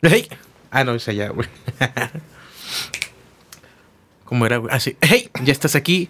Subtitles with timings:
[0.00, 0.28] Hey.
[0.70, 1.48] Ah, no, es allá, güey.
[4.24, 4.72] ¿Cómo era, güey?
[4.72, 4.96] Ah, sí.
[5.00, 6.08] Hey, ya estás aquí.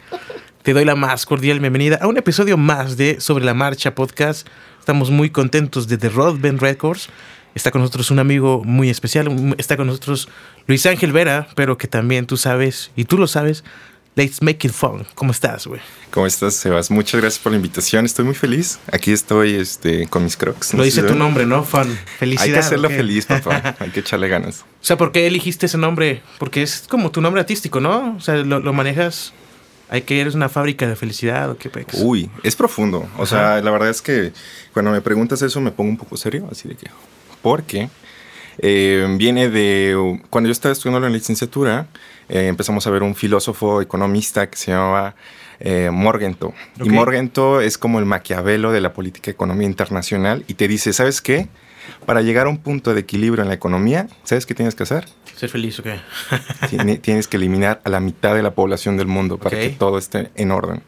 [0.63, 4.47] Te doy la más cordial bienvenida a un episodio más de Sobre la Marcha Podcast.
[4.79, 7.09] Estamos muy contentos de The Road Band Records.
[7.55, 9.55] Está con nosotros un amigo muy especial.
[9.57, 10.29] Está con nosotros
[10.67, 13.65] Luis Ángel Vera, pero que también tú sabes, y tú lo sabes,
[14.19, 15.07] Let's Make It Fun.
[15.15, 15.81] ¿Cómo estás, güey?
[16.11, 16.91] ¿Cómo estás, Sebas?
[16.91, 18.05] Muchas gracias por la invitación.
[18.05, 18.81] Estoy muy feliz.
[18.91, 20.75] Aquí estoy este, con mis crocs.
[20.75, 21.63] Lo dice tu nombre, ¿no?
[21.63, 21.97] Fun.
[22.19, 22.45] Felicidad.
[22.45, 23.77] Hay que hacerlo feliz, papá.
[23.79, 24.63] Hay que echarle ganas.
[24.63, 26.21] O sea, ¿por qué elegiste ese nombre?
[26.41, 28.17] Porque es como tu nombre artístico, ¿no?
[28.17, 29.35] O sea, lo, manejas.
[29.89, 31.95] ¿Hay que eres una fábrica de felicidad o qué pex?
[32.03, 33.09] Uy, es profundo.
[33.19, 34.33] O sea, la verdad es que
[34.73, 36.91] cuando me preguntas eso me pongo un poco serio, así de que.
[37.41, 37.89] Porque
[38.59, 40.19] eh, viene de.
[40.29, 41.87] Cuando yo estaba estudiando la licenciatura,
[42.29, 45.15] eh, empezamos a ver un filósofo economista que se llamaba
[45.61, 46.53] eh, Morgenthau.
[46.83, 51.21] Y Morgenthau es como el maquiavelo de la política economía internacional y te dice, ¿sabes
[51.21, 51.49] qué?
[52.05, 55.07] Para llegar a un punto de equilibrio en la economía, ¿sabes qué tienes que hacer?
[55.37, 56.01] Ser feliz, ¿o qué?
[57.03, 60.31] tienes que eliminar a la mitad de la población del mundo para que todo esté
[60.35, 60.83] en orden.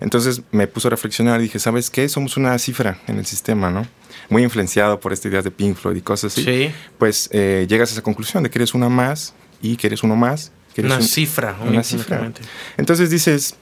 [0.00, 2.08] Entonces me puso a reflexionar y dije, ¿sabes qué?
[2.08, 3.86] Somos una cifra en el sistema, ¿no?
[4.28, 6.44] Muy influenciado por esta idea de Pink Floyd y cosas así.
[6.44, 6.74] Sí.
[6.98, 10.16] Pues eh, llegas a esa conclusión de que eres una más y que eres uno
[10.16, 11.56] más una cifra.
[11.64, 12.32] Una cifra.
[12.76, 13.56] Entonces dices,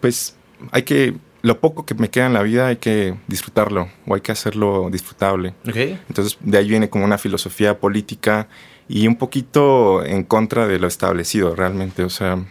[0.00, 0.36] pues
[0.72, 4.20] hay que, lo poco que me queda en la vida hay que disfrutarlo o hay
[4.20, 5.54] que hacerlo disfrutable.
[5.64, 8.48] Entonces de ahí viene como una filosofía política
[8.88, 12.04] y un poquito en contra de lo establecido realmente.
[12.04, 12.44] O sea,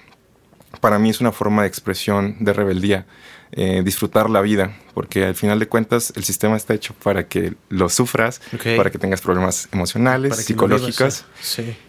[0.82, 3.06] para mí es una forma de expresión de rebeldía.
[3.52, 7.54] Eh, disfrutar la vida, porque al final de cuentas el sistema está hecho para que
[7.70, 8.42] lo sufras,
[8.76, 11.26] para que tengas problemas emocionales, psicológicos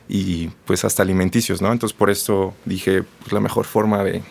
[0.09, 1.73] y pues hasta alimenticios, ¿no?
[1.73, 4.23] Entonces por eso dije, pues la mejor forma de,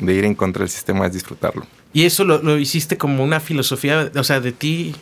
[0.00, 1.66] ir en contra del sistema es disfrutarlo.
[1.94, 4.94] Y eso lo, hiciste como una filosofía, o sea, de ti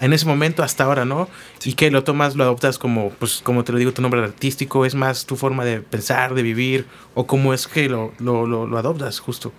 [0.00, 1.28] en ese momento hasta ahora, ¿no?
[1.64, 4.86] Y que lo tomas, lo adoptas como, pues, como te lo digo, tu nombre artístico,
[4.86, 8.78] es más tu forma de pensar, de vivir, o cómo es que lo, lo, lo
[8.78, 9.52] adoptas justo.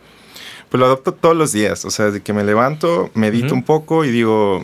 [0.70, 4.04] Pues lo adopto todos los días, o sea, desde que me levanto, medito un poco
[4.04, 4.64] y digo,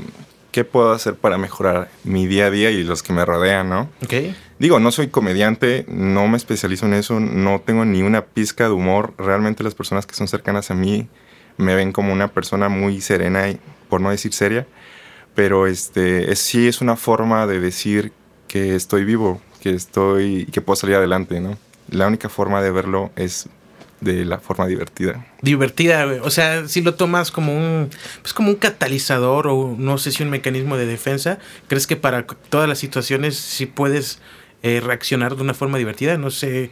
[0.52, 3.90] ¿qué puedo hacer para mejorar mi día a día y los que me rodean, no?
[4.04, 4.14] Ok.
[4.60, 8.72] Digo, no soy comediante, no me especializo en eso, no tengo ni una pizca de
[8.72, 9.14] humor.
[9.18, 11.08] Realmente las personas que son cercanas a mí
[11.58, 14.68] me ven como una persona muy serena y, por no decir seria.
[15.36, 18.14] Pero este, sí es una forma de decir
[18.48, 21.58] que estoy vivo, que estoy, que puedo salir adelante, ¿no?
[21.90, 23.50] La única forma de verlo es
[24.04, 25.26] de la forma divertida.
[25.42, 27.90] Divertida, O sea, si lo tomas como un,
[28.22, 32.26] pues como un catalizador o no sé si un mecanismo de defensa, ¿crees que para
[32.26, 34.20] todas las situaciones sí puedes
[34.62, 36.18] eh, reaccionar de una forma divertida?
[36.18, 36.72] No sé,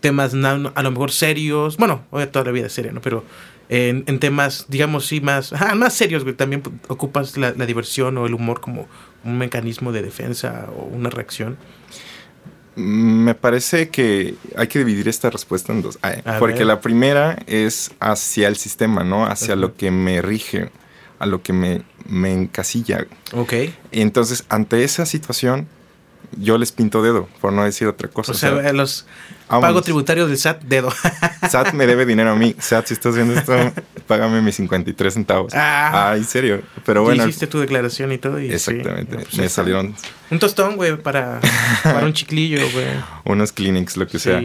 [0.00, 3.00] temas a lo mejor serios, bueno, toda la vida es seria, ¿no?
[3.00, 3.24] Pero
[3.68, 8.88] en, temas, digamos, sí, más, más serios, también ocupas la diversión o el humor como
[9.24, 11.56] un mecanismo de defensa o una reacción.
[12.76, 15.98] Me parece que hay que dividir esta respuesta en dos.
[16.38, 19.26] porque la primera es hacia el sistema, ¿no?
[19.26, 20.70] Hacia lo que me rige,
[21.18, 23.06] a lo que me, me encasilla.
[23.32, 23.54] Ok.
[23.90, 25.68] Y entonces, ante esa situación,
[26.36, 28.32] yo les pinto dedo, por no decir otra cosa.
[28.32, 29.06] O sea, los
[29.48, 30.90] pago tributarios del SAT, dedo.
[31.48, 32.54] SAT me debe dinero a mí.
[32.58, 33.54] SAT, si estás viendo esto,
[34.06, 35.52] págame mis 53 centavos.
[35.54, 36.62] Ah, en serio.
[36.84, 37.24] Pero bueno.
[37.24, 38.38] Hiciste tu declaración y todo.
[38.38, 39.16] exactamente.
[39.16, 39.94] Pues me salieron.
[40.30, 41.40] Un tostón, güey, para,
[41.82, 42.86] para un chiclillo, güey.
[43.24, 44.42] Unos clinics, lo que sea.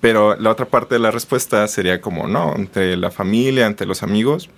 [0.00, 4.02] Pero la otra parte de la respuesta sería como, no, entre la familia, entre los
[4.02, 4.48] amigos,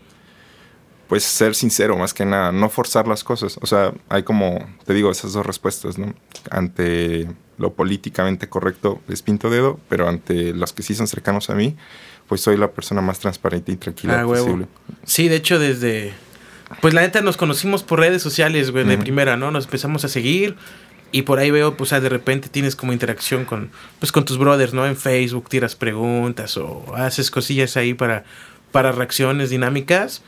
[1.12, 3.58] pues ser sincero más que nada, no forzar las cosas.
[3.60, 6.14] O sea, hay como, te digo, esas dos respuestas, ¿no?
[6.50, 7.28] Ante
[7.58, 11.76] lo políticamente correcto les pinto dedo, pero ante los que sí son cercanos a mí,
[12.28, 14.68] pues soy la persona más transparente y tranquila ah, posible.
[15.04, 16.14] Sí, de hecho, desde...
[16.80, 19.50] Pues la neta nos conocimos por redes sociales, güey, de primera, ¿no?
[19.50, 20.56] Nos empezamos a seguir
[21.10, 24.72] y por ahí veo, pues, de repente tienes como interacción con, pues, con tus brothers,
[24.72, 24.86] ¿no?
[24.86, 28.24] En Facebook tiras preguntas o haces cosillas ahí para,
[28.70, 30.22] para reacciones dinámicas.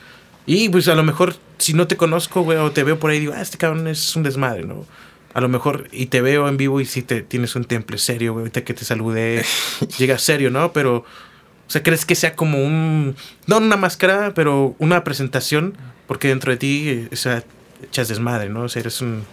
[0.47, 3.21] Y pues a lo mejor, si no te conozco, güey, o te veo por ahí,
[3.21, 4.85] digo, ah, este cabrón es un desmadre, ¿no?
[5.33, 8.33] A lo mejor, y te veo en vivo y si te tienes un temple serio,
[8.33, 9.45] güey, ahorita que te saludé,
[9.99, 10.73] llega serio, ¿no?
[10.73, 13.17] Pero, o sea, ¿crees que sea como un,
[13.47, 15.77] no una máscara, pero una presentación?
[16.07, 17.43] Porque dentro de ti, o sea,
[17.83, 18.63] echas desmadre, ¿no?
[18.63, 19.25] O sea, eres un,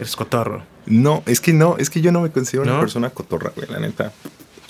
[0.00, 0.64] eres cotorro.
[0.86, 3.80] No, es que no, es que yo no me considero una persona cotorra, güey, la
[3.80, 4.12] neta.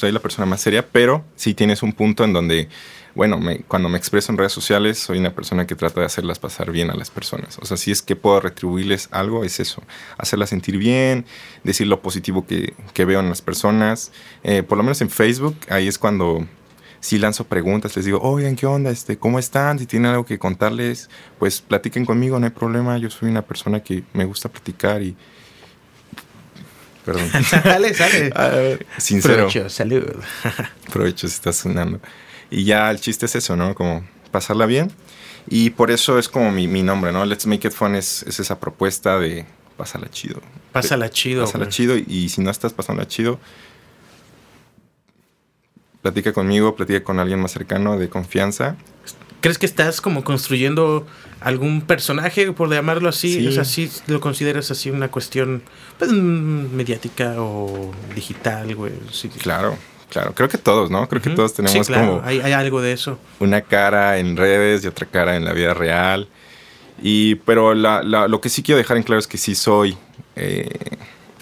[0.05, 2.69] Soy la persona más seria, pero sí tienes un punto en donde
[3.15, 6.71] bueno, cuando me expreso en redes sociales, soy una persona que trata de hacerlas pasar
[6.71, 7.57] bien a las personas.
[7.63, 9.83] O sea, si es que puedo retribuirles algo, es eso.
[10.19, 11.25] Hacerlas sentir bien,
[11.63, 12.75] decir lo positivo que,
[13.07, 14.13] veo en las personas.
[14.43, 16.47] Eh, por lo menos en Facebook, ahí es cuando
[17.01, 18.91] si lanzo preguntas, les digo, oigan, ¿qué onda?
[18.91, 19.79] Este, ¿Cómo están?
[19.79, 21.09] Si tienen algo que contarles,
[21.39, 22.99] pues platiquen conmigo, no hay problema.
[22.99, 25.17] Yo soy una persona que me gusta platicar y
[27.05, 27.29] perdón.
[27.45, 28.87] sale, sale.
[28.99, 29.49] sincero.
[29.49, 30.05] Provecho, salud.
[30.93, 32.01] Provecho, si está sonando.
[32.51, 33.75] Y ya el chiste es eso, ¿no?
[33.75, 34.91] Como pasarla bien.
[35.47, 37.25] Y por eso es como mi, mi nombre, ¿no?
[37.25, 39.45] Let's Make It Fun es, es esa propuesta de
[39.77, 40.41] pásala chido.
[40.73, 41.45] Pásala chido.
[41.45, 41.97] Pásala chido.
[41.97, 43.39] Y si no estás pasando chido,
[46.03, 48.77] platica conmigo, platica con alguien más cercano de confianza.
[49.45, 51.07] ¿Crees que estás como construyendo
[51.43, 53.41] algún personaje, por llamarlo así?
[53.41, 53.47] Sí.
[53.47, 55.63] O sea, ¿sí lo consideras así una cuestión
[55.99, 58.95] pues, mediática o digital, güey?
[59.13, 59.29] Sí.
[59.29, 59.77] Claro,
[60.09, 60.33] claro.
[60.35, 61.07] Creo que todos, ¿no?
[61.11, 62.07] Creo que todos tenemos sí, claro.
[62.07, 62.27] como...
[62.27, 63.19] Hay, hay algo de eso.
[63.39, 66.27] Una cara en redes y otra cara en la vida real.
[67.03, 69.95] Y, pero la, la, lo que sí quiero dejar en claro es que sí soy
[70.37, 70.71] eh,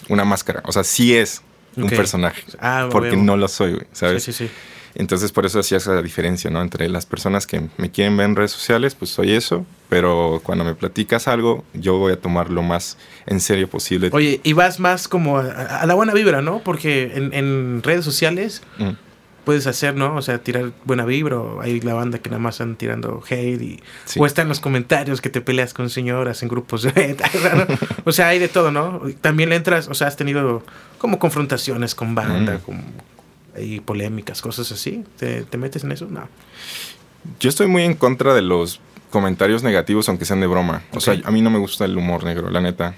[0.09, 0.61] una máscara.
[0.65, 1.41] O sea, sí es
[1.77, 2.43] un personaje.
[2.59, 3.23] Ah, porque veo.
[3.23, 4.25] no lo soy, güey, ¿sabes?
[4.25, 4.53] Sí, sí, sí.
[4.95, 6.61] Entonces, por eso hacía esa diferencia, ¿no?
[6.61, 10.65] Entre las personas que me quieren ver en redes sociales, pues soy eso, pero cuando
[10.65, 14.11] me platicas algo, yo voy a tomar lo más en serio posible.
[14.13, 16.61] Oye, y vas más como a, a la buena vibra, ¿no?
[16.63, 18.91] Porque en, en redes sociales mm.
[19.45, 20.15] puedes hacer, ¿no?
[20.15, 23.63] O sea, tirar buena vibra, o hay la banda que nada más están tirando hate,
[23.63, 24.21] y, sí.
[24.21, 27.17] o está en los comentarios que te peleas con señoras en grupos de...
[28.05, 29.01] o sea, hay de todo, ¿no?
[29.23, 30.63] También le entras, o sea, has tenido
[30.99, 32.61] como confrontaciones con banda, mm.
[32.61, 33.12] con
[33.59, 35.05] y polémicas, cosas así.
[35.17, 36.07] ¿Te, ¿Te, metes en eso?
[36.07, 36.29] No.
[37.41, 40.83] Yo estoy muy en contra de los comentarios negativos, aunque sean de broma.
[40.89, 40.99] Okay.
[40.99, 42.95] O sea, a mí no me gusta el humor negro, la neta.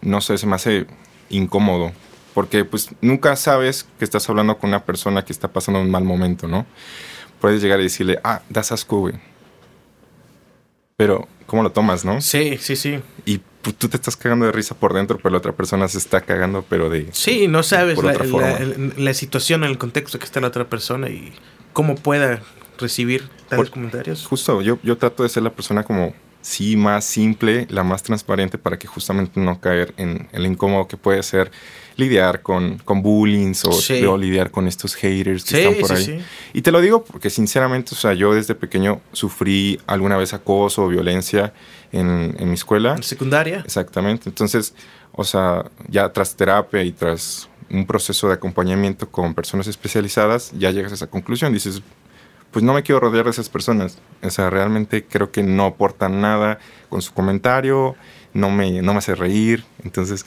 [0.00, 0.86] No sé, se me hace
[1.28, 1.92] incómodo.
[2.34, 6.04] Porque pues nunca sabes que estás hablando con una persona que está pasando un mal
[6.04, 6.66] momento, ¿no?
[7.40, 9.14] Puedes llegar y decirle, ah, das asco, güey.
[10.96, 12.20] Pero, ¿cómo lo tomas, no?
[12.20, 13.00] Sí, sí, sí.
[13.24, 13.40] Y
[13.72, 16.64] tú te estás cagando de risa por dentro, pero la otra persona se está cagando,
[16.68, 17.08] pero de.
[17.12, 18.60] Sí, no sabes la, la,
[18.96, 21.32] la, situación, en el contexto que está la otra persona y
[21.72, 22.42] cómo pueda
[22.78, 24.26] recibir tales por, comentarios.
[24.26, 26.14] Justo, yo, yo trato de ser la persona como
[26.46, 30.96] sí más simple, la más transparente para que justamente no caer en el incómodo que
[30.96, 31.50] puede ser
[31.96, 34.04] lidiar con, con bullying o, sí.
[34.04, 36.04] o, lidiar con estos haters que sí, están por ahí.
[36.04, 36.18] Sí,
[36.52, 40.84] y te lo digo porque sinceramente, o sea, yo desde pequeño sufrí alguna vez acoso
[40.84, 41.52] o violencia
[41.90, 42.94] en, en mi escuela.
[42.94, 43.64] ¿En secundaria?
[43.64, 44.28] Exactamente.
[44.28, 44.72] Entonces,
[45.10, 50.70] o sea, ya tras terapia y tras un proceso de acompañamiento con personas especializadas, ya
[50.70, 51.52] llegas a esa conclusión.
[51.52, 51.82] Dices,
[52.56, 53.98] pues no me quiero rodear de esas personas.
[54.22, 56.58] O sea, realmente creo que no aportan nada
[56.88, 57.96] con su comentario,
[58.32, 59.62] no me, no me hace reír.
[59.84, 60.24] Entonces,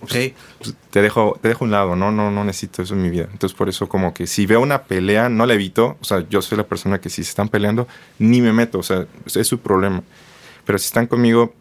[0.00, 0.34] okay.
[0.58, 2.10] pues, te, dejo, te dejo a un lado, ¿no?
[2.10, 2.32] ¿no?
[2.32, 3.28] No necesito eso en mi vida.
[3.30, 5.96] Entonces, por eso como que si veo una pelea, no la evito.
[6.00, 7.86] O sea, yo soy la persona que si se están peleando,
[8.18, 8.80] ni me meto.
[8.80, 10.02] O sea, es su problema.
[10.66, 11.54] Pero si están conmigo...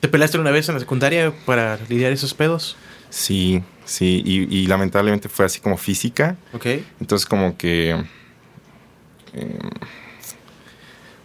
[0.00, 2.76] ¿Te peleaste una vez en la secundaria para lidiar esos pedos?
[3.08, 4.22] Sí, sí.
[4.26, 6.36] Y, y lamentablemente fue así como física.
[6.52, 6.66] Ok.
[7.00, 8.04] Entonces como que
[9.34, 9.58] eh,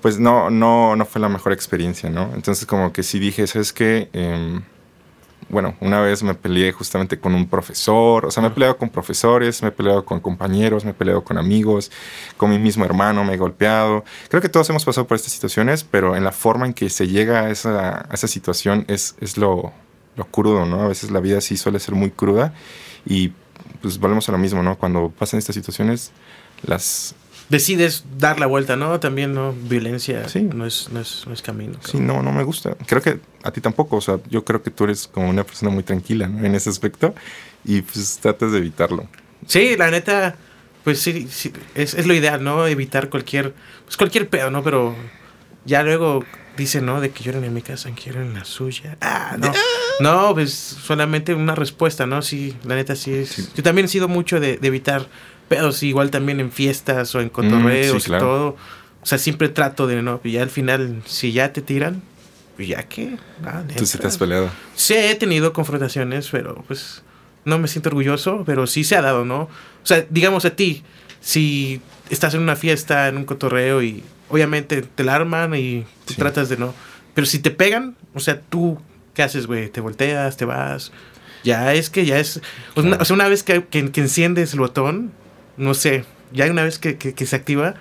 [0.02, 2.32] pues no, no, no fue la mejor experiencia, ¿no?
[2.34, 4.10] Entonces como que sí dije, ¿sabes qué?
[4.14, 4.60] Eh,
[5.50, 8.90] bueno, una vez me peleé justamente con un profesor, o sea, me he peleado con
[8.90, 11.92] profesores, me he peleado con compañeros, me he peleado con amigos,
[12.38, 14.04] con mi mismo hermano, me he golpeado.
[14.30, 17.08] Creo que todos hemos pasado por estas situaciones, pero en la forma en que se
[17.08, 19.74] llega a esa, a esa situación es, es lo,
[20.16, 20.82] lo crudo, ¿no?
[20.82, 22.54] A veces la vida sí suele ser muy cruda
[23.06, 23.34] y
[23.82, 24.78] pues volvemos a lo mismo, ¿no?
[24.78, 26.12] Cuando pasan estas situaciones,
[26.64, 27.16] las,
[27.50, 29.00] decides dar la vuelta, ¿no?
[29.00, 29.54] También, ¿no?
[29.54, 30.44] Violencia sí.
[30.44, 31.74] no, es, no, es, no es camino.
[31.80, 31.92] Creo.
[31.92, 32.76] Sí, no, no me gusta.
[32.86, 35.72] Creo que a ti tampoco, o sea, yo creo que tú eres como una persona
[35.72, 36.46] muy tranquila, ¿no?
[36.46, 37.14] En ese aspecto
[37.66, 39.08] y pues tratas de evitarlo.
[39.48, 40.36] Sí, la neta,
[40.84, 42.68] pues sí, sí es, es, lo ideal, ¿no?
[42.68, 43.54] Evitar cualquier,
[43.86, 44.64] pues cualquier pedo, ¿no?
[44.64, 44.96] Pero
[45.66, 46.24] ya luego
[46.56, 47.02] dicen, ¿no?
[47.02, 48.98] De que lloran en mi casa, quiero en la suya.
[49.02, 49.52] Ah, no.
[50.00, 52.22] No, pues solamente una respuesta, ¿no?
[52.22, 53.30] Sí, la neta sí es.
[53.32, 53.50] Sí.
[53.54, 55.10] Yo también he sido mucho de, de evitar
[55.50, 58.24] pedos, igual también en fiestas o en cotorreos mm, sí, claro.
[58.24, 58.58] y todo.
[59.02, 62.02] O sea, siempre trato de no, y ya al final, si ya te tiran,
[62.56, 63.18] pues ya que.
[63.46, 64.50] Ah, Tú sí te has peleado.
[64.76, 67.04] Sí, he tenido confrontaciones, pero pues
[67.46, 69.44] no me siento orgulloso, pero sí se ha dado, ¿no?
[69.44, 70.84] O sea, digamos a ti,
[71.22, 76.16] si estás en una fiesta, en un cotorreo y obviamente te la arman y sí.
[76.16, 76.74] tratas de no.
[77.14, 78.80] Pero si te pegan, o sea, tú,
[79.14, 79.70] ¿qué haces, güey?
[79.70, 80.92] Te volteas, te vas.
[81.44, 82.42] Ya es que ya es.
[82.74, 82.98] Claro.
[83.00, 85.12] O sea, una vez que, que, que enciendes el botón,
[85.60, 87.76] no sé, ya una vez que, que, que se activa,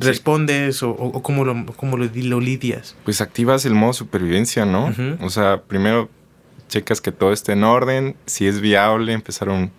[0.00, 0.06] sí.
[0.06, 2.94] respondes o, o, cómo, lo, cómo lo, lo, lidias?
[3.04, 4.86] Pues activas el modo supervivencia, ¿no?
[4.86, 5.16] Uh -huh.
[5.22, 6.08] O sea, primero
[6.68, 9.70] checas que todo esté en orden, si es viable empezar un,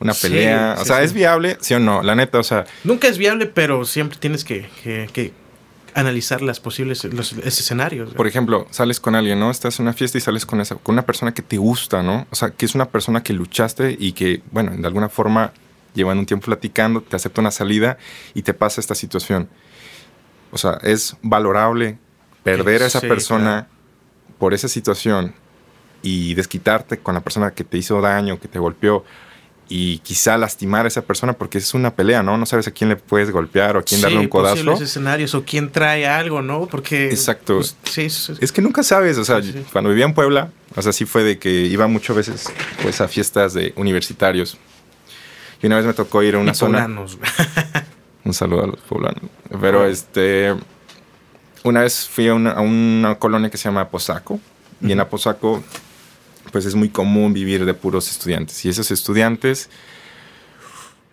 [0.00, 0.76] una pelea.
[0.76, 1.56] Sí, o sea, ¿es viable?
[1.60, 2.02] ¿Sí o no?
[2.02, 2.64] La neta, o sea...
[2.84, 5.32] Nunca es viable, pero siempre tienes que, que, que
[5.94, 8.12] analizar las posibles los escenarios.
[8.12, 9.50] Por ejemplo, sales con alguien, ¿no?
[9.50, 12.26] Estás en una fiesta y sales con esa con una persona que te gusta, ¿no?
[12.30, 15.52] O sea, que es una persona que luchaste y que, bueno, de alguna forma
[15.96, 17.98] llevan un tiempo platicando, te acepta una salida
[18.34, 19.48] y te pasa esta situación.
[20.52, 21.98] O sea, es valorable
[22.42, 24.36] perder a esa sí, persona claro.
[24.38, 25.34] por esa situación
[26.02, 29.04] y desquitarte con la persona que te hizo daño, que te golpeó
[29.68, 32.38] y quizá lastimar a esa persona porque es una pelea, ¿no?
[32.38, 34.62] No sabes a quién le puedes golpear o a quién darle un codazo.
[34.62, 36.66] los escenarios o quién trae algo, ¿no?
[36.66, 37.56] Porque Exacto.
[37.56, 38.06] Pues, sí,
[38.40, 39.40] es que nunca sabes, o sea,
[39.72, 43.08] cuando vivía en Puebla, o sea, sí fue de que iba muchas veces pues a
[43.08, 44.56] fiestas de universitarios.
[45.62, 46.88] Y una vez me tocó ir a una zona
[48.24, 49.22] Un saludo a los poblanos.
[49.60, 50.54] Pero este
[51.62, 54.40] una vez fui a una, a una colonia que se llama Aposaco
[54.80, 55.62] y en Aposaco
[56.52, 58.64] pues es muy común vivir de puros estudiantes.
[58.64, 59.68] Y esos estudiantes,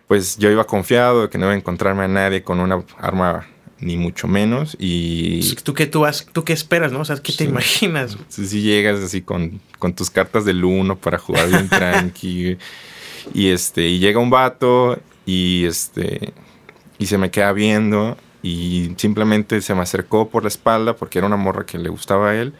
[0.06, 3.46] pues yo iba confiado de que no iba a encontrarme a nadie con una arma
[3.80, 5.54] ni mucho menos y...
[5.56, 7.00] ¿Tú qué, tú, vas, tú qué esperas, no?
[7.00, 8.16] O sea, ¿qué te imaginas?
[8.28, 12.56] Si llegas así con, con, tus cartas del uno para jugar bien tranqui
[13.32, 16.32] y este, y llega un vato y este,
[16.98, 21.26] y se me queda viendo y simplemente se me acercó por la espalda porque era
[21.26, 22.54] una morra que le gustaba a él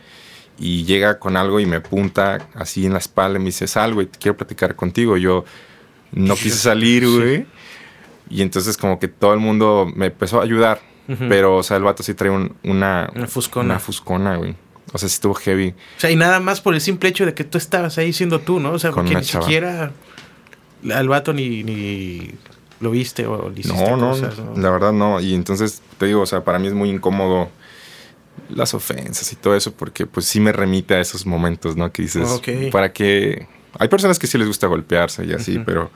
[0.58, 3.94] y llega con algo y me apunta así en la espalda y me dice, sal,
[3.94, 5.16] güey, quiero platicar contigo.
[5.16, 5.44] Yo
[6.12, 7.46] no quise salir, güey.
[8.30, 10.80] Y entonces como que todo el mundo me empezó a ayudar.
[11.28, 13.10] Pero, o sea, el vato sí trae una...
[13.14, 13.74] Una fuscona.
[13.74, 14.54] Una fuscona, güey.
[14.90, 15.74] O sea, sí estuvo heavy.
[15.98, 18.40] O sea, y nada más por el simple hecho de que tú estabas ahí siendo
[18.40, 18.72] tú, ¿no?
[18.72, 19.92] O sea, porque ni siquiera
[20.92, 22.30] al vato ni, ni
[22.80, 24.14] lo viste o le hiciste no, no,
[24.56, 25.20] la verdad no.
[25.20, 27.50] Y entonces, te digo, o sea, para mí es muy incómodo
[28.50, 31.92] las ofensas y todo eso, porque pues sí me remite a esos momentos, ¿no?
[31.92, 33.46] Que dices, para que...
[33.78, 35.90] Hay personas que sí les gusta golpearse y así, pero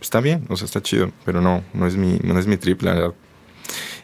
[0.00, 2.92] está bien, o sea, está chido, pero no, no es mi, no es mi triple,
[2.92, 3.14] verdad.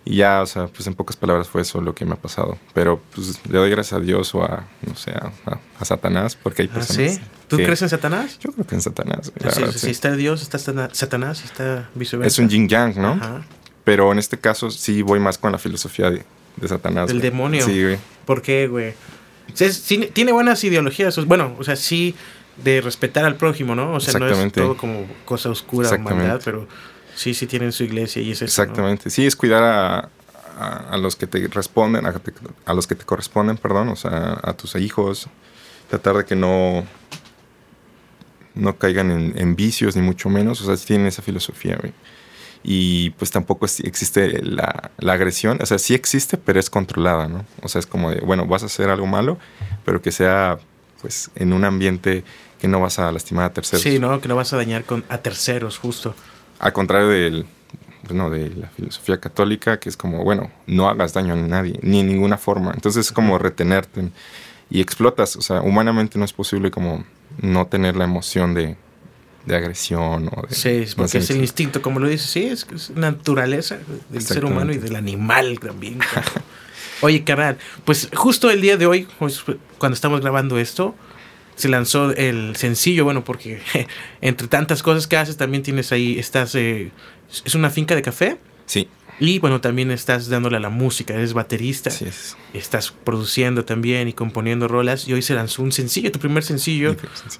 [0.04, 2.56] Y ya, o sea, pues en pocas palabras fue eso lo que me ha pasado.
[2.72, 6.68] Pero pues le doy gracias a Dios o a, no sé, a, Satanás, porque hay
[6.70, 7.14] ah, personas.
[7.16, 7.20] ¿Sí?
[7.50, 8.38] ¿Tú crees en Satanás?
[8.38, 9.32] Yo creo que en Satanás.
[9.74, 12.28] si está Dios, está Satanás, está viceversa.
[12.28, 13.18] Es un yin yang, ¿no?
[13.84, 16.24] Pero en este caso sí voy más con la filosofía de,
[16.56, 17.08] de Satanás.
[17.08, 17.64] Del demonio.
[17.64, 17.98] Sí, güey.
[18.24, 18.94] ¿Por qué, güey?
[20.14, 21.16] tiene buenas ideologías.
[21.26, 22.14] Bueno, o sea, sí
[22.62, 23.94] de respetar al prójimo, ¿no?
[23.94, 26.68] O sea, no es todo como cosa oscura o maldad, pero
[27.16, 28.44] sí, sí tienen su iglesia y es eso.
[28.44, 29.10] Exactamente.
[29.10, 30.08] Sí, es cuidar a,
[30.90, 32.14] a, los que te responden, a,
[32.66, 35.28] a, los que te corresponden, perdón, o sea, a tus hijos.
[35.88, 36.84] Tratar de que no
[38.60, 40.60] no caigan en, en vicios, ni mucho menos.
[40.60, 41.92] O sea, tienen esa filosofía, güey
[42.62, 47.46] y pues tampoco existe la, la, agresión, o sea, sí existe, pero es controlada, ¿no?
[47.62, 49.38] O sea, es como de, bueno, vas a hacer algo malo,
[49.84, 50.58] pero que sea
[51.00, 52.22] pues en un ambiente
[52.60, 53.82] que no vas a lastimar a terceros.
[53.82, 54.20] Sí, ¿no?
[54.20, 56.14] Que no vas a dañar con, a terceros, justo.
[56.58, 57.46] Al contrario del,
[58.02, 62.00] bueno, de la filosofía católica, que es como, bueno, no hagas daño a nadie, ni
[62.00, 62.72] en ninguna forma.
[62.74, 64.10] Entonces es como retenerte
[64.68, 67.04] y explotas, o sea, humanamente no es posible como
[67.40, 68.76] no tener la emoción de,
[69.46, 70.54] de agresión o de...
[70.54, 73.78] Sí, porque es el instinto, como lo dices, sí, es, es naturaleza
[74.08, 75.98] del ser humano y del animal también.
[77.02, 79.42] Oye, carnal, pues justo el día de hoy, pues,
[79.78, 80.94] cuando estamos grabando esto,
[81.56, 83.60] se lanzó el sencillo, bueno, porque
[84.20, 86.90] entre tantas cosas que haces, también tienes ahí, estás, eh,
[87.44, 88.38] es una finca de café.
[88.66, 88.88] Sí.
[89.20, 91.90] Y bueno, también estás dándole a la música, eres baterista.
[92.54, 95.06] Estás produciendo también y componiendo rolas.
[95.06, 96.96] Y hoy se lanzó un sencillo, tu primer sencillo,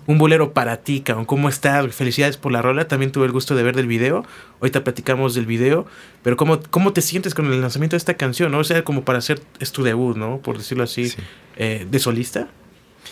[0.07, 1.25] un bolero para ti, cabrón.
[1.25, 1.95] ¿Cómo estás?
[1.95, 2.87] Felicidades por la rola.
[2.87, 4.27] También tuve el gusto de ver del video.
[4.61, 5.87] Ahorita platicamos del video.
[6.23, 8.53] Pero ¿cómo, cómo te sientes con el lanzamiento de esta canción?
[8.53, 8.59] ¿no?
[8.59, 10.39] O sea, como para hacer es tu debut, ¿no?
[10.43, 11.15] Por decirlo así,
[11.57, 12.49] eh, de solista.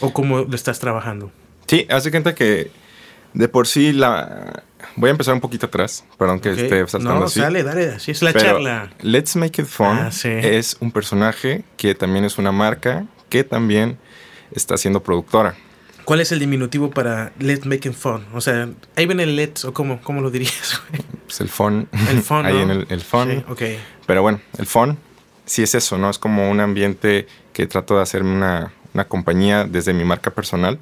[0.00, 1.32] ¿O cómo lo estás trabajando?
[1.66, 2.70] Sí, hace cuenta que
[3.32, 4.62] de por sí la
[4.97, 8.23] Voy a empezar un poquito atrás, perdón que esté saltando no, Dale, dale, así es
[8.23, 8.90] la charla.
[9.00, 13.99] Let's Make It Fun ah, es un personaje que también es una marca que también
[14.52, 15.54] está siendo productora.
[16.04, 18.25] ¿Cuál es el diminutivo para Let's Make It Fun?
[18.33, 20.80] O sea, ahí ven el Let's, o cómo, cómo lo dirías.
[21.26, 21.88] pues el fun.
[22.09, 22.47] El fun.
[22.47, 23.30] ahí en el, el fun.
[23.30, 23.78] Sí, okay.
[24.07, 24.99] Pero bueno, el fun
[25.45, 26.09] sí es eso, ¿no?
[26.09, 30.78] Es como un ambiente que trato de hacerme una, una compañía desde mi marca personal.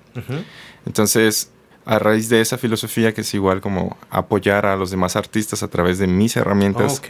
[0.85, 1.51] Entonces,
[1.87, 5.69] a raíz de esa filosofía que es igual como apoyar a los demás artistas a
[5.69, 7.01] través de mis herramientas.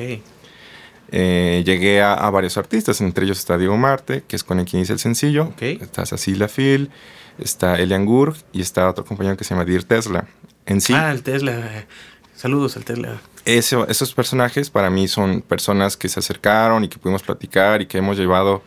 [1.12, 4.78] Eh, llegué a, varios artistas, entre ellos está Diego Marte, que es con el que
[4.78, 5.52] hice el sencillo.
[5.58, 6.90] Está Cecilia Phil,
[7.38, 10.26] está Elian Gurg y está otro compañero que se llama Dir Tesla.
[10.66, 10.92] En sí.
[10.92, 11.86] Ah, el Tesla.
[12.34, 13.18] Saludos al Tesla.
[13.46, 17.86] Eso, esos personajes para mí son personas que se acercaron y que pudimos platicar y
[17.86, 18.62] que hemos llevado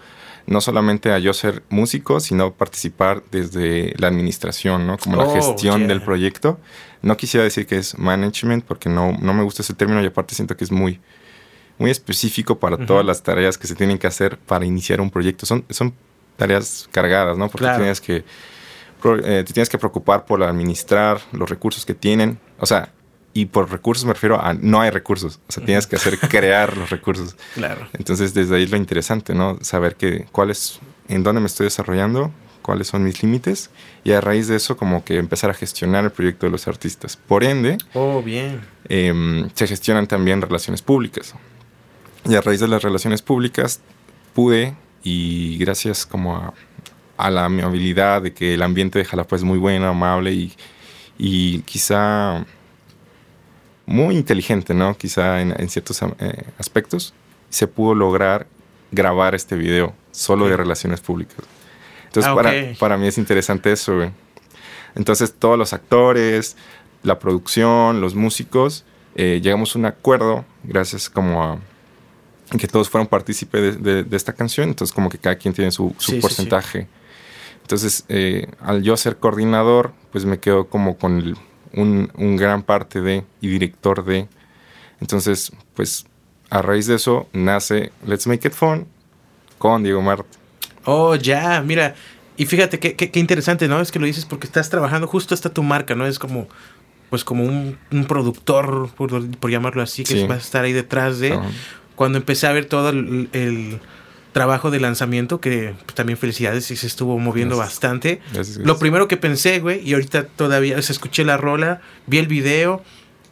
[0.47, 4.97] no solamente a yo ser músico, sino participar desde la administración, ¿no?
[4.97, 6.59] Como la oh, gestión del proyecto.
[7.01, 10.35] No quisiera decir que es management, porque no, no me gusta ese término y aparte
[10.35, 10.99] siento que es muy,
[11.77, 15.45] muy específico para todas las tareas que se tienen que hacer para iniciar un proyecto.
[15.45, 15.93] Son, son
[16.35, 17.49] tareas cargadas, ¿no?
[17.49, 22.39] Porque tienes que, eh, te tienes que preocupar por administrar los recursos que tienen.
[22.59, 22.91] O sea,
[23.33, 25.39] y por recursos me refiero a no hay recursos.
[25.47, 27.35] O sea, tienes que hacer crear los recursos.
[27.53, 27.87] Claro.
[27.93, 29.57] Entonces, desde ahí lo interesante, ¿no?
[29.61, 32.31] Saber que cuál es, en dónde me estoy desarrollando,
[32.61, 33.69] cuáles son mis límites
[34.03, 37.17] y a raíz de eso como que empezar a gestionar el proyecto de los artistas.
[37.17, 38.61] Por ende, oh, bien.
[38.87, 41.33] Em, se gestionan también relaciones públicas.
[42.25, 43.81] Y a raíz de las relaciones públicas
[44.33, 46.53] pude, y gracias como a,
[47.17, 50.53] a la amabilidad de que el ambiente de Jalapa es muy bueno, amable y,
[51.17, 52.45] y quizá
[53.89, 54.95] muy inteligente, ¿no?
[54.95, 57.15] Quizá en, ciertos eh, aspectos,
[57.49, 58.45] se pudo lograr
[58.91, 61.37] grabar este video solo de relaciones públicas.
[62.05, 64.11] Entonces, ah, para, para mí es interesante eso, güey.
[64.93, 66.55] Entonces, todos los actores,
[67.01, 71.59] la producción, los músicos, eh, llegamos a un acuerdo, gracias como a
[72.59, 76.87] que todos fueron partícipes de, esta canción, entonces como que cada quien tiene su, porcentaje.
[77.63, 81.35] Entonces, eh, al yo ser coordinador, pues me quedo como con
[81.73, 84.27] un, un, gran parte de y director de.
[84.99, 86.05] Entonces, pues
[86.49, 88.87] a raíz de eso nace Let's Make It Fun
[89.57, 90.25] con Diego Mart.
[90.85, 91.95] Oh, ya, mira.
[92.37, 93.81] Y fíjate qué, qué, interesante, ¿no?
[93.81, 96.07] Es que lo dices porque estás trabajando justo hasta tu marca, ¿no?
[96.07, 96.47] Es como,
[97.09, 101.37] pues como un, un productor, por, llamarlo así, que va a estar ahí detrás de.
[101.95, 103.79] Cuando empecé a ver todo el,
[104.39, 108.21] trabajo de lanzamiento, que pues, también felicidades y se estuvo moviendo bastante.
[108.59, 112.81] Lo primero que pensé, güey, y ahorita todavía, o escuché la rola, vi el video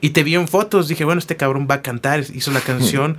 [0.02, 3.16] y te vi en fotos, dije, bueno, este cabrón va a cantar, hizo la canción.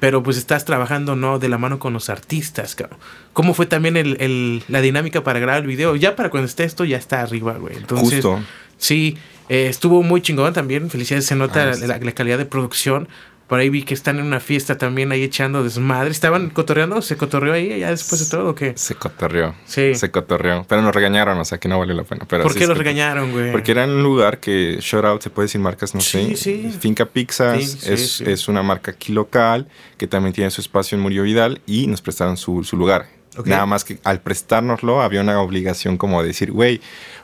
[0.00, 1.38] pero pues estás trabajando, ¿no?
[1.38, 2.98] De la mano con los artistas, cabrón.
[3.32, 5.94] ¿Cómo fue también el, la dinámica para grabar el video?
[5.94, 7.76] Ya para cuando esté esto, ya está arriba, güey.
[7.76, 8.42] Entonces, Justo.
[8.78, 9.16] sí,
[9.48, 10.90] eh, estuvo muy chingón también.
[10.90, 13.08] Felicidades, se nota ah, la, calidad de producción.
[13.46, 16.10] Por ahí vi que están en una fiesta también ahí echando desmadre.
[16.10, 17.00] ¿Estaban cotorreando?
[17.00, 18.72] ¿Se cotorreó ahí ya después de todo o qué?
[18.76, 19.54] Se cotorreó.
[19.66, 19.94] Sí.
[19.94, 20.66] Se cotorreó.
[20.68, 22.26] Pero nos regañaron, o sea que no vale la pena.
[22.28, 23.52] Pero ¿Por qué los regañaron, güey?
[23.52, 26.36] Porque era un lugar que, shout out, se puede decir marcas, no sé.
[26.36, 26.76] Sí.
[26.80, 31.22] Finca Pizzas es, es, una marca aquí local que también tiene su espacio en Murillo
[31.22, 33.06] Vidal y nos prestaron su, su lugar.
[33.44, 36.80] Nada más que al prestárnoslo había una obligación como de decir, güey,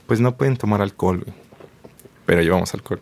[0.07, 1.37] pues no pueden tomar alcohol, güey.
[2.27, 3.01] Pero llevamos alcohol.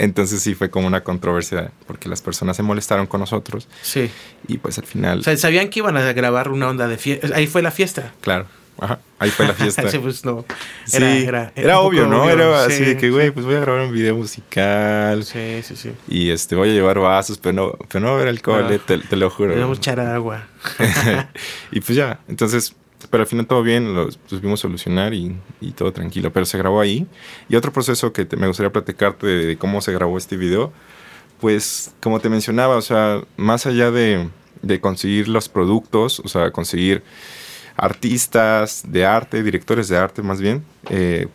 [0.00, 3.68] Entonces sí fue como una controversia porque las personas se molestaron con nosotros.
[3.82, 4.10] Sí.
[4.48, 5.20] Y pues al final...
[5.20, 7.28] O sea, sabían que iban a grabar una onda de fiesta.
[7.34, 8.14] Ahí fue la fiesta.
[8.22, 8.46] Claro.
[8.78, 9.90] Ajá, ahí fue la fiesta.
[9.90, 10.46] sí, pues no.
[10.90, 12.30] Era, sí, era, era, obvio, ¿no?
[12.30, 15.22] era así de que, güey, pues voy a grabar un video musical.
[15.22, 15.92] Sí, sí, sí.
[16.08, 18.80] Y este, voy a llevar vasos, pero no, pero no va a haber alcohol, eh,
[18.84, 19.54] te, te, lo juro.
[19.54, 20.46] Vamos a echar agua.
[21.72, 22.74] y pues ya, entonces
[23.10, 26.32] pero al final todo bien, lo pudimos solucionar y, y, todo tranquilo.
[26.32, 27.06] Pero se grabó ahí.
[27.48, 30.72] Y otro proceso que me gustaría platicarte de, cómo se grabó este video,
[31.40, 34.28] pues como te mencionaba, o sea, más allá de,
[34.62, 37.02] de conseguir los productos, o sea, conseguir
[37.76, 41.28] artistas de arte, directores de arte más bien, eh,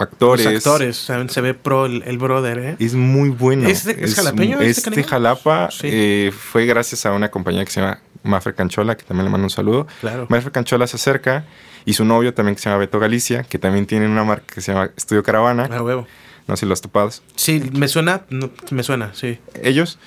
[0.00, 0.44] actores.
[0.44, 2.76] Los actores, se ve pro el, brother, ¿eh?
[2.78, 3.68] Es muy bueno.
[3.68, 4.60] ¿Es, es jalapeño?
[4.60, 9.04] ¿Es de Jalapa eh, fue gracias a una compañía que se llama Mafre Canchola, que
[9.04, 9.86] también le mando un saludo.
[10.00, 10.26] Claro.
[10.28, 11.44] Mafre Canchola se acerca
[11.84, 14.60] y su novio también que se llama Beto Galicia, que también tiene una marca que
[14.60, 15.68] se llama Estudio Caravana.
[15.70, 16.06] Ah, huevo.
[16.46, 17.10] No sé si lo has topado.
[17.36, 18.22] Sí, me suena,
[18.70, 19.38] me suena, sí.
[19.62, 19.98] Ellos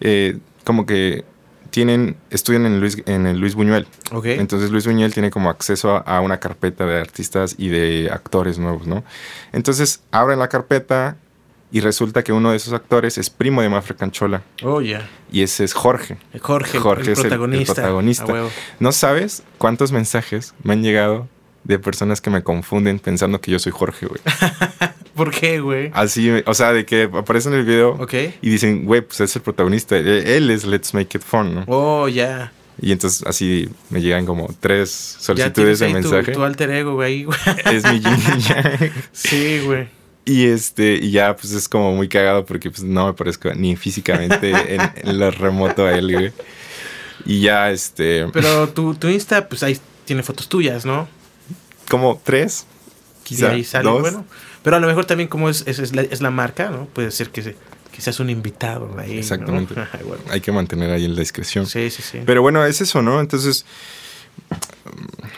[0.00, 1.24] eh, como que
[1.70, 3.86] tienen, estudian en Luis, en el Luis Buñuel.
[4.12, 4.38] Okay.
[4.38, 8.86] Entonces Luis Buñuel tiene como acceso a, una carpeta de artistas y de actores nuevos,
[8.86, 9.04] ¿no?
[9.52, 11.16] Entonces abren la carpeta
[11.72, 14.42] y resulta que uno de esos actores es primo de Mafre Canchola.
[14.62, 15.08] Oh, ya.
[15.30, 16.16] Y ese es Jorge.
[16.40, 17.72] Jorge, Jorge el es protagonista.
[17.72, 18.34] El, protagonista.
[18.78, 21.28] no sabes cuántos mensajes me han llegado
[21.64, 24.20] de personas que me confunden pensando que yo soy Jorge, güey.
[25.16, 25.90] ¿Por qué, güey?
[25.94, 27.98] Así, o sea, de que aparecen en el video
[28.42, 29.96] y dicen, güey, pues es el protagonista.
[29.96, 31.64] E, él es Let's Make It Fun, ¿no?
[31.66, 32.52] Oh, ya.
[32.80, 36.32] Y entonces así me llegan como tres solicitudes de mensaje.
[36.32, 37.26] Tu, tu alter ego, güey.
[37.64, 38.02] Es mi
[39.12, 39.88] Sí, güey.
[40.26, 43.76] Y este, y ya pues es como muy cagado porque pues no me parezco ni
[43.76, 44.50] físicamente
[45.02, 46.32] en, lo remoto a él, güey.
[47.24, 48.26] Y ya este.
[48.32, 51.08] Pero tu, tu Insta, pues ahí tiene fotos tuyas, ¿no?
[51.88, 52.66] Como tres,
[53.22, 53.52] quizás.
[53.52, 54.26] ahí sale, bueno.
[54.66, 56.86] Pero a lo mejor también como es, es, la, es la, marca, ¿no?
[56.86, 57.54] Puede ser que,
[57.98, 59.18] seas un invitado ahí.
[59.18, 59.76] Exactamente.
[60.28, 61.68] Hay que mantener ahí la discreción.
[61.68, 62.22] Sí, sí, sí.
[62.26, 63.20] Pero bueno, es eso, ¿no?
[63.20, 63.64] Entonces,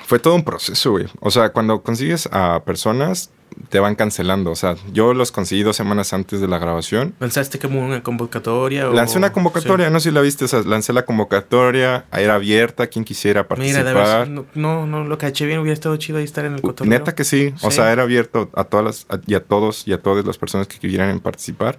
[0.06, 1.06] fue todo un proceso, güey.
[1.20, 3.30] O sea, cuando consigues a personas,
[3.68, 4.50] te van cancelando.
[4.50, 7.14] O sea, yo los conseguí dos semanas antes de la grabación.
[7.20, 8.86] ¿Lanzaste como una convocatoria?
[8.86, 10.44] Lancé una convocatoria, no sé si la viste.
[10.44, 13.84] O sea, lancé la convocatoria, era abierta, quien quisiera participar.
[13.84, 16.62] Mira, de verdad, no, no, lo caché bien, hubiera estado chido ahí estar en el
[16.62, 16.90] cotorreo.
[16.90, 17.52] Neta que sí.
[17.62, 20.66] O sea, era abierto a todas las, y a todos y a todas las personas
[20.66, 21.78] que quisieran participar.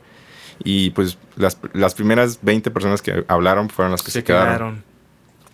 [0.64, 4.84] Y pues las, las primeras 20 personas que hablaron fueron las que se, quedaron.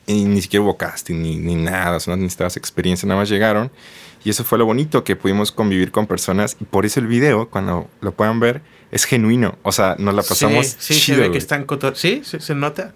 [0.08, 3.30] Y ni siquiera hubo casting ni, ni nada, o sea, no necesitabas experiencia, nada más
[3.30, 3.72] llegaron.
[4.26, 6.58] Y eso fue lo bonito, que pudimos convivir con personas.
[6.60, 9.58] Y por eso el video, cuando lo puedan ver, es genuino.
[9.62, 12.94] O sea, nos la pasamos sí, sí, Se ve que están Sí, se, nota.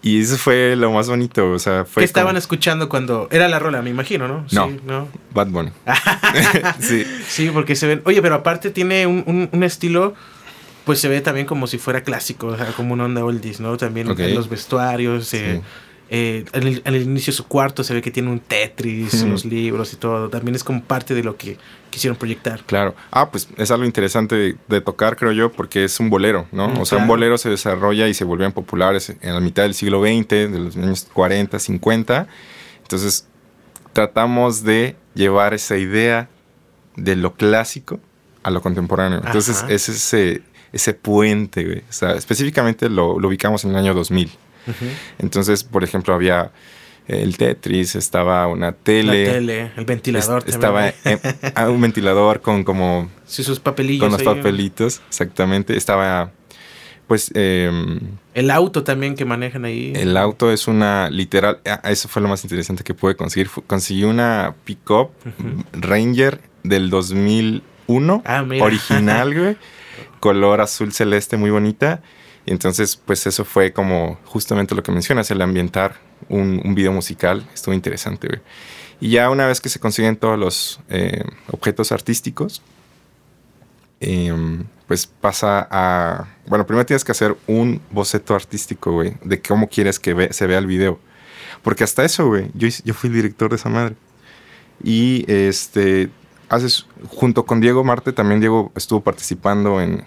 [0.00, 2.00] Y eso fue lo más bonito, o sea, fue...
[2.00, 3.28] ¿Qué estaban escuchando cuando...
[3.30, 4.46] Era la rola, me imagino, ¿no?
[4.50, 5.08] No, sí, ¿no?
[5.34, 5.70] Bad Bunny.
[6.80, 7.04] sí.
[7.28, 8.00] sí, porque se ven...
[8.06, 10.14] Oye, pero aparte tiene un, un, estilo,
[10.86, 13.76] pues se ve también como si fuera clásico, o sea, como una onda oldies, ¿no?
[13.76, 15.60] También en los vestuarios, eh,
[16.12, 19.92] eh, en, el, inicio de su cuarto se ve que tiene un Tetris, los libros
[19.92, 20.28] y todo.
[20.28, 21.56] También es como parte de lo que
[21.90, 22.64] quisieron proyectar.
[22.64, 22.96] Claro.
[23.12, 26.66] Ah, pues es algo interesante de, tocar, creo yo, porque es un bolero, ¿no?
[26.66, 29.74] Mm, o sea, un bolero se desarrolla y se volvían populares en la mitad del
[29.74, 32.26] siglo XX, de los años 40, 50.
[32.82, 33.28] Entonces,
[33.92, 36.28] tratamos de llevar esa idea
[36.96, 38.00] de lo clásico
[38.42, 39.22] a lo contemporáneo.
[39.24, 40.42] Entonces, es ese,
[40.72, 41.78] ese puente, güey.
[41.88, 44.28] O sea, específicamente lo, lo ubicamos en el año 2000.
[45.18, 46.50] Entonces, por ejemplo, había
[47.10, 49.24] el Tetris, estaba una tele.
[49.24, 50.44] La tele, el ventilador.
[50.46, 50.92] estaba
[51.54, 53.10] ah, un ventilador con como...
[53.26, 54.00] Sí, sus papelillos.
[54.00, 55.76] Con los papelitos, exactamente.
[55.76, 56.30] Estaba,
[57.08, 57.32] pues...
[57.34, 57.98] Em,
[58.34, 59.92] el auto también que manejan ahí.
[59.96, 61.58] El auto es una literal...
[61.66, 63.50] Ah, eso fue lo más interesante que pude conseguir.
[63.66, 65.10] Conseguí una pickup
[65.72, 68.22] Ranger del 2001.
[68.24, 69.56] Ah, original, güey.
[70.20, 72.02] color azul celeste, muy bonita.
[72.46, 75.96] Y entonces, pues eso fue como justamente lo que mencionas, el ambientar
[76.28, 77.46] un, un video musical.
[77.54, 78.40] Estuvo interesante, güey.
[79.00, 82.62] Y ya una vez que se consiguen todos los eh, objetos artísticos,
[83.98, 86.26] em, pues pasa a...
[86.46, 90.58] Bueno, primero tienes que hacer un boceto artístico, güey, de cómo quieres que se vea
[90.58, 91.00] el video.
[91.62, 93.96] Porque hasta eso, güey, yo, yo fui el director de esa madre.
[94.84, 96.10] Y este,
[96.50, 100.04] haces, junto con Diego Marte, también Diego estuvo participando en,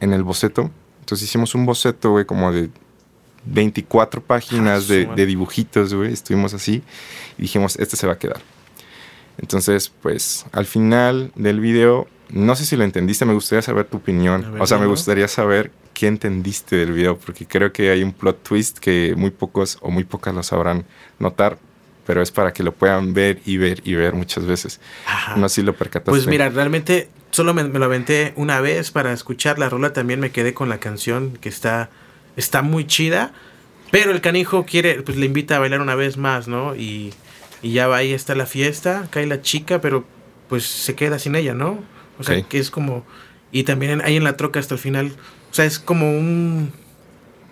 [0.00, 0.70] en el boceto
[1.06, 2.68] entonces hicimos un boceto, güey, como de
[3.44, 6.12] 24 páginas de, dibujitos, güey.
[6.12, 6.82] Estuvimos así
[7.38, 8.40] y dijimos, este se va a quedar.
[9.38, 13.98] Entonces, pues al final del video, no sé si lo entendiste, me gustaría saber tu
[13.98, 14.60] opinión.
[14.60, 18.42] o sea, me gustaría saber qué entendiste del video, porque creo que hay un plot
[18.42, 20.86] twist que muy pocos o muy pocas lo sabrán
[21.20, 21.56] notar,
[22.04, 24.80] pero es para que lo puedan ver y ver y ver muchas veces.
[25.36, 26.10] No sé si lo percataste.
[26.10, 29.92] Pues mira, realmente solo me, lo aventé una vez para escuchar la rola.
[29.92, 31.90] También me quedé con la canción que está,
[32.34, 33.32] está muy chida.
[33.90, 36.74] Pero el canijo quiere, pues le invita a bailar una vez más, ¿no?
[36.74, 37.12] Y,
[37.60, 40.04] y ya va ahí está la fiesta, cae la chica, pero
[40.48, 41.78] pues se queda sin ella, ¿no?
[42.18, 43.04] O sea, que es como...
[43.52, 45.12] Y también ahí en la troca hasta el final,
[45.50, 46.72] o sea, es como un,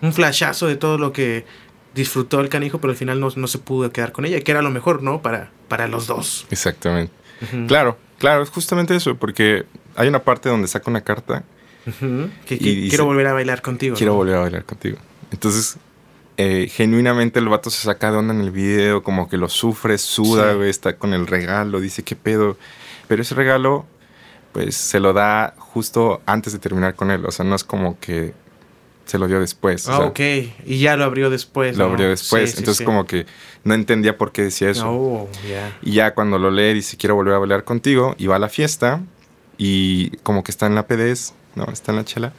[0.01, 1.45] un flashazo de todo lo que
[1.93, 4.61] disfrutó el canijo, pero al final no, no se pudo quedar con ella, que era
[4.61, 5.21] lo mejor, ¿no?
[5.21, 6.47] Para, para los dos.
[6.49, 7.13] Exactamente.
[7.67, 11.43] Claro, claro, es justamente eso, porque hay una parte donde saca una carta.
[12.45, 13.95] que, quiero volver a bailar contigo.
[13.95, 14.97] Quiero volver a bailar contigo.
[15.31, 15.77] Entonces,
[16.37, 19.97] eh, genuinamente el vato se saca de onda en el video, como que lo sufre,
[19.97, 22.57] suda, está con el regalo, dice qué pedo.
[23.07, 23.85] Pero ese regalo,
[24.51, 27.25] pues se lo da justo antes de terminar con él.
[27.25, 28.33] O sea, no es como que
[29.05, 29.87] se lo dio después.
[29.87, 30.19] Ah, ok.
[30.65, 31.77] Y ya lo abrió después.
[31.77, 32.57] Lo abrió después.
[32.57, 33.25] Entonces, como que
[33.63, 34.89] no entendía por qué decía eso.
[34.89, 35.29] Oh,
[35.81, 38.15] y ya cuando lo lee, dice: Quiero volver a bailar contigo.
[38.17, 39.01] Y va a la fiesta.
[39.57, 42.33] Y como que está en la PDS, no, está en la chela.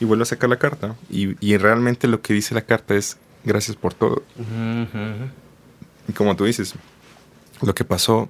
[0.00, 0.96] Y vuelve a sacar la carta.
[1.10, 4.22] Y, y realmente lo que dice la carta es: Gracias por todo.
[6.08, 6.74] Y como tú dices,
[7.60, 8.28] lo que pasó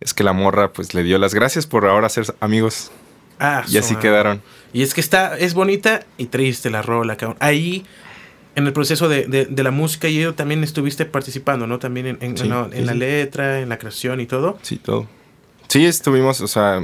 [0.00, 2.90] es que la morra, pues le dio las gracias por ahora ser amigos.
[3.40, 4.42] Ah, y así quedaron.
[4.72, 7.38] Y es que está, es bonita y triste la rola, cabrón.
[7.40, 7.84] Ahí,
[8.54, 11.78] en el proceso de, de, la música, y yo también estuviste participando, ¿no?
[11.78, 14.58] También en, en, la letra, en la creación y todo.
[14.62, 15.06] Sí, todo.
[15.68, 16.80] Sí, estuvimos, o sea,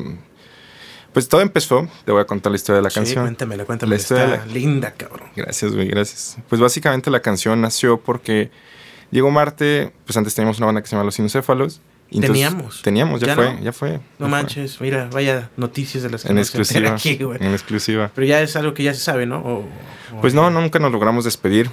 [1.13, 3.25] pues todo empezó, te voy a contar la historia de la sí, canción.
[3.25, 3.97] Cuéntamela, cuéntamela.
[3.97, 5.29] La historia linda, cabrón.
[5.37, 6.37] Gracias, güey, gracias.
[6.49, 8.51] Pues básicamente la canción nació porque
[9.11, 11.19] Diego Marte, pues antes teníamos una banda que se llama Los
[12.15, 12.83] Sinocéfalos teníamos.
[12.83, 14.01] Teníamos, ya, fue, ya fue.
[14.19, 17.39] No manches, mira, vaya noticias de las que en exclusiva, aquí, güey.
[17.41, 18.11] En exclusiva.
[18.15, 19.65] Pero ya es algo que ya se sabe, ¿no?
[20.21, 21.71] pues no, nunca nos logramos despedir.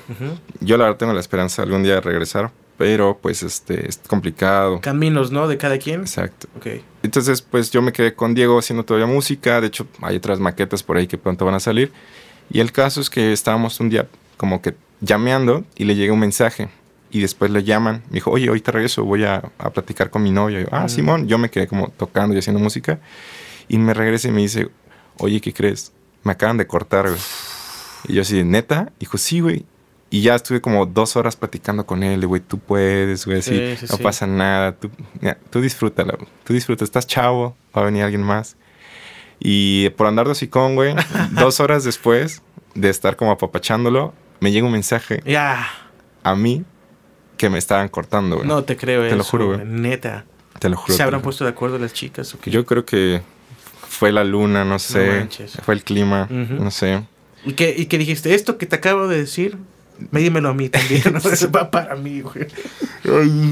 [0.60, 4.82] Yo la verdad tengo la esperanza algún día de regresar, pero pues este es complicado.
[4.82, 5.48] Caminos, ¿no?
[5.48, 6.02] De cada quien.
[6.02, 6.48] Exacto.
[6.58, 6.68] Ok.
[7.04, 9.62] Entonces, pues yo me quedé con Diego haciendo todavía música.
[9.62, 11.92] De hecho, hay otras maquetas por ahí que pronto van a salir.
[12.50, 16.20] Y el caso es que estábamos un día como que llameando y le llega un
[16.20, 16.70] mensaje
[17.12, 18.04] y después le llaman.
[18.10, 20.68] Me dijo, oye, hoy te regreso, voy a, a platicar con mi novio.
[20.72, 23.00] ah, Simón, yo me quedé como tocando y haciendo música.
[23.68, 24.70] Y me regresa y me dice,
[25.18, 25.92] oye, ¿qué crees?
[26.24, 27.20] Me acaban de cortar, güey.
[28.08, 28.92] Y yo así, ¿neta?
[29.00, 29.66] Dijo, sí, güey.
[30.10, 33.98] Y ya estuve como dos horas platicando con él, güey, tú puedes, güey, así, no
[34.00, 34.92] pasa nada, tú,
[35.50, 38.58] tú disfrútalo, tú disfruta, estás chavo, va a venir alguien más.
[39.40, 40.96] Y por andar de hocicón, güey,
[41.32, 42.42] dos horas después
[42.76, 45.66] de estar como apapachándolo, me llega un mensaje ya
[46.24, 46.66] a mí
[47.42, 48.48] que me estaban cortando, güey.
[48.48, 49.66] No te creo, Te lo juro, güey.
[49.66, 50.26] Neta.
[50.60, 50.96] Te lo juro.
[50.96, 52.34] ¿Se habrán puesto de acuerdo las chicas?
[52.36, 52.52] ¿o qué?
[52.52, 53.24] Yo creo que
[53.90, 55.28] fue la luna, no sé.
[55.64, 57.04] fue el clima, no sé.
[57.44, 58.36] ¿Y qué, ¿Y qué dijiste?
[58.36, 59.58] Esto que te acabo de decir
[60.12, 61.20] Dímelo a mí también, ¿no?
[61.32, 62.48] Eso va para mí, güey.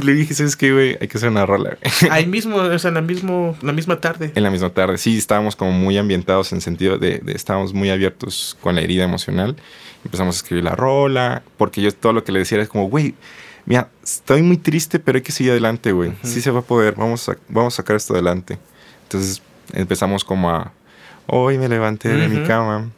[0.04, 0.98] Le dije, ¿sabes qué, güey?
[1.00, 2.12] Hay que hacer una rola, güey.
[2.12, 4.32] Ahí mismo, o sea, en la, mismo, la misma tarde.
[4.36, 7.90] En la misma tarde, sí, estábamos como muy ambientados en sentido de, de estábamos muy
[7.90, 9.56] abiertos con la herida emocional.
[10.04, 13.16] Empezamos a escribir la rola, porque yo todo lo que le decía era como, güey,
[13.70, 16.12] mira, estoy muy triste, pero hay que seguir adelante, güey.
[16.24, 18.58] Sí se va a poder, vamos a, vamos a sacar esto adelante.
[19.04, 20.74] Entonces empezamos como a,
[21.28, 22.90] hoy me levanté de mi cama.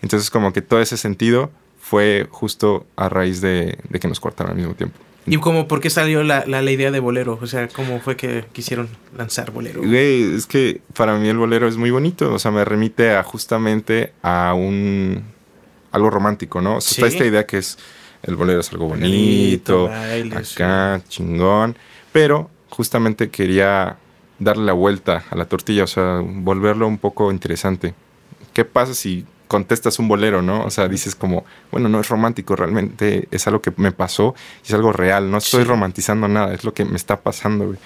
[0.00, 1.50] Entonces como que todo ese sentido
[1.80, 4.96] fue justo a raíz de, que nos cortaron al mismo tiempo.
[5.26, 7.38] ¿Y cómo, por qué salió la, la, idea de bolero?
[7.40, 9.80] O sea, ¿cómo fue que quisieron lanzar bolero?
[9.80, 12.32] Güey, es que para mí el bolero es muy bonito.
[12.32, 15.24] O sea, me remite a justamente a un...
[15.92, 16.76] algo romántico, ¿no?
[16.76, 17.78] O sea, está esta idea que es
[18.24, 19.90] el bolero es algo bonito,
[20.34, 21.76] acá, chingón.
[22.12, 23.96] Pero justamente quería
[24.38, 27.94] darle la vuelta a la tortilla, o sea, volverlo un poco interesante.
[28.52, 30.64] ¿Qué pasa si contestas un bolero, no?
[30.64, 34.34] O sea, dices como, bueno, no es romántico, realmente es algo que me pasó
[34.64, 37.78] es algo real, no estoy romantizando nada, es lo que me está pasando, güey.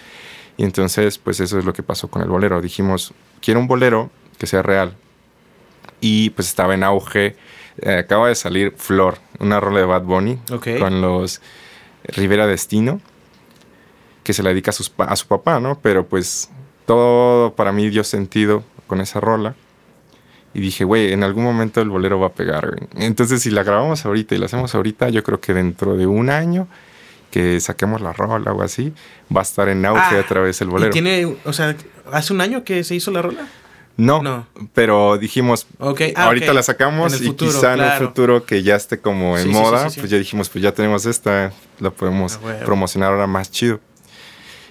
[0.56, 2.60] Y entonces, pues eso es lo que pasó con el bolero.
[2.60, 4.96] Dijimos, quiero un bolero que sea real.
[6.00, 7.36] Y pues estaba en auge.
[7.82, 10.38] Eh, acaba de salir Flor, una rola de Bad Bunny
[10.78, 11.40] con los
[12.04, 13.00] Rivera Destino
[14.28, 15.78] que se la dedica a, sus, a su papá, ¿no?
[15.80, 16.50] Pero pues
[16.84, 19.54] todo para mí dio sentido con esa rola.
[20.52, 22.88] Y dije, güey, en algún momento el bolero va a pegar.
[22.96, 26.28] Entonces, si la grabamos ahorita y la hacemos ahorita, yo creo que dentro de un
[26.28, 26.68] año
[27.30, 28.92] que saquemos la rola o así,
[29.34, 30.90] va a estar en auge ah, otra vez el bolero.
[30.90, 31.74] ¿Y tiene, o sea,
[32.12, 33.46] hace un año que se hizo la rola?
[33.98, 34.46] No, no.
[34.74, 36.12] pero dijimos, okay.
[36.14, 39.88] Ah, ahorita la sacamos y quizá en el futuro que ya esté como en moda,
[39.94, 43.80] pues ya dijimos, pues ya tenemos esta, la podemos ah, promocionar ahora más chido.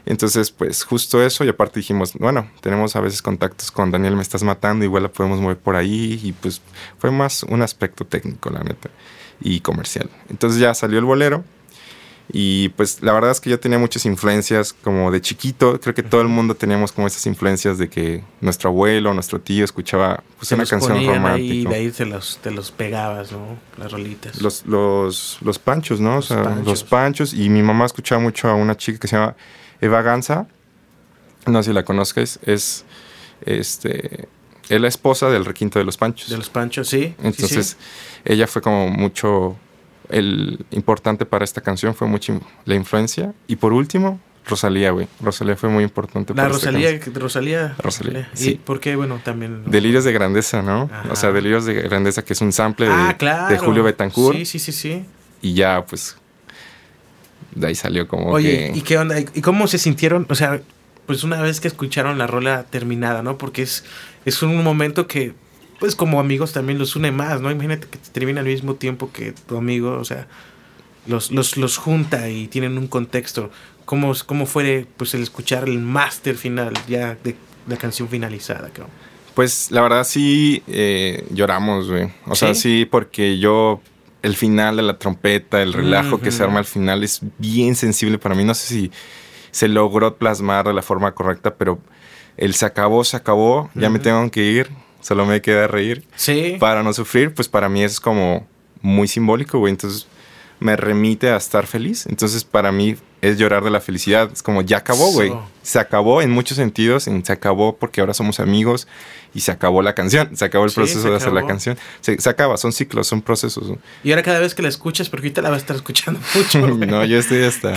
[0.05, 4.21] Entonces, pues justo eso, y aparte dijimos, bueno, tenemos a veces contactos con Daniel Me
[4.21, 6.61] Estás Matando, igual la podemos mover por ahí, y pues
[6.97, 8.89] fue más un aspecto técnico, la neta,
[9.41, 10.09] y comercial.
[10.29, 11.43] Entonces ya salió el bolero,
[12.29, 15.79] y pues la verdad es que yo tenía muchas influencias como de chiquito.
[15.79, 19.63] Creo que todo el mundo teníamos como esas influencias de que nuestro abuelo, nuestro tío
[19.63, 21.53] escuchaba pues, una canción romántica.
[21.53, 23.57] Y de ahí te los, te los pegabas, ¿no?
[23.77, 24.41] Las rolitas.
[24.41, 26.15] Los, los, los panchos, ¿no?
[26.15, 26.65] Los o sea, panchos.
[26.65, 27.33] los panchos.
[27.33, 29.35] Y mi mamá escuchaba mucho a una chica que se llama
[29.79, 30.47] Eva Ganza,
[31.45, 32.83] no sé si la conozcas, es
[33.45, 34.27] este
[34.69, 36.29] es la esposa del requinto de los Panchos.
[36.29, 37.15] De los Panchos, sí.
[37.23, 37.77] Entonces,
[38.25, 39.55] ella fue como mucho
[40.09, 45.07] el importante para esta canción fue mucho la influencia y por último Rosalía, güey.
[45.21, 46.33] Rosalía fue muy importante.
[46.33, 47.75] La Rosalía, Rosalía.
[47.77, 48.29] Rosalía.
[48.33, 48.59] Sí.
[48.63, 48.95] por qué?
[48.95, 49.63] Bueno, también.
[49.65, 50.89] Delirios de grandeza, ¿no?
[51.09, 54.37] O sea, Delirios de grandeza, que es un sample de, ah, de Julio Betancourt.
[54.37, 55.05] Sí, sí, sí, sí.
[55.41, 56.15] Y ya, pues,
[57.53, 59.19] de ahí salió como Oye, ¿y qué onda?
[59.19, 60.25] ¿Y cómo se sintieron?
[60.29, 60.61] O sea,
[61.05, 63.37] pues una vez que escucharon la rola terminada, ¿no?
[63.37, 63.83] Porque es,
[64.25, 65.33] es un momento que,
[65.79, 67.51] pues como amigos también los une más, ¿no?
[67.51, 70.27] Imagínate que te termina al mismo tiempo que tu amigo, o sea,
[71.05, 73.51] los, los, los junta y tienen un contexto.
[73.85, 77.35] ¿Cómo, cómo fue pues el escuchar el máster final ya de
[77.67, 78.69] la canción finalizada?
[79.33, 82.09] Pues la verdad sí eh, lloramos, güey.
[82.25, 83.81] O sea, sí, porque yo
[84.23, 88.17] el final de la trompeta, el relajo que se arma al final es bien sensible
[88.17, 88.43] para mí.
[88.43, 88.91] No sé si
[89.51, 91.79] se logró plasmar de la forma correcta, pero
[92.35, 94.69] el se acabó, se acabó, ya me tengo que ir,
[95.07, 96.03] solo me queda reír.
[96.17, 96.57] Sí.
[96.59, 98.45] Para no sufrir, pues para mí es como
[98.81, 99.71] muy simbólico, güey.
[99.71, 100.05] Entonces
[100.59, 102.05] me remite a estar feliz.
[102.07, 104.29] Entonces para mí es llorar de la felicidad.
[104.33, 105.31] Es como ya acabó, güey.
[105.61, 107.03] Se acabó en muchos sentidos.
[107.23, 108.85] se acabó porque ahora somos amigos
[109.33, 110.35] y se acabó la canción.
[110.35, 111.77] Se acabó el proceso de hacer la canción.
[112.01, 113.77] Se, acaba, son ciclos, son procesos.
[114.03, 116.67] Y ahora cada vez que la escuchas, porque ahorita la vas a estar escuchando mucho.
[116.85, 117.75] no, yo estoy hasta.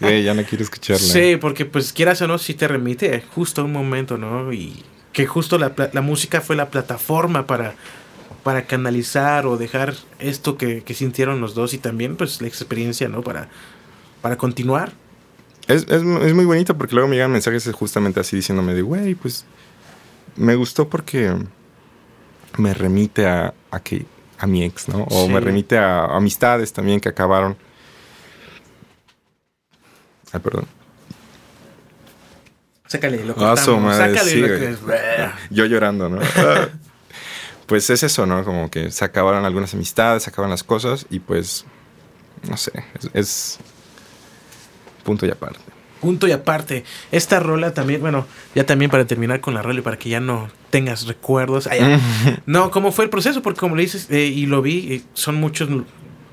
[0.00, 1.06] ya no quiero escucharla.
[1.06, 4.52] Sí, porque pues quieras o no, sí te remite justo a un momento, ¿no?
[4.52, 4.82] Y
[5.14, 7.74] que justo la, la música fue la plataforma para
[8.44, 13.08] para canalizar o dejar esto que, que, sintieron los dos y también pues la experiencia,
[13.08, 13.22] ¿no?
[13.22, 13.48] Para,
[14.20, 14.92] para continuar.
[15.66, 19.14] Es, es, es muy bonito porque luego me llegan mensajes justamente así diciéndome de, güey,
[19.14, 19.46] pues
[20.36, 21.34] me gustó porque
[22.58, 24.04] me remite a, a que
[24.38, 25.04] a mi ex, ¿no?
[25.04, 27.56] O me remite a, amistades también que acabaron.
[30.32, 30.66] Ay, perdón.
[32.86, 34.78] Sácale, lo ah, Sácale lo que es.
[35.50, 36.20] Yo llorando, ¿no?
[37.66, 38.44] pues es eso, ¿no?
[38.44, 41.64] Como que se acabaron algunas amistades, se acabaron las cosas y pues,
[42.48, 42.72] no sé,
[43.14, 43.58] es,
[45.02, 45.60] punto y aparte.
[46.02, 46.84] Punto y aparte.
[47.10, 50.20] Esta rola también, bueno, ya también para terminar con la rola y para que ya
[50.20, 51.66] no tengas recuerdos.
[52.46, 53.40] no, ¿cómo fue el proceso?
[53.40, 55.70] Porque como le dices, eh, y lo vi, eh, son muchos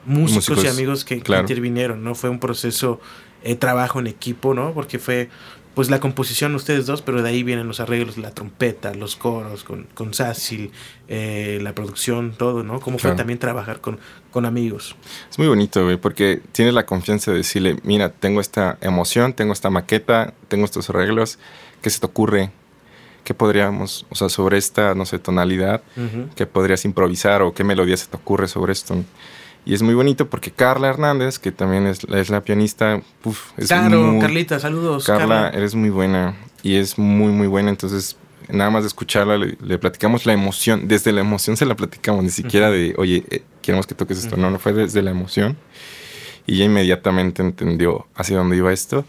[0.05, 2.13] músicos, y amigos que, intervinieron, ¿no?
[2.13, 2.99] Fue un proceso,
[3.43, 4.73] de trabajo en equipo, ¿no?
[4.73, 5.29] Porque fue
[5.73, 9.63] pues la composición ustedes dos, pero de ahí vienen los arreglos, la trompeta, los coros,
[9.63, 10.71] con, con Sassy,
[11.07, 12.79] eh, la producción, todo, ¿no?
[12.81, 13.99] ¿Cómo fue también trabajar con,
[14.31, 14.95] con amigos?
[15.29, 19.53] Es muy bonito, güey, porque tienes la confianza de decirle, mira, tengo esta emoción, tengo
[19.53, 21.39] esta maqueta, tengo estos arreglos,
[21.81, 22.51] ¿qué se te ocurre?
[23.23, 25.83] ¿Qué podríamos, o sea, sobre esta, no sé, tonalidad,
[26.35, 28.95] qué podrías improvisar o qué melodía se te ocurre sobre esto?
[29.63, 34.17] Y es muy bonito porque Carla Hernández, que también es, la pianista, uf, es Claro,
[34.19, 35.05] Carlita, saludos.
[35.05, 37.69] Carla, eres muy buena y es muy, muy buena.
[37.69, 38.17] Entonces,
[38.49, 40.87] nada más de escucharla, le, platicamos la emoción.
[40.87, 44.35] Desde la emoción se la platicamos, ni siquiera de, oye, eh, queremos que toques esto.
[44.35, 45.57] No, no fue desde la emoción.
[46.47, 49.05] Y ella inmediatamente entendió hacia dónde iba esto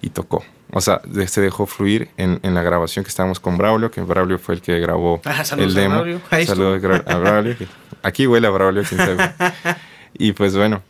[0.00, 0.44] y tocó.
[0.72, 4.38] O sea, se dejó fluir en, en, la grabación que estábamos con Braulio, que Braulio
[4.38, 6.02] fue el que grabó ah, el demo.
[6.46, 7.56] Saludos a Braulio.
[8.02, 9.16] Aquí huele a Braulio, sabe.
[10.14, 10.82] Y pues bueno,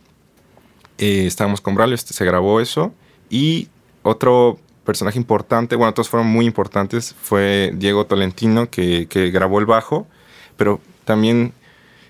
[0.97, 2.93] eh, estábamos con Braulio, este, se grabó eso.
[3.29, 3.69] Y
[4.03, 9.65] otro personaje importante, bueno, todos fueron muy importantes, fue Diego Tolentino, que, que grabó el
[9.65, 10.07] bajo,
[10.57, 11.53] pero también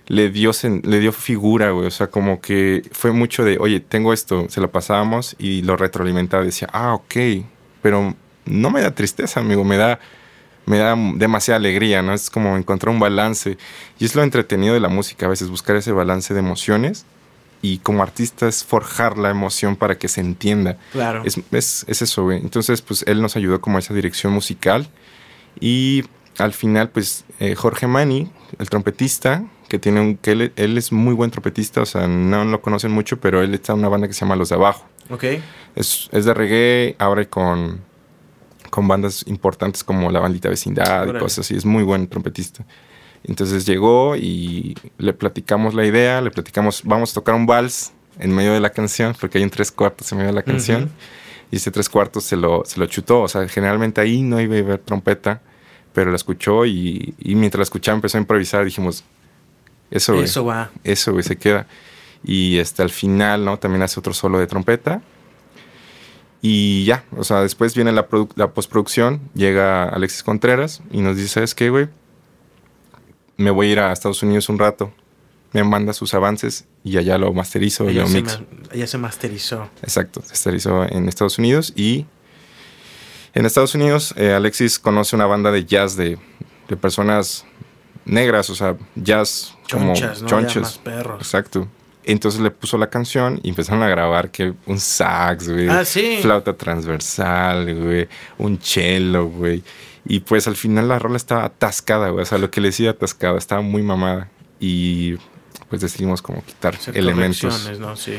[0.08, 0.52] le dio,
[0.84, 1.88] le dio figura, güey.
[1.88, 5.78] O sea, como que fue mucho de, oye, tengo esto, se lo pasábamos y lo
[5.78, 6.44] retroalimentaba.
[6.44, 7.16] Decía, ah, ok,
[7.82, 10.00] pero no me da tristeza, amigo, me da,
[10.66, 12.14] me da demasiada alegría, ¿no?
[12.14, 13.58] Es como encontrar un balance.
[14.00, 17.06] Y es lo entretenido de la música, a veces buscar ese balance de emociones
[17.64, 20.78] y como artista es forjar la emoción para que se entienda.
[20.92, 21.24] Claro.
[21.24, 22.40] Es, es, es eso, güey.
[22.40, 24.90] Entonces, pues él nos ayudó como a esa dirección musical
[25.60, 26.04] y
[26.38, 31.14] al final, pues eh, Jorge Mani, el trompetista, que tiene un, que él, es muy
[31.14, 34.14] buen trompetista, o sea, no lo conocen mucho, pero él está en una banda que
[34.14, 34.86] se llama Los de Abajo.
[35.10, 35.24] Ok.
[35.76, 37.82] Es, es de reggae, ahora con,
[38.74, 42.66] con bandas importantes como La Bandita Vecindad y cosas así, es muy buen trompetista.
[43.24, 48.34] Entonces llegó y le platicamos la idea, le platicamos, vamos a tocar un vals en
[48.34, 50.90] medio de la canción, porque hay un tres cuartos en medio de la canción,
[51.52, 54.56] y ese tres cuartos se lo, se lo chutó, o sea, generalmente ahí no iba
[54.56, 55.44] a haber trompeta,
[55.94, 59.04] pero la escuchó y, y mientras la escuchaba empezó a improvisar, dijimos,
[59.92, 60.72] eso, eso va.
[60.84, 61.68] Eso, se queda.
[62.24, 63.60] Y hasta el final, ¿no?
[63.60, 65.04] También hace otro solo de trompeta.
[66.44, 71.30] Y ya, o sea, después viene la, la postproducción, llega Alexis Contreras y nos dice,
[71.30, 71.88] ¿sabes qué, güey?
[73.38, 74.94] me voy a ir a Estados Unidos un rato.
[75.52, 78.44] Me manda sus avances y allá lo masterizo y lo mixo.
[78.72, 79.70] Allá se masterizó.
[79.84, 82.08] Exacto, se masterizó en Estados Unidos y
[83.36, 86.18] en Estados Unidos eh, Alexis conoce una banda de jazz de,
[86.70, 87.46] de personas
[88.06, 90.80] negras, o sea, jazz chonchas, como chonches.
[90.80, 91.22] perros.
[91.22, 91.68] Exacto.
[92.06, 95.70] Entonces le puso la canción y empezaron a grabar que un sax, güey.
[95.70, 96.20] Ah, sí.
[96.22, 98.08] Flauta transversal, güey.
[98.38, 99.64] Un cello, güey.
[100.06, 102.24] Y pues al final la rola estaba atascada, güey.
[102.24, 104.30] O sea, lo que le decía atascada, estaba muy mamada.
[104.60, 105.16] Y
[105.70, 107.72] pues decidimos como quitar elementos.
[107.80, 107.96] ¿no?
[107.96, 108.18] Sí.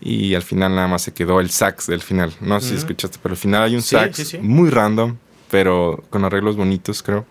[0.00, 2.32] Y al final nada más se quedó el sax del final.
[2.40, 5.16] No sé si escuchaste, pero al final hay un sax muy random,
[5.50, 7.26] pero con arreglos bonitos, creo.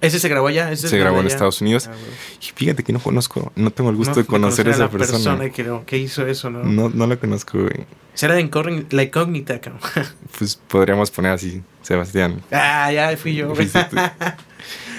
[0.00, 0.74] ¿Ese se grabó allá?
[0.76, 1.88] se grabó en Estados Unidos.
[1.88, 1.94] Ah,
[2.40, 5.38] y fíjate que no conozco, no tengo el gusto de conocer, a esa persona.
[5.38, 6.62] persona que, hizo eso, ¿no?
[6.62, 7.86] No, no la conozco, güey.
[8.14, 8.48] Será de
[8.90, 9.80] la incógnita, cabrón.
[10.38, 12.40] Pues podríamos poner así, Sebastián.
[12.52, 13.52] Ah, ya fui yo.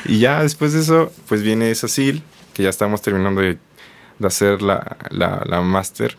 [0.06, 3.58] y ya después de eso, pues viene Sil, que ya estamos terminando de,
[4.24, 6.18] hacer la, la, la máster.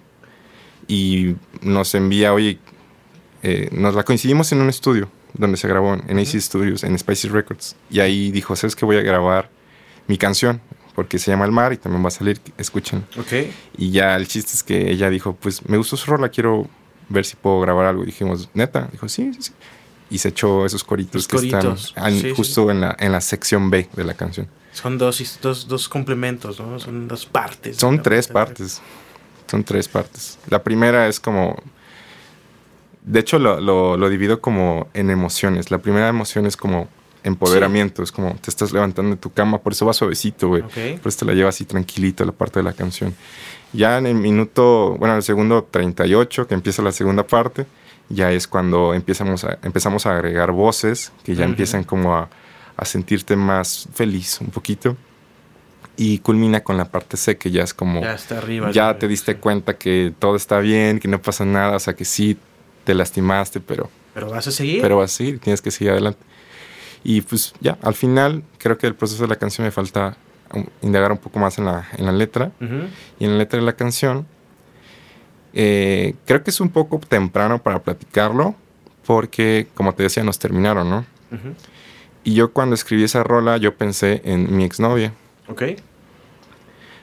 [0.88, 2.58] Y nos envía, oye,
[3.42, 7.28] eh, nos la coincidimos en un estudio donde se grabó en AC Studios, en Spicy
[7.28, 7.76] Records.
[7.90, 9.50] Y ahí dijo, ¿sabes que voy a grabar
[10.06, 10.60] mi canción?
[10.94, 13.06] Porque se llama El Mar y también va a salir, escuchen.
[13.18, 13.48] Ok.
[13.78, 16.68] Y ya el chiste es que ella dijo, pues me gustó su rola, quiero
[17.08, 18.02] ver si puedo grabar algo.
[18.02, 19.52] Y dijimos, neta, dijo, sí, sí, sí.
[20.10, 21.76] Y se echó esos coritos que están
[22.34, 24.48] justo En, la, en la sección B de la canción.
[24.72, 26.78] Son dos, dos, dos complementos, ¿no?
[26.78, 27.76] Son dos partes.
[27.76, 28.80] Son tres partes.
[29.48, 30.38] Son tres partes.
[30.48, 31.60] La primera es como
[33.02, 35.70] de hecho, lo, lo, divido como en emociones.
[35.70, 36.88] La primera emoción es como
[37.22, 40.62] empoderamiento, es como te estás levantando de tu cama, por eso va suavecito, güey.
[40.62, 43.14] Por eso te la llevas así tranquilito la parte de la canción.
[43.72, 47.66] Ya en el minuto, bueno, el segundo 38, que empieza la segunda parte,
[48.08, 52.28] ya es cuando empezamos a, empezamos a agregar voces que ya empiezan como a,
[52.76, 54.96] a, sentirte más feliz un poquito.
[55.96, 58.00] Y culmina con la parte C, que ya es como...
[58.00, 58.70] Ya está arriba.
[58.70, 62.06] Ya te diste cuenta que todo está bien, que no pasa nada, o sea, que
[62.06, 62.38] sí
[62.90, 63.88] te lastimaste, pero...
[64.14, 64.82] Pero vas a seguir.
[64.82, 66.18] Pero vas a seguir, tienes que seguir adelante.
[67.04, 70.16] Y pues ya, al final creo que el proceso de la canción me falta
[70.82, 72.50] indagar un poco más en la, en la letra.
[73.20, 74.26] Y en la letra de la canción,
[75.52, 78.56] eh, creo que es un poco temprano para platicarlo,
[79.06, 81.06] porque como te decía, nos terminaron, ¿no?
[82.24, 85.12] Y yo cuando escribí esa rola, yo pensé en mi exnovia.
[85.46, 85.62] Ok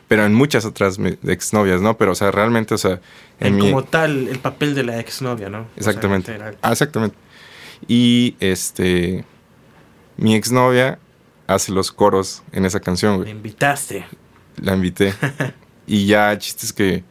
[0.08, 1.97] pero en muchas otras exnovias, ¿no?
[1.97, 3.01] Pero, o sea, realmente, o sea...
[3.39, 5.68] En como tal, el papel de la exnovia, ¿no?
[5.76, 6.38] Exactamente.
[6.62, 7.18] ah, exactamente.
[7.88, 9.26] Y este,
[10.16, 10.97] mi exnovia
[11.45, 13.26] hace los coros en esa canción, güey.
[13.26, 14.05] Me invitaste.
[14.62, 15.14] La invité.
[15.88, 17.03] y ya, chistes que,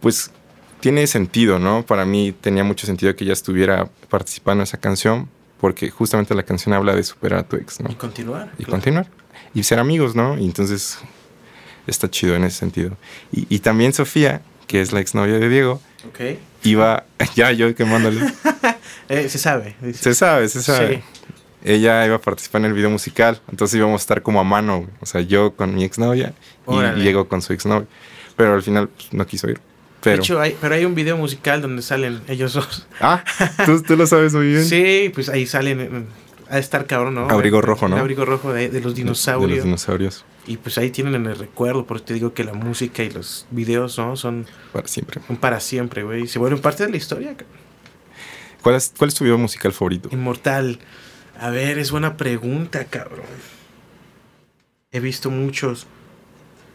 [0.00, 0.32] pues,
[0.80, 1.86] tiene sentido, ¿no?
[1.86, 5.28] Para mí tenía mucho sentido que ella estuviera participando en esa canción,
[5.60, 7.90] porque justamente la canción habla de superar a tu ex, ¿no?
[7.90, 8.52] Y continuar.
[8.58, 9.08] Y continuar.
[9.54, 10.36] Y ser amigos, ¿no?
[10.38, 10.98] Y entonces
[11.88, 12.96] está chido en ese sentido.
[13.32, 16.38] Y, también Sofía, que es la exnovia de Diego, okay.
[16.62, 18.20] iba, ya yo quemándole.
[19.08, 19.74] eh, se sabe.
[19.94, 21.02] Se sabe, se sabe.
[21.64, 24.86] Ella iba a participar en el video musical, entonces íbamos a estar como a mano,
[25.00, 26.32] o sea, yo con mi exnovia
[26.68, 27.88] y Diego con su exnovia.
[28.36, 29.60] Pero al final pues, no quiso ir.
[30.00, 30.16] Pero...
[30.16, 32.86] De hecho, hay, pero hay un video musical donde salen ellos dos.
[33.00, 33.24] Ah,
[33.66, 34.64] ¿tú, lo sabes muy bien.
[34.64, 36.06] Sí, pues ahí salen
[36.48, 37.28] a estar cabrón, ¿no?
[37.28, 37.96] Abrigo rojo, ¿no?
[37.96, 39.50] abrigo rojo de, los dinosaurios.
[39.50, 40.24] De los dinosaurios.
[40.48, 43.10] Y pues ahí tienen en el recuerdo, por eso te digo que la música y
[43.10, 44.16] los videos, ¿no?
[44.16, 44.46] Son...
[44.72, 45.20] Para siempre.
[45.26, 46.26] Son para siempre, güey.
[46.26, 47.36] Se vuelven parte de la historia.
[48.62, 50.08] ¿Cuál es, ¿Cuál es tu video musical favorito?
[50.10, 50.78] Inmortal.
[51.38, 53.26] A ver, es buena pregunta, cabrón.
[54.90, 55.86] He visto muchos.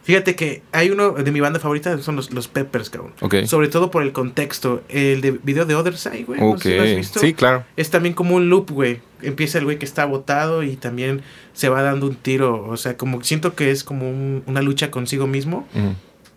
[0.04, 3.14] Fíjate que hay uno de mi banda favorita, son los, los Peppers, cabrón.
[3.46, 4.82] Sobre todo por el contexto.
[4.90, 6.40] El de video de Other Side, güey.
[6.40, 7.20] ¿no has visto?
[7.20, 7.64] Sí, claro.
[7.76, 9.00] Es también como un loop, güey.
[9.22, 11.22] Empieza el güey que está botado y también
[11.54, 12.66] se va dando un tiro.
[12.68, 14.10] O sea, como siento que es como
[14.44, 15.66] una lucha consigo mismo.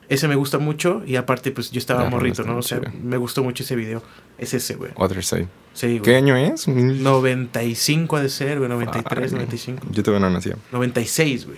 [0.08, 2.58] Ese me gusta mucho y aparte, pues yo estaba morrito, ¿no?
[2.58, 4.02] O sea, me gustó mucho ese video.
[4.38, 4.92] Es ese, güey.
[4.96, 5.50] Other Side.
[5.74, 6.02] Sí, güey.
[6.04, 6.70] ¿Qué año es?
[6.70, 8.70] 95 ha de ser, güey.
[8.70, 9.88] 93, 95.
[9.92, 10.56] Yo todavía no nacía.
[10.72, 11.58] 96, güey.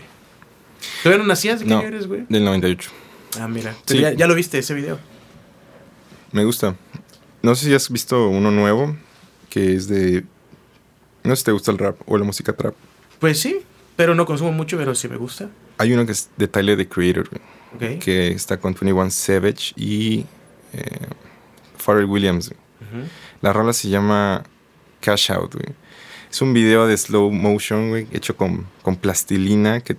[1.04, 1.60] ¿Todavía no nacías?
[1.60, 2.26] ¿De qué eres, güey?
[2.30, 2.92] Del 98.
[3.40, 3.76] Ah, mira.
[3.88, 5.00] Ya, lo viste ese video.
[6.32, 6.76] Me gusta.
[7.42, 8.96] No sé si has visto uno nuevo
[9.50, 10.24] que es de.
[11.24, 12.76] No sé si te gusta el rap o la música trap.
[13.20, 13.62] Pues sí,
[13.96, 15.50] pero no consumo mucho, pero sí me gusta.
[15.78, 17.30] Hay uno que es de Tyler the Creator,
[17.76, 18.00] okay.
[18.00, 20.26] que está con 21 Savage y
[20.74, 21.08] eh,
[21.78, 22.52] Pharrell Williams.
[23.42, 24.44] La rola se llama
[25.02, 25.76] Cash Out, güey.
[26.32, 29.96] Es un video de slow motion, güey, hecho con, con plastilina que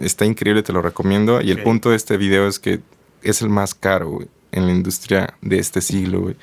[0.00, 1.40] está increíble, te lo recomiendo.
[1.40, 2.80] Y el punto de este video es que
[3.22, 4.20] es el más caro,
[4.52, 6.36] en la industria de este siglo, güey.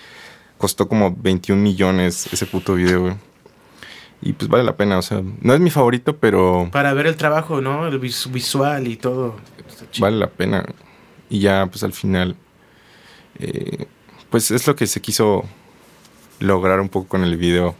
[0.57, 3.15] Costó como 21 millones ese puto video, güey.
[4.21, 6.67] Y pues vale la pena, o sea, no es mi favorito, pero...
[6.73, 7.87] Para ver el trabajo, ¿no?
[7.87, 9.37] El visual y todo.
[9.99, 10.65] Vale la pena.
[11.29, 12.35] Y ya, pues al final,
[13.37, 13.85] eh,
[14.29, 15.45] pues es lo que se quiso
[16.39, 17.75] lograr un poco con el video.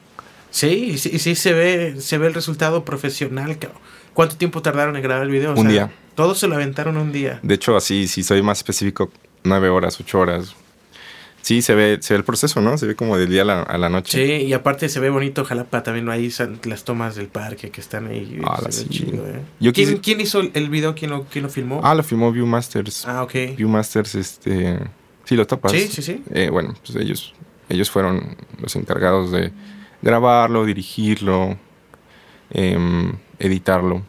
[0.50, 3.82] Sí, sí, sí se ve, se ve el resultado profesional, cabrón.
[4.20, 5.54] ¿Cuánto tiempo tardaron en grabar el video?
[5.54, 5.90] un día.
[6.14, 7.40] Todos se lo aventaron un día.
[7.42, 9.10] De hecho, así, si soy más específico,
[9.46, 10.58] nueve horas, ocho horas.
[11.42, 12.78] Sí, se ve, se ve el proceso, ¿no?
[12.78, 14.18] Se ve como del día a la, noche.
[14.18, 16.30] Sí, y aparte se ve bonito Jalapa, también ahí
[16.66, 18.42] las tomas del parque que están ahí.
[18.44, 18.90] Ah, sí.
[18.90, 19.72] chido, ¿eh?
[20.02, 20.96] ¿Quién, hizo el video?
[20.96, 21.80] ¿Quién lo, ¿Quién lo filmó?
[21.82, 23.06] Ah, lo filmó Viewmasters.
[23.06, 23.56] Ah, ok.
[23.56, 24.80] Viewmasters, este...
[25.24, 25.72] Sí, lo topas.
[25.72, 26.24] Sí, sí, sí.
[26.34, 27.34] Eh, bueno, pues ellos,
[27.70, 29.54] ellos fueron los encargados de
[30.02, 31.58] grabarlo, dirigirlo,
[32.50, 34.09] em, editarlo.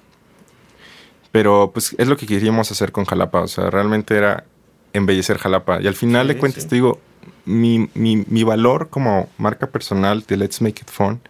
[1.32, 3.40] Pero pues es lo que queríamos hacer con Jalapa.
[3.40, 4.44] O sea, realmente era
[4.92, 5.80] embellecer Jalapa.
[5.80, 7.00] Y al final de cuentas te digo,
[7.44, 11.20] mi, mi, valor como marca personal de Let's Make It Fun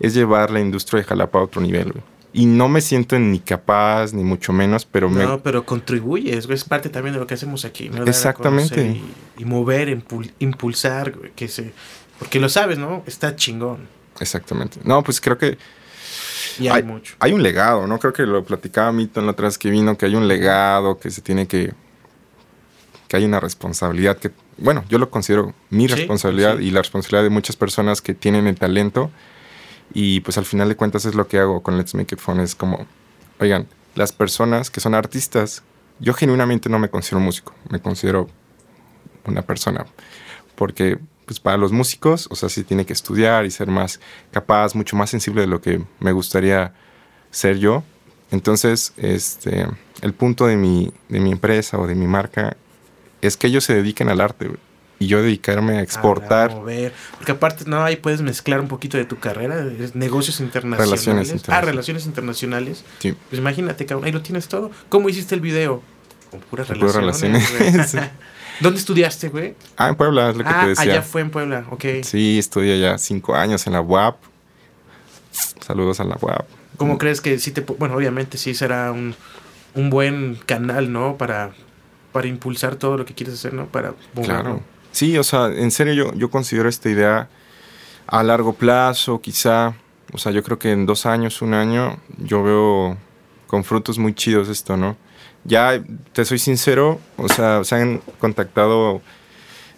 [0.00, 1.92] es llevar la industria de Jalapa a otro nivel,
[2.32, 5.38] Y no me siento ni capaz, ni mucho menos, pero no, me...
[5.38, 8.04] pero contribuyes, es parte también de lo que hacemos aquí, ¿no?
[8.04, 9.00] Exactamente.
[9.38, 10.02] Y, mover,
[10.38, 11.72] impulsar, que se...
[12.18, 13.02] Porque lo sabes, ¿no?
[13.06, 13.88] Está chingón.
[14.20, 14.80] Exactamente.
[14.84, 15.58] No, pues creo que
[16.58, 17.14] y hay, mucho.
[17.18, 17.98] Hay un legado, ¿no?
[17.98, 21.10] Creo que lo platicaba Mito la otra vez que vino, que hay un legado, que
[21.10, 21.72] se tiene que.
[23.08, 24.30] que hay una responsabilidad que.
[24.58, 28.56] Bueno, yo lo considero mi responsabilidad y la responsabilidad de muchas personas que tienen el
[28.56, 29.10] talento.
[29.94, 32.40] Y pues al final de cuentas es lo que hago con Let's Make It Fun.
[32.40, 32.86] Es como,
[33.40, 35.62] oigan, las personas que son artistas,
[35.98, 38.28] yo genuinamente no me considero músico, me considero
[39.26, 39.86] una persona.
[40.54, 44.00] Porque pues para los músicos, o sea, sí tiene que estudiar y ser más
[44.30, 46.74] capaz, mucho más sensible de lo que me gustaría
[47.30, 47.84] ser yo.
[48.30, 49.66] Entonces, este,
[50.00, 52.56] el punto de mi, de mi empresa o de mi marca
[53.20, 54.50] es que ellos se dediquen al arte
[54.98, 56.52] y yo dedicarme a exportar.
[56.52, 56.92] A mover.
[57.16, 59.64] Porque aparte, no, ahí puedes mezclar un poquito de tu carrera,
[59.94, 60.86] negocios internacionales.
[60.86, 61.62] Relaciones ah, internacionales.
[61.62, 62.84] Ah, relaciones internacionales.
[63.00, 63.14] Sí.
[63.28, 64.70] Pues imagínate, cabrón, ahí lo tienes todo.
[64.88, 65.82] ¿Cómo hiciste el video?
[66.30, 67.50] Con puras relaciones.
[67.58, 68.10] relaciones.
[68.62, 69.54] ¿Dónde estudiaste, güey?
[69.76, 70.92] Ah, en Puebla, es lo que te ah, decía.
[70.92, 71.84] allá fue en Puebla, ok.
[72.02, 74.16] Sí, estudié allá cinco años en la UAP.
[75.60, 76.46] Saludos a la UAP.
[76.76, 77.60] ¿Cómo crees que sí te...
[77.60, 79.14] Bueno, obviamente sí será un,
[79.74, 81.16] buen canal, ¿no?
[81.16, 81.52] Para,
[82.12, 83.66] para impulsar todo lo que quieres hacer, ¿no?
[83.66, 83.94] Para...
[84.22, 84.62] Claro.
[84.92, 87.28] Sí, o sea, en serio yo, yo considero esta idea
[88.06, 89.74] a largo plazo, quizá...
[90.12, 92.98] O sea, yo creo que en dos años, un año, yo veo
[93.46, 94.96] con frutos muy chidos esto, ¿no?
[95.44, 95.82] Ya
[96.12, 99.00] te soy sincero, o sea, se han contactado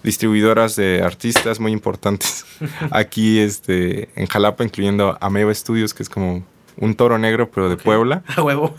[0.03, 2.45] distribuidoras de artistas muy importantes
[2.91, 6.45] aquí este, en Jalapa, incluyendo Ameba Studios, que es como
[6.77, 8.23] un toro negro, pero de Puebla.
[8.37, 8.75] A huevo.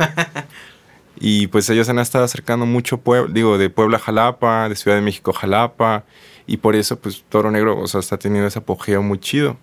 [1.19, 5.01] y pues ellos han estado acercando mucho, digo, de Puebla a Jalapa, de Ciudad de
[5.01, 6.03] México a Jalapa,
[6.45, 9.57] y por eso pues Toro Negro, o sea, está teniendo ese apogeo muy chido.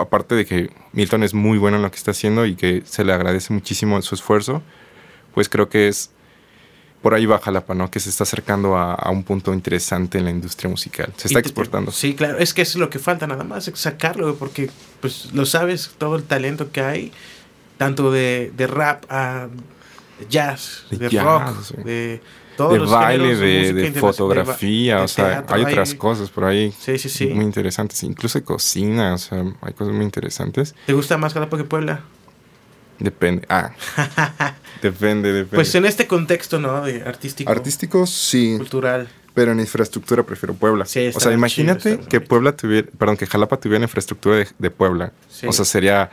[0.00, 3.04] Aparte de que Milton es muy bueno en lo que está haciendo y que se
[3.04, 4.62] le agradece muchísimo su esfuerzo,
[5.34, 6.10] pues creo que es
[7.04, 7.90] por ahí va Jalapa, ¿no?
[7.90, 11.12] Que se está acercando a, un punto interesante en la industria musical.
[11.18, 11.92] Se está exportando.
[11.92, 12.38] Sí, claro.
[12.38, 14.70] Es que es lo que falta nada más, sacarlo, porque
[15.02, 17.12] pues lo sabes, todo el talento que hay,
[17.76, 19.48] tanto de, rap a
[20.30, 22.22] jazz, de, rock, de
[22.56, 27.26] de baile, de, fotografía, o sea, hay otras cosas por ahí sí, sí, sí.
[27.26, 30.74] muy interesantes, incluso de cocina, o sea, hay cosas muy interesantes.
[30.86, 32.00] ¿Te gusta más Jalapa que Puebla?
[32.98, 33.72] Depende, ah,
[34.90, 35.56] depende, depende.
[35.56, 36.84] Pues en este contexto, ¿no?
[36.84, 37.50] De artístico.
[37.50, 38.54] Artístico, sí.
[38.58, 39.08] Cultural.
[39.34, 40.86] Pero en infraestructura prefiero Puebla.
[40.86, 45.12] Sí, o sea, imagínate que Puebla tuviera, perdón, que Jalapa tuviera infraestructura de, de Puebla.
[45.46, 46.10] O sea, sería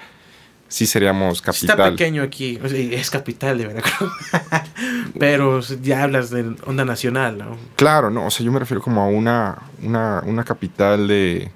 [0.72, 1.70] sí seríamos capital.
[1.70, 4.12] Está pequeño aquí, es capital de Veracruz.
[5.20, 7.58] Pero ya hablas de onda nacional, ¿no?
[7.76, 11.52] Claro, no, o sea, yo me refiero como a una, una, una capital de...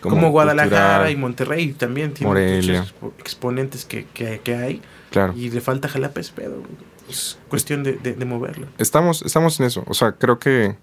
[0.00, 4.82] Como, Guadalajara y Monterrey también tienen muchos exponentes que, que, hay.
[5.14, 5.32] Claro.
[5.36, 6.60] Y le falta Jalapa es pedo.
[7.08, 8.66] Es cuestión de, de moverlo.
[8.78, 9.84] Estamos, estamos en eso.
[9.86, 10.74] O sea, creo que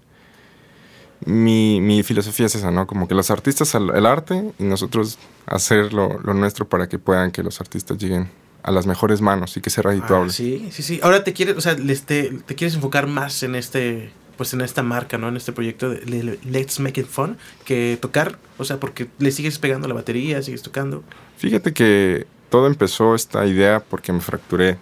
[1.26, 2.86] mi, mi, filosofía es esa, ¿no?
[2.86, 7.42] Como que los artistas el arte y nosotros hacer lo, nuestro para que puedan que
[7.42, 8.30] los artistas lleguen
[8.62, 10.30] a las mejores manos y que sea redituable.
[10.30, 11.00] Ah, sí, sí, sí.
[11.02, 14.82] Ahora te quieres, o sea, te, te, quieres enfocar más en este, pues en esta
[14.82, 15.28] marca, ¿no?
[15.28, 19.58] En este proyecto de Let's Make It Fun, que tocar, o sea, porque le sigues
[19.58, 21.04] pegando la batería, sigues tocando.
[21.36, 24.76] Fíjate que todo empezó esta idea porque me fracturé.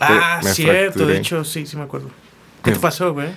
[0.00, 2.08] Ah, cierto, de hecho, sí, sí me acuerdo.
[2.64, 3.28] ¿Qué te pasó, güey?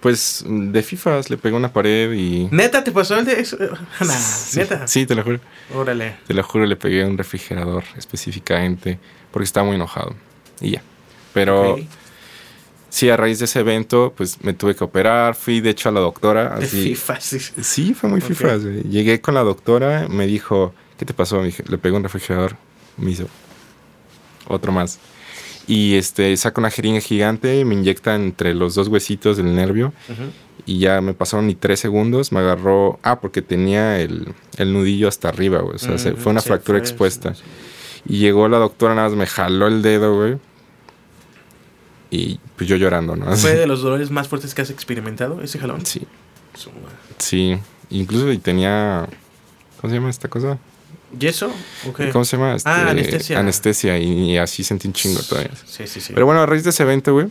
[0.00, 2.48] Pues de FIFA le pegó una pared y.
[2.50, 3.58] ¿Neta te pasó el de eso?
[4.18, 4.88] sí, ¿Neta?
[4.88, 5.40] Sí, te lo juro.
[5.74, 6.16] Órale.
[6.26, 8.98] Te lo juro, le pegué un refrigerador específicamente
[9.30, 10.14] porque estaba muy enojado.
[10.62, 10.82] Y ya.
[11.34, 11.76] Pero.
[12.88, 15.34] Sí, a raíz de ese evento, pues me tuve que operar.
[15.34, 16.58] Fui, de hecho, a la doctora.
[16.58, 17.38] De FIFA, sí.
[17.38, 18.56] Sí, fue muy FIFA.
[18.88, 21.40] Llegué con la doctora, me dijo, ¿qué te pasó?
[21.40, 22.56] Me dije, le pegué un refrigerador.
[22.98, 23.26] Me hizo
[24.46, 24.98] otro más
[25.68, 29.92] y este saca una jeringa gigante me inyecta entre los dos huesitos del nervio
[30.68, 35.30] y ya me pasaron ni tres segundos, me agarró, ah, porque tenía el, nudillo hasta
[35.30, 37.32] arriba, güey, o sea, fue una fractura expuesta.
[38.06, 40.36] Y llegó la doctora, nada más me jaló el dedo, güey.
[42.10, 43.34] Y pues yo llorando, ¿no?
[43.36, 45.86] ¿Fue de los dolores más fuertes que has experimentado ese jalón?
[45.86, 46.06] Sí.
[47.16, 49.08] Sí, incluso y tenía,
[49.80, 50.58] ¿cómo se llama esta cosa?
[51.16, 51.50] ¿Yeso?
[52.12, 52.52] ¿Cómo se llama?
[52.52, 53.38] ah, este, anestesia.
[53.38, 55.52] Anestesia, y, así sentí un chingo todavía.
[55.64, 56.12] Sí, sí, sí.
[56.12, 57.28] Pero bueno, a raíz de ese evento, güey,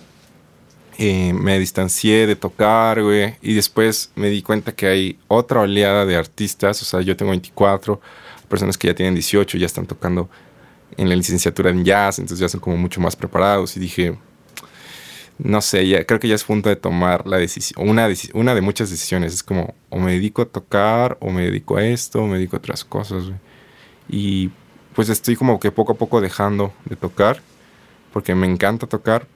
[0.97, 6.05] eh, me distancié de tocar, güey, y después me di cuenta que hay otra oleada
[6.05, 8.01] de artistas, o sea, yo tengo 24,
[8.49, 10.27] personas que ya tienen 18, ya están tocando
[10.97, 14.17] en la licenciatura en jazz, entonces ya son como mucho más preparados, y dije,
[15.37, 18.61] no sé, ya, creo que ya es punto de tomar la decisión, una, una de
[18.61, 22.27] muchas decisiones, es como, o me dedico a tocar, o me dedico a esto, o
[22.27, 23.46] me dedico a otras cosas, güey.
[24.09, 24.51] Y
[24.97, 27.41] pues estoy como que poco a poco dejando de tocar,
[28.11, 29.27] porque me encanta tocar,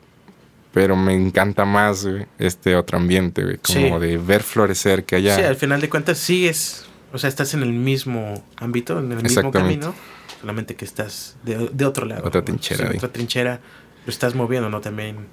[0.74, 2.07] pero me encanta más
[2.39, 5.36] este otro ambiente, como de ver florecer, que haya...
[5.36, 9.22] Sí, al final de cuentas sigues, o sea, estás en el mismo ámbito, en el
[9.22, 9.93] mismo camino,
[10.39, 12.26] solamente que estás de, otro lado.
[12.26, 12.89] Otra trinchera.
[12.95, 13.59] otra trinchera,
[14.05, 14.82] lo estás moviendo, ¿no?
[14.82, 15.28] También...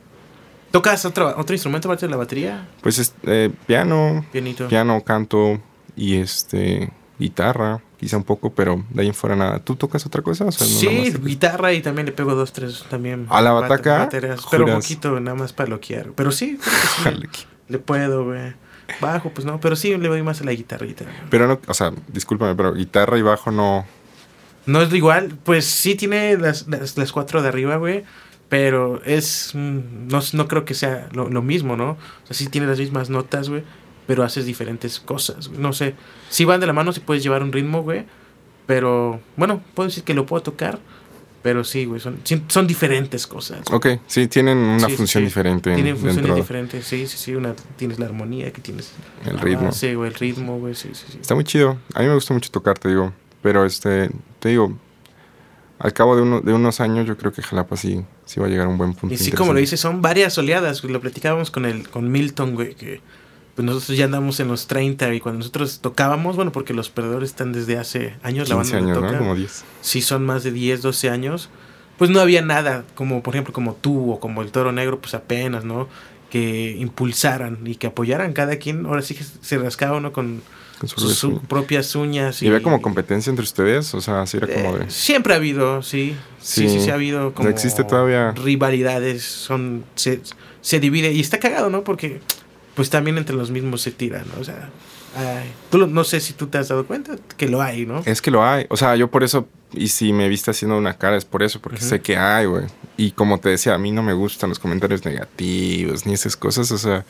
[0.70, 2.68] ¿Tocas otro, otro instrumento aparte de la batería?
[2.82, 4.68] Pues es, eh, piano, Pianito.
[4.68, 5.58] piano, canto
[5.96, 9.58] y este guitarra quizá un poco, pero de ahí en fuera nada.
[9.58, 10.50] ¿Tú tocas otra cosa?
[10.52, 13.26] sí, guitarra y también le pego dos, tres también.
[13.28, 14.08] ¿A la bataca?
[14.50, 16.12] pero un poquito, nada más para loquear.
[16.14, 16.58] Pero sí,
[17.68, 18.54] le puedo, güey.
[19.00, 21.04] Bajo, pues no, pero sí le doy más a la guitarrita.
[21.30, 23.86] Pero no, o sea, discúlpame, pero guitarra y bajo no...
[24.66, 28.04] No es igual, pues sí tiene las, las, cuatro de arriba, güey,
[28.48, 29.52] pero es...
[29.54, 31.92] Mm, no, no creo que sea lo, lo mismo, ¿no?
[31.92, 33.62] O sea, sí tiene las mismas notas, güey,
[34.08, 35.94] pero haces diferentes cosas, No sé,
[36.30, 38.06] si van de la mano, si puedes llevar un ritmo, güey,
[38.66, 40.78] pero bueno, puedo decir que lo puedo tocar,
[41.42, 43.60] pero sí, güey, son, son diferentes cosas.
[43.70, 45.74] Ok, sí, tienen una función diferente.
[45.74, 48.92] Tienen funciones diferentes, sí, sí, sí, una, tienes la armonía, que tienes...
[49.26, 49.72] El ritmo.
[49.72, 51.18] Sí, güey, el ritmo, güey, sí, sí, sí.
[51.20, 54.74] Está muy chido, a mí me gusta mucho tocar, te digo, pero este, te digo,
[55.78, 58.48] al cabo de, uno, de unos años yo creo que Jalapa sí, sí va a
[58.48, 59.14] llegar a un buen punto.
[59.14, 62.74] Y sí, como lo dices, son varias oleadas, lo platicábamos con, el, con Milton, güey,
[62.74, 63.02] que
[63.58, 67.30] pues nosotros ya andamos en los 30 y cuando nosotros tocábamos, bueno, porque los perdedores
[67.30, 69.18] están desde hace años, la banda años, ¿no?
[69.18, 69.64] Como 10.
[69.80, 71.50] Sí, son más de 10, 12 años.
[71.96, 75.14] Pues no había nada, como por ejemplo como tú o como el Toro Negro, pues
[75.14, 75.88] apenas, ¿no?
[76.30, 78.86] que impulsaran y que apoyaran cada quien.
[78.86, 80.40] Ahora sí que se rascaba uno con,
[80.84, 82.40] sus, propias uñas.
[82.40, 84.88] Y, y, había como competencia entre ustedes, o sea, así era como de...
[84.88, 86.14] Siempre ha habido, sí.
[86.40, 87.48] Sí, sí, sí, ha habido como...
[87.48, 88.30] existe todavía...
[88.36, 89.84] Rivalidades, son...
[89.96, 90.20] Se,
[90.60, 91.82] se divide y está cagado, ¿no?
[91.82, 92.20] Porque
[92.78, 94.40] pues también entre los mismos se tiran, ¿no?
[94.40, 94.70] O sea...
[95.68, 98.04] tú no sé si tú te has dado cuenta que lo hay, ¿no?
[98.06, 98.66] Es que lo hay.
[98.70, 101.60] O sea, yo por eso, y si me viste haciendo una cara es por eso,
[101.60, 102.66] porque sé que hay, güey.
[102.96, 106.70] Y como te decía, a mí no me gustan los comentarios negativos ni esas cosas.
[106.70, 107.04] O sea,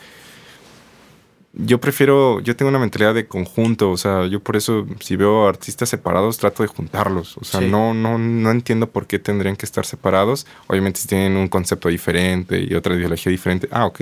[1.53, 5.47] yo prefiero, yo tengo una mentalidad de conjunto, o sea, yo por eso si veo
[5.49, 9.67] artistas separados trato de juntarlos, o sea, no, no, no entiendo por qué tendrían que
[9.67, 14.01] estar separados, obviamente si tienen un concepto diferente y otra ideología diferente, ah, ok,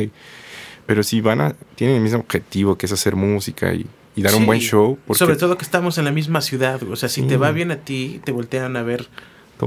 [0.86, 4.46] pero si van a, tienen el mismo objetivo que es hacer música y, dar un
[4.46, 4.98] buen show.
[5.12, 7.76] Sobre todo que estamos en la misma ciudad, o sea, si te va bien a
[7.76, 9.08] ti, te voltean a ver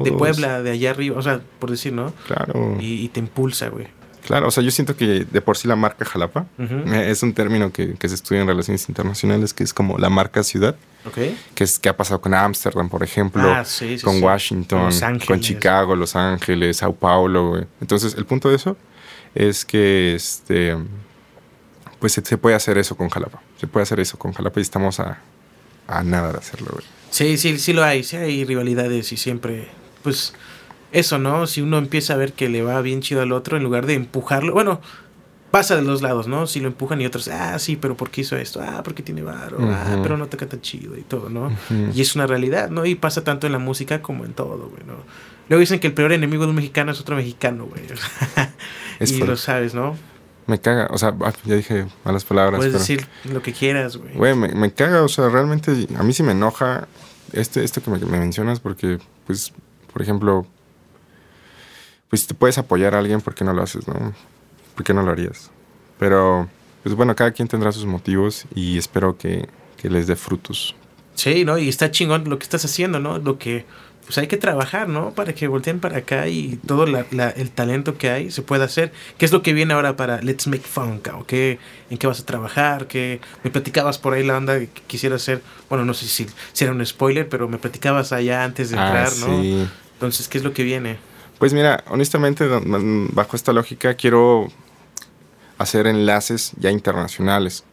[0.03, 2.13] de Puebla, de allá arriba, o sea, por decir, ¿no?
[2.27, 2.77] Claro.
[2.79, 3.87] Y, y te impulsa, güey.
[4.29, 7.33] Claro, o sea, yo siento que de por sí la marca Jalapa eh, es un
[7.33, 10.75] término que, se estudia en relaciones internacionales, que es como la marca ciudad.
[11.55, 13.63] Que es que ha pasado con Ámsterdam, por ejemplo, ah,
[14.03, 14.91] con Washington,
[15.25, 17.65] con Chicago, Los Ángeles, Sao Paulo.
[17.81, 18.77] Entonces, el punto de eso
[19.33, 20.77] es que este
[21.99, 23.41] pues se, puede hacer eso con Jalapa.
[23.59, 25.19] Se puede hacer eso con Jalapa y estamos a,
[25.87, 26.85] a nada de hacerlo, güey.
[27.09, 28.03] Sí, sí, sí lo hay.
[28.03, 29.67] Sí hay rivalidades y siempre,
[30.03, 30.33] pues
[30.91, 31.47] eso, ¿no?
[31.47, 33.95] Si uno empieza a ver que le va bien chido al otro, en lugar de
[33.95, 34.81] empujarlo, bueno,
[35.51, 36.47] pasa de los lados, ¿no?
[36.47, 38.61] Si lo empujan y otros, ah, sí, pero ¿por qué hizo esto?
[38.61, 41.51] Ah, porque tiene varo, ah, pero no toca tan chido y todo, ¿no?
[41.93, 42.85] Y es una realidad, ¿no?
[42.85, 44.95] Y pasa tanto en la música como en todo, güey, ¿no?
[45.47, 47.81] Luego dicen que el peor enemigo de un mexicano es otro mexicano, güey.
[48.99, 49.95] y lo sabes, ¿no?
[50.49, 52.57] Me caga, o sea, ah, ya dije malas palabras.
[52.57, 54.15] Puedes decir lo que quieras, güey.
[54.15, 56.87] Güey, me, me, caga, o sea, realmente a mí sí me enoja
[57.33, 58.97] este, esto que me mencionas porque,
[59.27, 59.53] pues,
[59.93, 60.47] por ejemplo,
[62.09, 64.15] pues te puedes apoyar a alguien, ¿por qué no lo haces, no?
[64.73, 65.51] ¿Por qué no lo harías?
[65.99, 66.49] Pero,
[66.81, 69.47] pues bueno, cada quien tendrá sus motivos y espero que,
[69.83, 70.75] les dé frutos.
[71.13, 71.57] Sí, ¿no?
[71.57, 73.19] Y está chingón lo que estás haciendo, ¿no?
[73.19, 73.65] Lo que,
[74.09, 75.11] pues hay que trabajar, ¿no?
[75.11, 78.91] Para que volteen para acá y todo el talento que hay se pueda hacer.
[79.19, 81.09] ¿Qué es lo que viene ahora para Let's Make Funk?
[81.13, 81.59] ¿O qué,
[81.91, 82.87] ¿En qué vas a trabajar?
[82.87, 86.63] ¿Qué, me platicabas por ahí la onda que quisiera hacer, bueno, no sé si, si
[86.63, 89.67] era un spoiler, pero me platicabas allá antes de ah, entrar, ¿no?
[89.93, 90.97] Entonces, ¿qué es lo que viene?
[91.37, 92.47] Pues mira, honestamente,
[93.13, 94.47] bajo esta lógica quiero
[95.59, 97.63] hacer enlaces ya internacionales.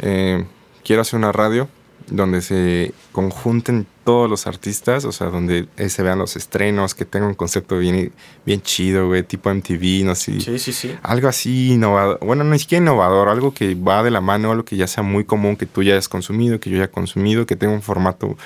[0.00, 0.44] Eh,
[0.84, 1.70] quiero hacer una radio
[2.16, 7.26] donde se conjunten todos los artistas, o sea, donde se vean los estrenos, que tenga
[7.26, 8.12] un concepto bien,
[8.44, 10.40] bien chido, güey, tipo MTV, no sé.
[10.40, 10.96] Sí, sí, sí.
[11.02, 14.76] Algo así innovador, bueno, no siquiera innovador, algo que va de la mano, algo que
[14.76, 17.72] ya sea muy común, que tú ya hayas consumido, que yo haya consumido, que tenga
[17.72, 18.36] un formato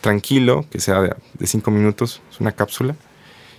[0.00, 2.96] tranquilo, que sea de, de cinco minutos, es una cápsula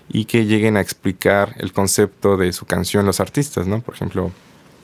[0.09, 3.81] y que lleguen a explicar el concepto de su canción los artistas, ¿no?
[3.81, 4.31] Por ejemplo,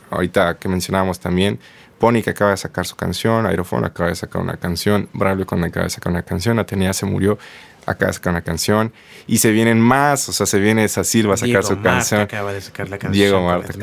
[0.10, 1.60] ahorita que mencionábamos también,
[2.00, 5.64] Pony que acaba de sacar su canción, Aerofón acaba de sacar una canción, Braulio con
[5.64, 7.38] acaba de sacar una canción, Atenea se murió,
[7.86, 8.94] acaba de sacar una canción,
[9.28, 12.22] y se vienen más, o sea, se viene esa Silva a sacar su canción.
[12.22, 13.14] acaba de sacar la canción.
[13.14, 13.74] Diego Marta.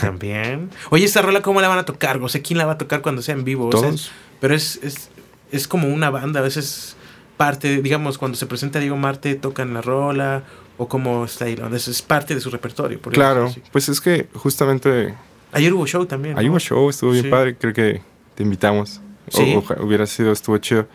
[0.00, 0.70] también.
[0.90, 2.18] Oye, esta rola, ¿cómo la van a tocar?
[2.18, 3.70] O sea, ¿quién la va a tocar cuando sea en vivo?
[3.70, 4.10] Todos.
[4.40, 5.10] pero es, es,
[5.52, 6.96] es como una banda, a veces
[7.36, 10.44] parte, digamos, cuando se presenta Diego Marte, tocan la rola,
[10.78, 11.56] o cómo está ahí.
[11.72, 13.00] Es parte de su repertorio.
[13.00, 15.14] claro, pues es que justamente...
[15.52, 16.38] Ayer hubo show también.
[16.38, 18.02] Ayer hubo show, estuvo bien padre, creo que
[18.34, 19.00] te invitamos.
[19.28, 19.62] Sí.
[19.78, 20.86] hubiera sido, estuvo chido.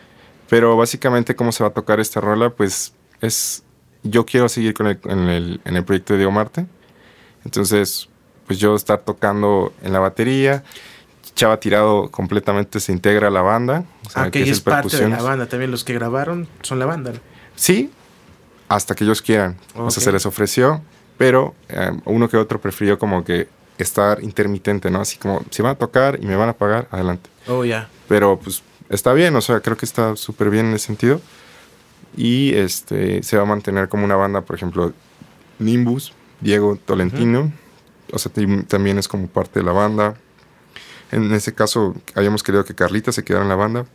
[0.48, 3.64] Pero básicamente cómo se va a tocar esta rola, pues es...
[4.04, 6.66] Yo quiero seguir con el, en, el, en el proyecto de Diego Marte.
[7.44, 8.08] Entonces,
[8.46, 10.62] pues yo estar tocando en la batería.
[11.34, 13.84] Chava Tirado completamente se integra a la banda.
[14.06, 15.46] O sea, ah, que, es, parte de la banda.
[15.46, 17.12] También los que grabaron son la banda.
[17.56, 17.90] Sí,
[18.68, 19.56] hasta que ellos quieran.
[19.74, 20.82] O sea, se les ofreció,
[21.16, 23.48] pero eh, uno que otro prefirió como que
[23.82, 25.00] estar intermitente, ¿no?
[25.00, 27.30] Así como, si van a tocar y me van a pagar, adelante.
[27.46, 27.88] Oh, ya.
[28.08, 31.20] Pero pues está bien, o sea, creo que está súper bien en ese sentido.
[32.16, 34.92] Y este se va a mantener como una banda, por ejemplo,
[35.58, 37.52] Nimbus, Diego Tolentino.
[38.12, 38.32] O sea,
[38.66, 40.16] también es como parte de la banda.
[41.10, 43.86] En ese caso, habíamos querido que Carlita se quedara en la banda.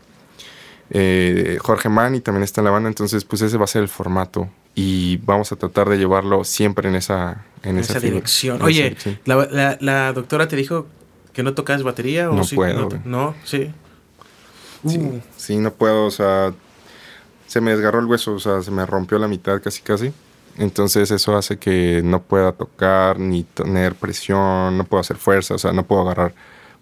[0.90, 3.90] Eh, Jorge Mani también está en la banda, entonces pues ese va a ser el
[3.90, 8.62] formato y vamos a tratar de llevarlo siempre en esa, en, esa, dirección.
[8.62, 8.96] Oye,
[9.26, 10.88] la, la, doctora te dijo
[11.32, 12.90] que no tocas batería o no puedo.
[13.06, 13.72] No, sí.
[14.84, 15.20] Uh.
[15.38, 16.54] Sí, no puedo, o sea,
[17.48, 20.12] se me desgarró el hueso, o sea, se me rompió la mitad casi casi.
[20.58, 25.58] Entonces eso hace que no pueda tocar ni tener presión, no puedo hacer fuerza, o
[25.58, 26.34] sea, no puedo agarrar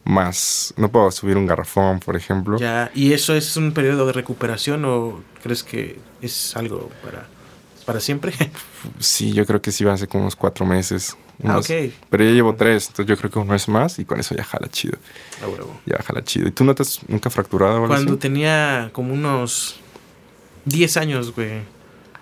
[0.04, 2.58] más, no puedo subir un garrafón, por ejemplo.
[2.58, 7.28] Ya, ¿y eso es un periodo de recuperación o crees que es algo para
[7.86, 8.34] ¿Para siempre?
[9.00, 11.18] sí, yo creo que sí va a ser como unos cuatro meses.
[11.44, 11.92] ah, ok.
[12.10, 14.44] Pero ya llevo tres, entonces yo creo que uno es más y con eso ya
[14.44, 14.98] jala chido.
[15.44, 15.80] Ah, huevo.
[15.86, 16.48] Ya jala chido.
[16.48, 18.20] ¿Y tú no te has nunca fracturado o algo Cuando así?
[18.20, 19.80] tenía como unos
[20.66, 21.62] 10 años, güey.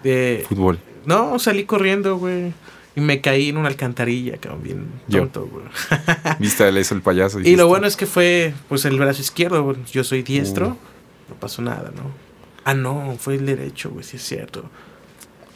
[0.04, 0.46] De...
[0.48, 0.80] Fútbol.
[1.06, 2.54] No, salí corriendo, güey.
[2.96, 5.66] Y me caí en una alcantarilla, cabrón, bien tonto, güey.
[6.40, 7.40] Viste a eso el payaso.
[7.40, 9.78] y lo bueno es que fue, pues, el brazo izquierdo, güey.
[9.92, 10.70] Yo soy diestro.
[10.70, 10.78] Uh.
[11.30, 12.12] No pasó nada, ¿no?
[12.66, 14.70] Ah, no, fue el derecho, güey, sí es cierto.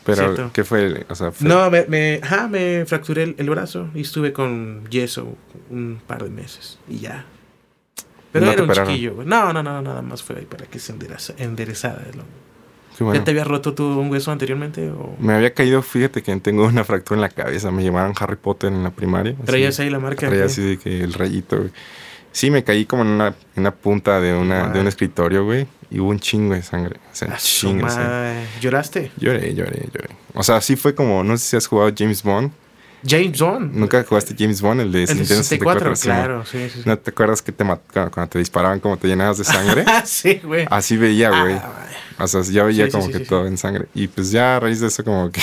[0.05, 0.51] Pero, cierto.
[0.53, 1.05] ¿qué fue?
[1.09, 4.85] O sea, fue- No, me, me, ajá, me fracturé el, el brazo y estuve con
[4.89, 5.35] yeso
[5.69, 7.25] un par de meses y ya.
[8.31, 9.27] Pero ¿No era un chiquillo, güey.
[9.27, 12.01] No, no, no, nada más fue ahí para que se endereza, enderezara.
[12.97, 13.19] qué bueno.
[13.19, 14.89] ¿Ya te habías roto tú un hueso anteriormente?
[14.89, 15.15] O...
[15.19, 17.69] Me había caído, fíjate que tengo una fractura en la cabeza.
[17.71, 19.33] Me llamaron Harry Potter en la primaria.
[19.33, 19.43] así.
[19.45, 20.27] ¿Traías ahí la marca?
[20.27, 21.69] Traía así de que el rayito, güey.
[22.33, 24.89] Sí, me caí como en una, en una punta de, una, de un Madre.
[24.89, 25.65] escritorio, güey.
[25.89, 26.97] Y hubo un chingo de sangre.
[27.11, 28.09] O sea, chingo de sangre.
[28.09, 28.47] madre.
[28.59, 29.11] ¿Lloraste?
[29.17, 30.09] Lloré, lloré, lloré.
[30.33, 32.51] O sea, sí fue como, no sé si has jugado James Bond.
[33.05, 33.73] James Bond.
[33.75, 35.95] ¿Nunca jugaste James Bond, el de El Nintendo 64, 64?
[35.95, 36.81] sí, claro, sí, sí.
[36.83, 36.89] sí.
[36.89, 37.63] ¿No te acuerdas que te
[37.93, 39.83] cuando te disparaban como te llenabas de sangre?
[39.87, 40.65] Ah, sí, güey.
[40.71, 41.53] Así veía, güey.
[41.55, 41.95] Ah, güey.
[42.19, 43.87] O sea, ya veía Sí, como sí, que todo en sangre.
[43.93, 45.41] Y pues ya a raíz de eso como que...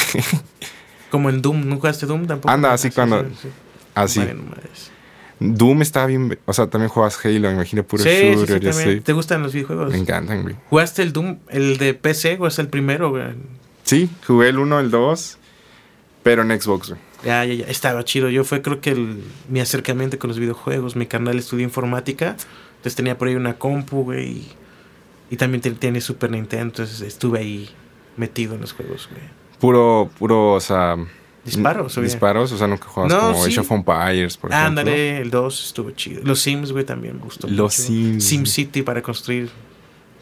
[1.11, 1.61] Como en Doom.
[1.69, 2.51] ¿Nunca jugaste Doom tampoco?
[2.53, 3.49] Anda, Ah, así sí, cuando- sí, sí.
[3.95, 4.21] así.
[4.21, 4.91] Bueno, madres.
[5.41, 6.39] Doom estaba bien...
[6.45, 8.89] O sea, también jugabas Halo, me imagino, puro Sí, sí, sí, shooter también.
[8.91, 9.01] así.
[9.01, 9.91] ¿Te gustan los videojuegos?
[9.93, 10.55] Me encantan, güey.
[10.69, 13.25] ¿Jugaste el Doom, el de PC o es el primero, güey?
[13.85, 15.39] Sí, jugué el 1, el 2,
[16.23, 17.01] pero en Xbox, güey.
[17.25, 17.67] Ya, ya, ya.
[17.67, 18.29] Estaba chido.
[18.29, 20.95] Yo fue creo que el- mi acercamiento con los videojuegos.
[20.97, 22.37] Mi canal estudió informática.
[22.77, 24.29] Entonces tenía por ahí una compu, güey.
[24.29, 24.53] Y,
[25.31, 26.65] y también tiene Super Nintendo.
[26.67, 27.71] Entonces estuve ahí
[28.17, 29.23] metido en los juegos, güey.
[29.59, 30.97] Puro, puro, o sea...
[31.45, 32.05] Disparos, güey.
[32.07, 33.51] Disparos, o sea, nunca jugabas No, como sí.
[33.53, 34.69] Age of Empires, por ejemplo.
[34.69, 36.21] Ándale, el 2 estuvo chido.
[36.25, 37.89] Los Sims, güey, también me gustó Los mucho.
[37.89, 38.25] Sims.
[38.25, 39.51] Sim City para construir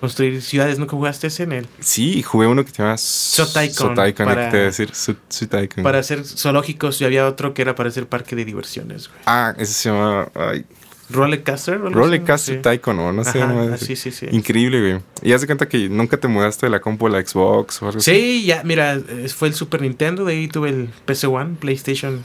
[0.01, 0.79] construir ciudades.
[0.79, 1.67] ¿Nunca jugaste ese en él?
[1.81, 4.91] Sí, jugué uno que se llama Sotaicon, Sotaicon, para- ¿qué te decir?
[5.29, 5.83] Sotaicon.
[5.83, 9.21] Para hacer zoológicos y había otro que era para hacer parque de diversiones, güey.
[9.27, 10.29] Ah, ese se llama...
[10.37, 10.65] Ay,
[11.11, 11.81] Rollercaster.
[11.81, 12.63] Rollercoaster Sí.
[12.63, 13.43] Tycoon, no sé.
[13.43, 13.85] Ajá, no sé.
[13.87, 14.27] sí, sí, sí.
[14.31, 15.03] Increíble, güey.
[15.23, 17.87] Y haz de cuenta que nunca te mudaste de la compu a la Xbox o
[17.87, 18.11] algo así.
[18.11, 19.01] Sí, ya, mira,
[19.35, 22.23] fue el Super Nintendo, de ahí tuve el PC One, PlayStation,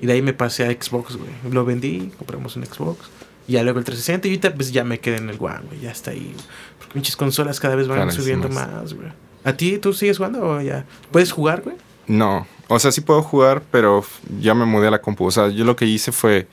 [0.00, 1.30] y de ahí me pasé a Xbox, güey.
[1.52, 3.08] Lo vendí, compramos un Xbox,
[3.46, 5.80] y ya luego el 360, y ahorita pues ya me quedé en el One, güey,
[5.80, 6.34] ya está ahí.
[6.78, 8.24] Porque pinches consolas cada vez van Carísimas.
[8.24, 9.08] subiendo más, güey.
[9.44, 10.84] ¿A ti tú sigues jugando o ya?
[11.10, 11.76] ¿Puedes jugar, güey?
[12.06, 12.46] No.
[12.68, 14.04] O sea, sí puedo jugar, pero
[14.40, 15.24] ya me mudé a la compu.
[15.26, 16.46] O sea, yo lo que hice fue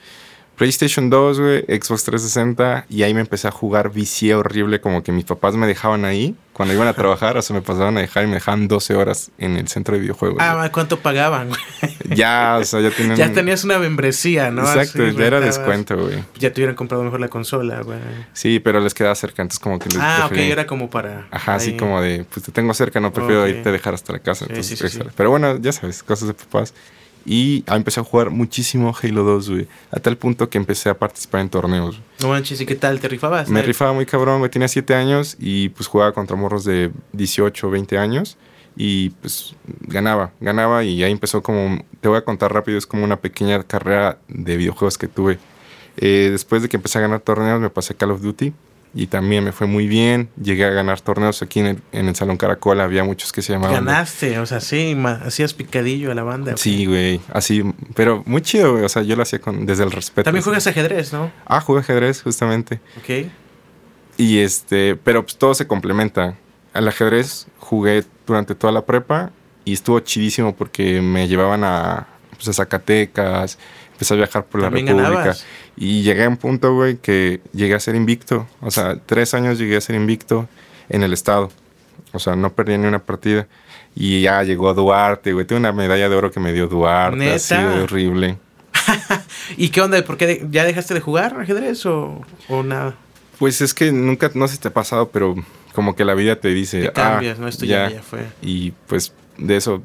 [0.58, 5.12] PlayStation 2, güey, Xbox 360, y ahí me empecé a jugar vicié horrible, como que
[5.12, 8.24] mis papás me dejaban ahí cuando iban a trabajar, o sea, me pasaban a dejar
[8.24, 10.38] y me dejaban 12 horas en el centro de videojuegos.
[10.38, 10.48] güey.
[10.50, 11.50] Ah, ¿cuánto pagaban,
[12.16, 13.16] ya, o sea, ya tienen...
[13.16, 14.62] Ya tenías una membresía, ¿no?
[14.64, 16.24] Exacto, Así, ya era descuento, güey.
[16.40, 18.00] Ya te hubieran comprado mejor la consola, güey.
[18.34, 21.28] Sí, pero les quedaba cerca, entonces como que les Ah, ok, preferí- era como para...
[21.30, 23.50] Ajá, así como de, pues te tengo cerca, no prefiero Ok.
[23.50, 24.46] irte a dejar hasta la casa.
[24.46, 25.00] Sí, entonces, sí, sí.
[25.16, 26.74] Pero bueno, ya sabes, cosas de papás.
[27.30, 29.68] Y empecé a jugar muchísimo Halo 2, güey.
[29.92, 31.98] A tal punto que empecé a participar en torneos.
[31.98, 32.08] güey.
[32.22, 33.02] No manches, ¿y qué tal?
[33.02, 33.50] ¿Te rifabas?
[33.50, 34.50] Me rifaba muy cabrón, güey.
[34.50, 38.38] Tenía 7 años y pues jugaba contra morros de 18, 20 años.
[38.78, 43.04] Y pues ganaba, ganaba y ahí empezó como, te voy a contar rápido, es como
[43.04, 45.38] una pequeña carrera de videojuegos que tuve.
[45.98, 48.54] Eh, después de que empecé a ganar torneos me pasé a Call of Duty
[48.94, 50.30] y también me fue muy bien.
[50.42, 53.54] Llegué a ganar torneos aquí en el, en el Salón Caracol, había muchos que se
[53.54, 53.86] llamaban...
[53.86, 56.52] Ganaste, o sea, sí, ma- hacías picadillo a la banda.
[56.54, 56.58] güey.
[56.58, 57.64] Sí, güey, así,
[57.96, 58.84] pero muy chido, güey.
[58.86, 60.24] O sea, yo lo hacía con, desde el respeto.
[60.26, 60.46] También así.
[60.50, 61.32] juegas ajedrez, ¿no?
[61.46, 62.80] Ah, jugué ajedrez, justamente.
[62.98, 63.28] Ok.
[64.18, 66.36] Y este, pero pues todo se complementa.
[66.74, 69.32] Al ajedrez jugué durante toda la prepa
[69.64, 73.60] y estuvo chidísimo porque me llevaban a, pues, a Zacatecas,
[73.92, 74.94] empecé a viajar por la República.
[74.96, 75.46] ganabas.
[75.78, 78.48] Y llegué a un punto, güey, que llegué a ser invicto.
[78.62, 80.50] O sea, tres años llegué a ser invicto
[80.90, 81.52] en el estado.
[82.14, 83.48] O sea, no perdí ni una partida.
[83.96, 85.46] Y ya llegó Duarte, güey.
[85.46, 87.18] Tengo una medalla de oro que me dio Duarte.
[87.18, 87.36] ¿Neta?
[87.36, 88.38] Así de horrible.
[89.58, 90.04] ¿Y qué onda?
[90.04, 92.96] ¿Por qué ya dejaste de jugar ajedrez o, o nada?
[93.38, 95.36] Pues es que nunca, no sé si te ha pasado, pero
[95.74, 97.48] como que la vida te dice, Te ah, cambias, ¿no?
[97.48, 98.26] Esto ya, ya fue.
[98.42, 99.82] Y pues de eso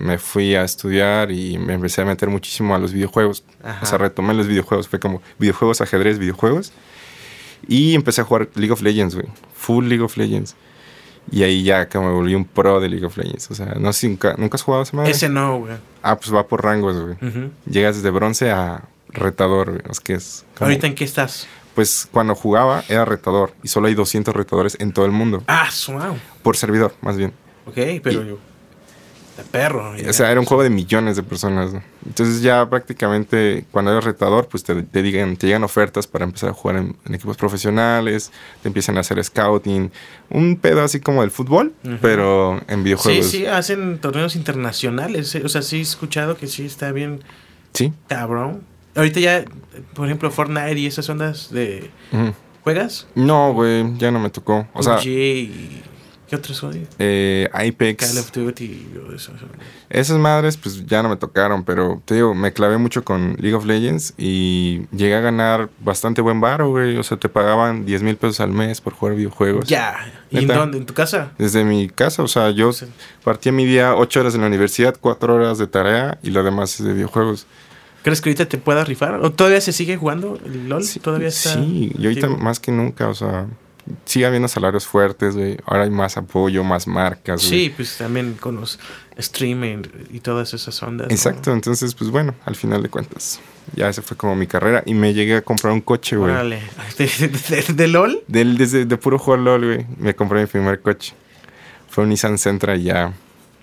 [0.00, 3.44] me fui a estudiar y me empecé a meter muchísimo a los videojuegos.
[3.62, 3.80] Ajá.
[3.82, 4.88] O sea, retomé los videojuegos.
[4.88, 6.72] Fue como videojuegos, ajedrez, videojuegos.
[7.68, 9.26] Y empecé a jugar League of Legends, güey.
[9.54, 10.54] Full League of Legends.
[11.30, 13.50] Y ahí ya que me volví un pro de League of Legends.
[13.50, 15.10] O sea, no sé si nunca, ¿nunca has jugado esa madre.
[15.10, 15.72] Ese no, güey.
[16.02, 17.16] Ah, pues va por rangos, güey.
[17.68, 19.82] Llegas desde bronce a retador, güey.
[19.90, 20.44] Es que es...
[20.56, 21.48] como- ¿Ahorita en qué estás?
[21.74, 23.52] Pues cuando jugaba era retador.
[23.62, 25.42] Y solo hay 200 retadores en todo el mundo.
[25.48, 26.16] Ah, su- wow.
[26.42, 27.32] Por servidor, más bien.
[27.66, 28.38] Ok, pero yo.
[29.36, 29.92] De perro.
[30.08, 31.72] O sea, era un juego de millones de personas.
[32.06, 36.50] Entonces ya prácticamente cuando eres retador, pues te, te, digan, te llegan ofertas para empezar
[36.50, 38.32] a jugar en, equipos profesionales,
[38.62, 39.90] te empiezan a hacer scouting,
[40.30, 43.26] un pedo así como del fútbol, pero en videojuegos.
[43.26, 45.34] Sí, sí, hacen torneos internacionales.
[45.34, 47.20] Eh, o sea, sí he escuchado que sí está bien.
[47.74, 47.92] Sí.
[48.08, 48.62] Cabrón.
[48.94, 49.44] Ahorita ya,
[49.92, 51.90] por ejemplo, Fortnite y esas ondas de...
[52.64, 53.06] ¿Juegas?
[53.14, 54.66] No, güey, ya no me tocó.
[54.72, 54.98] O sea...
[56.28, 56.88] ¿Qué otros odios?
[56.98, 58.08] Eh, Apex.
[58.08, 58.86] Call of Duty.
[59.14, 59.32] Eso,
[59.88, 63.54] Esas madres, pues ya no me tocaron, pero te digo, me clavé mucho con League
[63.54, 66.96] of Legends y llegué a ganar bastante buen baro, güey.
[66.96, 69.68] O sea, te pagaban 10 mil pesos al mes por jugar videojuegos.
[69.68, 70.12] Ya.
[70.30, 70.78] ¿Y en dónde?
[70.78, 71.30] ¿En tu casa?
[71.38, 72.70] Desde mi casa, o sea, yo
[73.22, 76.80] partía mi día 8 horas en la universidad, 4 horas de tarea y lo demás
[76.80, 77.46] es de videojuegos.
[78.02, 79.14] ¿Crees que ahorita te pueda rifar?
[79.16, 80.82] ¿O todavía se sigue jugando el LOL?
[80.84, 83.46] Sí, ¿Todavía está sí y ahorita más que nunca, o sea
[84.04, 85.56] sigue habiendo salarios fuertes, güey.
[85.66, 88.78] Ahora hay más apoyo, más marcas, Sí, pues también con los
[89.16, 91.10] streaming y todas esas ondas.
[91.10, 93.40] Exacto, entonces, pues bueno, al final de cuentas,
[93.74, 96.32] ya esa fue como mi carrera y me llegué a comprar un coche, güey.
[96.32, 96.60] Órale.
[97.74, 98.22] ¿De, LOL?
[98.26, 99.86] Del, desde, de puro jugar LOL, güey.
[99.98, 101.14] Me compré mi primer coche.
[101.88, 103.12] Fue un Nissan Sentra y ya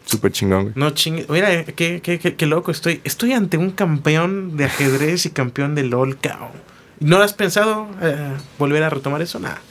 [0.05, 0.74] súper chingón, güey.
[0.76, 1.26] No chingue.
[1.30, 3.01] Mira, qué, qué, qué, loco estoy.
[3.03, 6.51] Estoy ante un campeón de ajedrez y campeón de LOL, cabrón.
[6.99, 9.39] ¿No has pensado eh, volver a retomar eso?
[9.39, 9.61] Nada.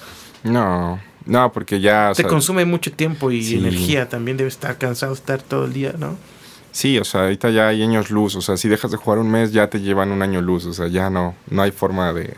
[0.44, 2.12] No, no, porque ya...
[2.14, 5.94] Te consume mucho tiempo y energía, también debe estar cansado de estar todo el día,
[5.98, 6.16] ¿no?
[6.72, 9.30] Sí, o sea, ahorita ya hay años luz, o sea, si dejas de jugar un
[9.30, 12.34] mes ya te llevan un año luz, o sea, ya no, no hay forma de,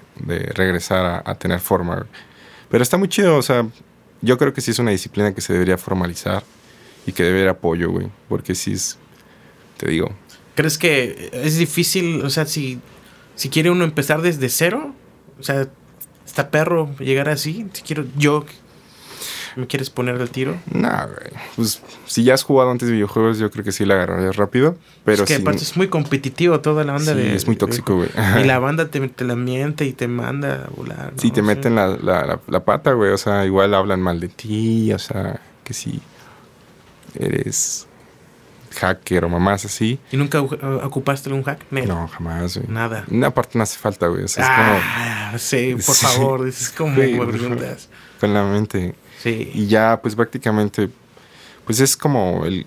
[0.55, 2.05] regresar a, tener forma.
[2.69, 3.65] Pero está muy chido, o sea,
[4.23, 6.43] yo creo que sí es una disciplina que se debería formalizar
[7.07, 8.99] y que debe haber apoyo, güey, porque sí es,
[9.77, 10.13] te digo.
[10.57, 12.81] ¿Crees que es difícil, o sea, si,
[13.37, 14.93] si quiere uno empezar desde cero,
[15.39, 15.69] o sea,
[16.35, 17.67] está perro llegar así.
[17.73, 18.45] Si quiero, yo.
[19.55, 20.57] ¿Me quieres poner al tiro?
[20.73, 21.31] No, güey.
[21.55, 24.77] Pues si ya has jugado antes videojuegos, yo creo que sí la agarrarías rápido.
[25.05, 27.37] Pero es que aparte es muy competitivo toda la onda de.
[27.37, 28.09] Es muy tóxico, güey.
[28.43, 31.13] Y la banda te, la miente y te manda a volar.
[31.19, 33.13] Sí, te meten la, la, la, pata, güey.
[33.13, 34.93] O sea, igual hablan mal de ti.
[34.93, 36.01] O sea, que si
[37.17, 37.87] eres
[38.75, 39.99] hacker o mamás así.
[40.13, 41.65] ¿Y nunca ocupaste un hack?
[41.71, 42.69] No, jamás, güey.
[42.69, 43.05] Nada.
[43.11, 44.25] Una parte no hace falta, güey.
[44.25, 45.39] O sea, es como...
[45.39, 47.89] Sí, por favor, es como preguntas.
[48.21, 48.95] Con la mente.
[49.23, 49.51] Sí.
[49.55, 50.89] Y ya, pues prácticamente,
[51.65, 52.67] pues es como el...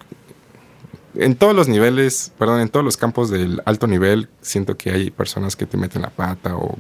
[1.15, 5.09] En todos los niveles, perdón, en todos los campos del alto nivel, siento que hay
[5.09, 6.77] personas que te meten la pata o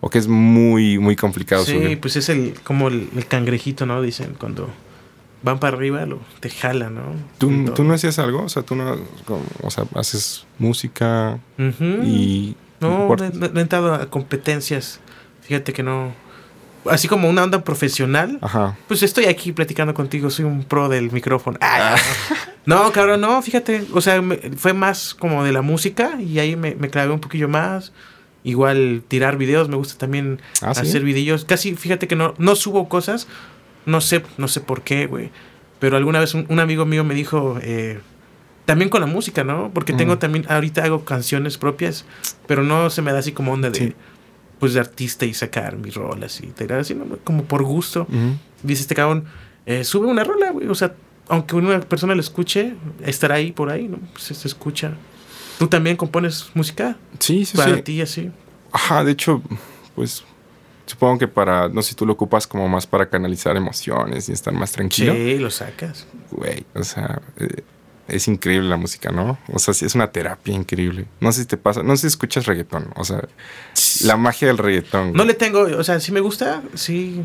[0.00, 1.64] o que es muy, muy complicado.
[1.64, 4.00] Sí, pues es el como el, cangrejito, ¿no?
[4.02, 4.68] Dicen cuando
[5.42, 7.02] van para arriba, lo, te jalan, ¿no?
[7.38, 8.42] ¿Tú, no hacías algo?
[8.42, 8.96] O sea, tú no,
[9.62, 12.56] o sea, haces música y...
[12.80, 15.00] No, no, he entrado a competencias.
[15.42, 16.12] Fíjate que no...
[16.84, 18.38] Así como una onda profesional.
[18.40, 18.76] Ajá.
[18.86, 21.58] Pues estoy aquí platicando contigo, soy un pro del micrófono.
[21.60, 21.96] Ah.
[22.66, 23.84] no, cabrón, no, fíjate.
[23.92, 24.22] O sea,
[24.56, 27.92] fue más como de la música y ahí me, me clavé un poquillo más.
[28.44, 31.44] Igual tirar videos, me gusta también ah, hacer videos.
[31.44, 33.26] Casi, fíjate que no, no subo cosas
[33.88, 35.30] no sé, no sé por qué, güey.
[35.78, 38.00] Pero alguna vez un, amigo mío me dijo, eh,
[38.64, 39.70] también con la música, ¿no?
[39.72, 42.04] Porque tengo también, ahorita hago canciones propias,
[42.46, 43.94] pero no se me da así como onda de,
[44.58, 48.06] pues, de artista y sacar mis rolas y tal, así, como por gusto.
[48.62, 49.24] Dice este cabrón,
[49.66, 50.68] eh, sube una rola, güey.
[50.68, 50.94] O sea,
[51.28, 52.74] aunque una persona lo escuche,
[53.04, 53.98] estará ahí por ahí, ¿no?
[54.12, 54.92] Pues se escucha.
[55.58, 56.96] ¿Tú también compones música?
[57.20, 58.30] Sí, sí, Para ti, así.
[58.72, 59.42] Ajá, de hecho,
[59.94, 60.24] pues
[60.88, 64.32] Supongo que para, no sé si tú lo ocupas como más para canalizar emociones y
[64.32, 65.12] estar más tranquilo.
[65.12, 66.06] Sí, lo sacas.
[66.30, 67.62] Güey, o sea, eh,
[68.08, 69.38] es increíble la música, ¿no?
[69.52, 71.04] O sea, sí, es una terapia increíble.
[71.20, 73.20] No sé si te pasa, no sé si escuchas reggaetón, o sea,
[74.02, 75.12] la magia del reggaetón.
[75.12, 77.22] No le tengo, o sea, sí me gusta, sí.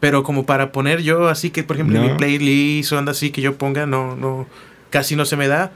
[0.00, 3.30] Pero como para poner yo así que, por ejemplo, en mi playlist o anda así
[3.30, 4.46] que yo ponga, no, no,
[4.88, 5.70] casi no se me da.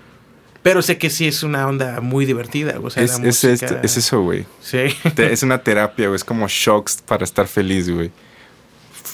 [0.62, 2.78] Pero sé que sí es una onda muy divertida.
[2.80, 4.46] O sea, es, es, es, eso, güey.
[4.60, 4.96] Sí.
[5.16, 6.16] es una terapia, güey.
[6.16, 8.10] Es como shocks para estar feliz, güey.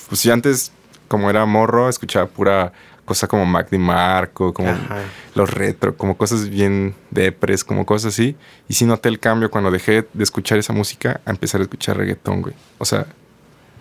[0.09, 0.73] Pues yo antes,
[1.09, 2.73] como era morro, escuchaba pura
[3.09, 4.77] cosa como Mac Marco, como
[5.35, 8.37] los retro, como cosas bien depres, como cosas así.
[8.69, 11.97] Y sí noté el cambio cuando dejé de escuchar esa música a empezar a escuchar
[11.97, 12.55] reggaetón, güey.
[12.77, 13.07] O sea,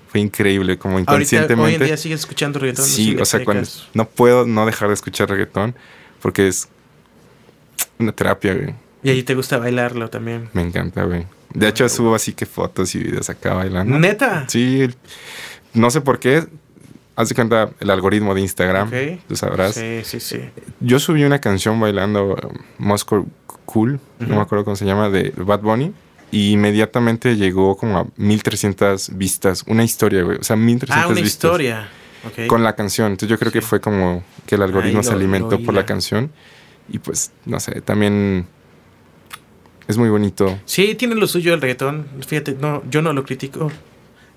[0.07, 1.75] fue increíble, como inconscientemente.
[1.75, 2.85] hoy en día sigues escuchando reggaetón.
[2.85, 5.75] Sí, o sea, cuando no puedo no dejar de escuchar reggaetón
[6.21, 6.69] porque es
[7.99, 8.73] una terapia, güey.
[9.03, 10.49] Y ahí te gusta bailarlo también.
[10.53, 11.25] Me encanta, güey.
[11.53, 13.97] De hecho, subo así que fotos y videos acá bailando.
[13.97, 14.45] ¿Neta?
[14.47, 14.89] Sí.
[15.73, 16.45] No sé por qué.
[17.15, 18.91] Haz de cuenta el algoritmo de Instagram.
[19.27, 19.75] Tú sabrás.
[19.75, 20.39] Sí, sí, sí.
[20.79, 23.27] Yo subí una canción bailando um, Moscow
[23.65, 25.93] Cool, no me acuerdo cómo se llama, de Bad Bunny.
[26.29, 29.63] Y inmediatamente llegó como a 1300 vistas.
[29.67, 30.37] Una historia, güey.
[30.37, 31.31] O sea, 1300 ah, una vistas.
[31.31, 31.89] historia.
[32.47, 33.11] con la canción.
[33.11, 36.31] Entonces yo creo que fue como que el algoritmo se alimentó por la canción.
[36.89, 38.47] Y pues, no sé, también
[39.87, 40.59] es muy bonito.
[40.65, 42.07] Sí, tiene lo suyo el reggaetón.
[42.25, 43.71] Fíjate, no, yo no lo critico.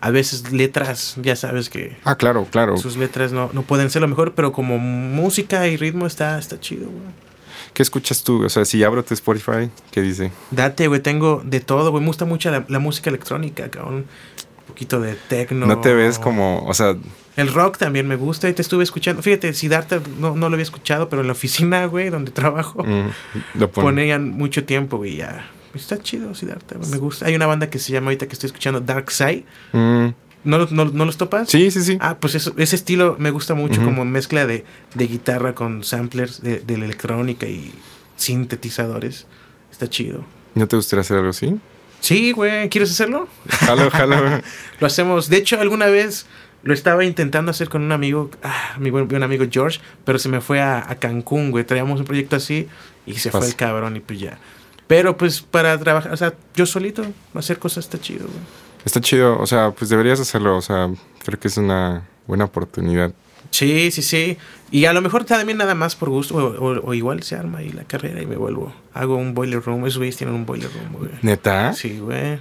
[0.01, 1.97] A veces letras, ya sabes que...
[2.05, 2.79] Ah, claro, claro.
[2.79, 6.59] Sus letras no, no pueden ser lo mejor, pero como música y ritmo está, está
[6.59, 7.31] chido, güey.
[7.75, 8.45] ¿Qué escuchas tú?
[8.45, 10.33] O sea, si abro tu Spotify, ¿qué dice?
[10.51, 12.01] Date, güey, tengo de todo, güey.
[12.01, 13.95] Me gusta mucho la, música electrónica, cabrón.
[13.95, 15.67] Un poquito de techno.
[15.67, 16.97] No te ves como, o sea...
[17.37, 19.23] El rock también me gusta y te estuve escuchando.
[19.23, 22.85] Fíjate, si Darte no, no lo había escuchado, pero en la oficina, güey, donde trabajo,
[22.85, 25.49] mm, lo ponían mucho tiempo, güey, ya.
[25.75, 27.27] Está chido Siddhartha, me gusta.
[27.27, 29.45] Hay una banda que se llama ahorita que estoy escuchando Dark Side.
[29.73, 30.09] Mm.
[30.43, 31.51] ¿No, no, ¿No, los topas?
[31.51, 31.99] Sí, sí, sí.
[32.01, 34.65] Ah, pues eso, ese estilo me gusta mucho, como mezcla de,
[34.95, 37.73] de, guitarra con samplers de, de, la electrónica y
[38.17, 39.27] sintetizadores.
[39.71, 40.25] Está chido.
[40.55, 41.61] ¿No te gustaría hacer algo así?
[42.01, 42.69] Sí, güey.
[42.71, 43.29] ¿Quieres hacerlo?
[43.49, 44.41] Jalo, jalo.
[44.81, 45.29] lo hacemos.
[45.29, 46.27] De hecho, alguna vez
[46.63, 50.41] lo estaba intentando hacer con un amigo, ah, mi buen, amigo George, pero se me
[50.41, 51.65] fue a, Cancún, güey.
[51.65, 52.69] Traíamos un proyecto así
[53.07, 54.39] y se fue el cabrón y pues ya.
[54.87, 57.05] Pero pues para trabajar, o sea, yo solito
[57.35, 58.41] hacer cosas está chido, güey.
[58.85, 60.91] Está chido, o sea, pues deberías hacerlo, o sea,
[61.25, 63.13] creo que es una buena oportunidad.
[63.51, 64.39] Sí, sí, sí.
[64.71, 67.85] Y a lo mejor también nada más por gusto, o, igual se arma ahí la
[67.85, 68.73] carrera y me vuelvo.
[68.95, 71.11] Hago un boiler room, esos güeyes tienen un boiler room, güey.
[71.23, 71.73] ¿Neta?
[71.73, 72.39] Sí, güey.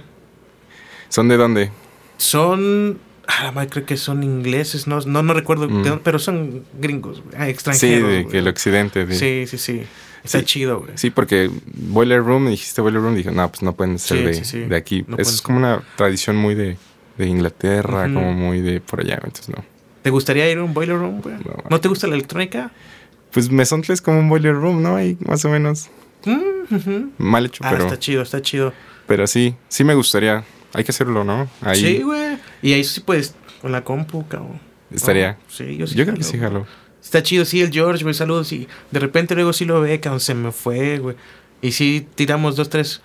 [1.08, 1.72] ¿Son de dónde?
[2.16, 6.00] Son, ah, creo que son ingleses, no, no, no recuerdo, de mm.
[6.02, 8.08] pero son gringos, ah, extranjeros.
[8.10, 9.06] Sí, de que el occidente.
[9.14, 9.82] Sí, sí, sí.
[10.22, 10.92] Está chido, güey.
[10.96, 14.76] Sí, porque Boiler Room, dijiste Boiler Room, dije, no, pues no pueden ser de, de,
[14.76, 15.04] aquí.
[15.16, 16.76] Eso es como una tradición muy de,
[17.16, 19.64] de Inglaterra, como muy de por allá, entonces no.
[20.02, 21.36] ¿Te gustaría ir a un Boiler Room, güey?
[21.68, 22.70] No, te gusta la electrónica?
[23.32, 24.96] Pues me son tres como un Boiler Room, ¿no?
[24.96, 25.88] Ahí, más o menos.
[26.24, 27.84] Mm, Mal hecho, ah, pero...
[27.84, 28.72] está chido, está chido.
[29.06, 30.44] Pero sí, sí me gustaría.
[30.72, 31.48] Hay que hacerlo, ¿no?
[31.62, 31.80] Ahí.
[31.80, 32.38] Sí, güey.
[32.62, 34.60] Y ahí sí puedes, con la compu, cabrón.
[34.90, 35.38] Estaría.
[35.48, 35.94] sí, yo sí.
[35.94, 36.66] Yo creo que sí, jalo.
[37.02, 38.52] Está chido, sí, el George, güey, saludos.
[38.52, 41.16] Y de repente luego sí lo ve, que se me fue, güey.
[41.62, 43.00] Y sí tiramos dos, tres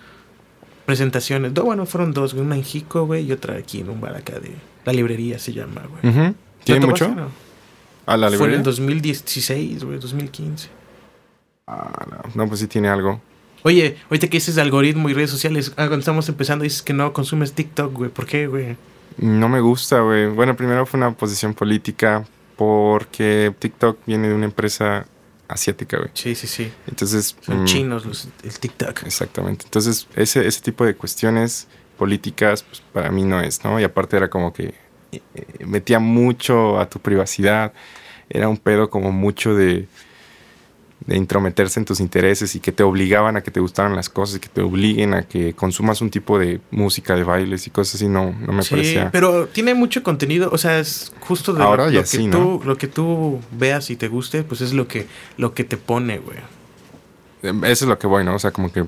[0.84, 1.52] presentaciones.
[1.52, 2.44] No, bueno, fueron dos, güey.
[2.44, 4.52] Una en Jico, güey, y otra aquí en un bar acá de...
[4.84, 6.34] La librería se llama, güey.
[6.64, 7.14] ¿Tiene mucho?
[8.06, 8.54] ¿A la librería?
[8.54, 10.68] Fue en 2016, güey, 2015.
[11.66, 12.30] Ah, no.
[12.34, 13.20] no, pues sí tiene algo.
[13.66, 17.12] Oye, ahorita que dices algoritmo y redes sociales, ah, cuando estamos empezando dices que no
[17.12, 18.10] consumes TikTok, güey.
[18.10, 18.76] ¿Por qué, güey?
[19.18, 20.28] No me gusta, güey.
[20.28, 25.08] Bueno, primero fue una posición política porque TikTok viene de una empresa
[25.48, 26.10] asiática, güey.
[26.14, 26.70] Sí, sí, sí.
[26.86, 27.34] Entonces...
[27.40, 29.02] Son mm, chinos los, el TikTok.
[29.02, 29.64] Exactamente.
[29.64, 31.66] Entonces, ese, ese tipo de cuestiones
[31.98, 33.80] políticas, pues para mí no es, ¿no?
[33.80, 34.74] Y aparte era como que
[35.10, 37.72] eh, eh, metía mucho a tu privacidad.
[38.30, 39.88] Era un pedo como mucho de
[41.06, 44.36] de intrometerse en tus intereses y que te obligaban a que te gustaran las cosas
[44.36, 47.96] y que te obliguen a que consumas un tipo de música, de bailes y cosas
[47.96, 51.90] así, no, no me sí, pero tiene mucho contenido, o sea, es justo de Ahora
[51.90, 55.54] lo, que tú, lo que tú veas y te guste, pues es lo que, lo
[55.54, 56.38] que te pone, güey.
[57.42, 58.34] Em, eso es lo que voy, ¿no?
[58.34, 58.84] O sea, como que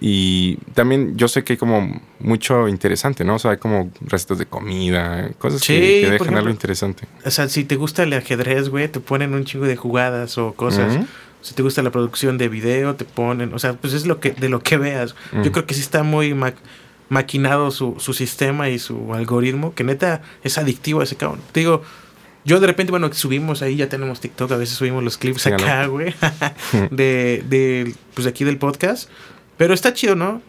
[0.00, 3.36] y también yo sé que hay como mucho interesante, ¿no?
[3.36, 7.04] O sea, hay como restos de comida, cosas que, dejan algo interesante.
[7.24, 10.52] O sea, si te gusta el ajedrez, güey, te ponen un chingo de jugadas o
[10.54, 10.98] cosas.
[11.40, 14.32] Si te gusta la producción de video, te ponen, o sea, pues es lo que
[14.32, 15.14] de lo que veas.
[15.42, 16.34] Yo creo que sí está muy
[17.08, 21.40] maquinado su, su sistema y su algoritmo, que neta es adictivo a ese cabrón.
[21.52, 21.82] Te digo,
[22.44, 25.86] yo de repente, bueno, subimos ahí, ya tenemos TikTok, a veces subimos los clips acá,
[25.86, 26.14] güey,
[26.90, 29.10] de, de, pues aquí del podcast.
[29.58, 30.40] Pero está chido, ¿no?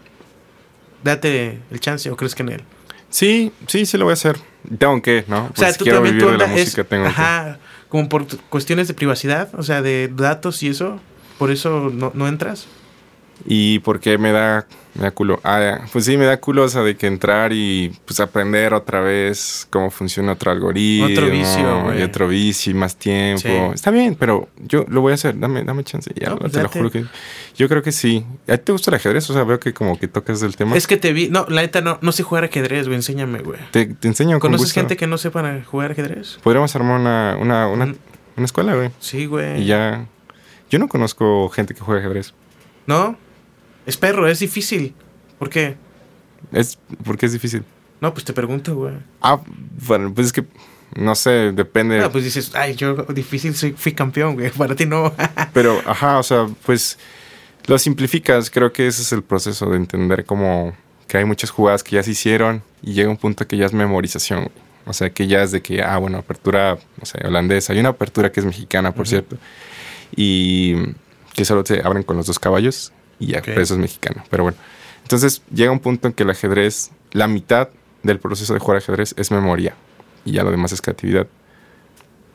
[1.03, 2.63] Date el chance o crees que en él.
[3.09, 4.39] Sí, sí, sí lo voy a hacer.
[4.77, 5.49] Tengo que, ¿no?
[5.51, 7.57] o sea, pues tú también de la música, tengo ajá,
[7.89, 10.99] como por cuestiones de privacidad, o sea, de datos y eso,
[11.37, 12.67] por eso no, no entras.
[13.45, 15.39] ¿Y por qué me da me da culo.
[15.43, 18.99] Ah, pues sí, me da culo, o sea, de que entrar y pues aprender otra
[19.01, 21.07] vez cómo funciona otro algoritmo.
[21.07, 21.99] Otro vicio, güey.
[21.99, 23.71] Y otro vicio y más tiempo.
[23.73, 25.39] Está bien, pero yo lo voy a hacer.
[25.39, 26.11] Dame, dame chance.
[26.15, 27.05] Ya, pues te lo juro que.
[27.55, 28.25] Yo creo que sí.
[28.47, 29.29] ¿A ti te gusta el ajedrez?
[29.29, 30.75] O sea, veo que como que tocas el tema.
[30.75, 31.29] Es que te vi.
[31.29, 32.95] No, la neta no, no sé jugar ajedrez, güey.
[32.95, 33.59] Enséñame, güey.
[33.71, 36.39] Te, te enseño con ¿Conoces gente que no sepa jugar ajedrez?
[36.43, 37.95] Podríamos armar una, una, una, mm.
[38.37, 38.89] una escuela, güey.
[38.99, 39.61] Sí, güey.
[39.61, 40.07] Y ya.
[40.69, 42.33] Yo no conozco gente que juegue ajedrez.
[42.85, 43.17] ¿No?
[43.89, 44.93] Es perro, es difícil.
[45.39, 45.75] ¿Por qué?
[46.51, 47.63] Es, ¿Por qué es difícil?
[47.99, 48.93] No, pues te pregunto, güey.
[49.19, 49.41] Ah,
[49.87, 50.45] bueno, pues es que,
[50.95, 51.97] no sé, depende.
[51.97, 54.51] No, pues dices, ay, yo difícil soy, fui campeón, güey.
[54.57, 55.11] Para ti no.
[55.53, 56.99] Pero, ajá, o sea, pues
[57.65, 58.51] lo simplificas.
[58.51, 60.75] Creo que ese es el proceso de entender como
[61.07, 63.73] que hay muchas jugadas que ya se hicieron y llega un punto que ya es
[63.73, 64.51] memorización,
[64.85, 67.73] O sea, que ya es de que, ah, bueno, apertura, no sé, holandesa.
[67.73, 69.35] Hay una apertura que es mexicana, por cierto.
[70.15, 70.75] Y
[71.33, 74.23] que solo se abren con los dos caballos y ya, eso es mexicano.
[74.29, 74.57] Pero bueno,
[75.03, 77.69] entonces llega un punto en que el ajedrez, la mitad
[78.03, 79.75] del proceso de jugar ajedrez es memoria
[80.25, 81.27] y ya lo demás es creatividad.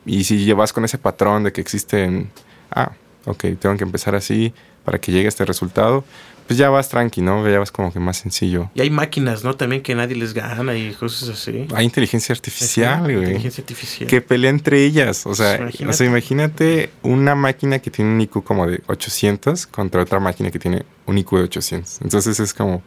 [0.05, 2.29] y si llevas con ese patrón de que existen,
[2.69, 2.91] ah,
[3.25, 6.03] ok, tengo que empezar así para que llegue a este resultado,
[6.47, 7.47] pues ya vas tranqui, ¿no?
[7.49, 8.69] Ya vas como que más sencillo.
[8.75, 9.55] Y hay máquinas, ¿no?
[9.55, 11.67] También que nadie les gana y cosas así.
[11.73, 13.17] Hay inteligencia artificial, güey.
[13.17, 14.09] Inteligencia artificial.
[14.09, 15.25] Que pelea entre ellas.
[15.25, 15.89] O sea, imagínate.
[15.89, 20.51] o sea, imagínate una máquina que tiene un IQ como de 800 contra otra máquina
[20.51, 22.01] que tiene un IQ de 800.
[22.01, 22.83] Entonces es como...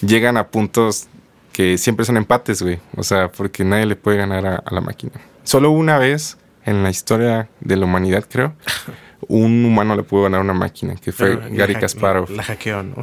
[0.00, 1.08] Llegan a puntos
[1.52, 2.78] que siempre son empates, güey.
[2.96, 5.12] O sea, porque nadie le puede ganar a, a la máquina.
[5.42, 8.54] Solo una vez en la historia de la humanidad, creo.
[9.26, 12.30] un humano le pudo ganar a una máquina, que fue Gary Kasparov.
[12.30, 12.96] La hackeó, ¿no?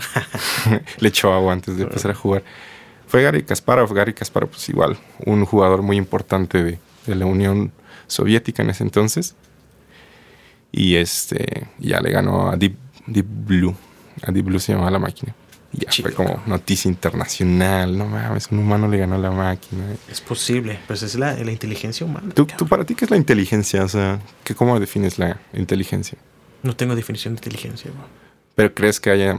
[0.99, 2.43] le echó agua antes de empezar a jugar.
[3.07, 3.93] Fue Gary Kasparov.
[3.93, 7.72] Gary Kasparov, pues igual, un jugador muy importante de, la Unión
[8.07, 9.36] Soviética en ese entonces.
[10.72, 13.76] Y este, ya le ganó a Deep, Deep Blue.
[14.24, 15.36] A Deep Blue se llamaba la máquina.
[15.78, 17.97] Ya fue como noticia internacional.
[17.97, 19.84] No mames, un humano le ganó a la máquina.
[20.09, 22.34] Es posible, pues es la, la inteligencia humana.
[22.34, 23.84] ¿Tú, ¿Tú, para ti qué es la inteligencia?
[23.84, 26.17] O sea, ¿qué, ¿cómo defines la inteligencia?
[26.63, 27.91] No tengo definición de inteligencia.
[28.55, 29.38] ¿Pero crees que haya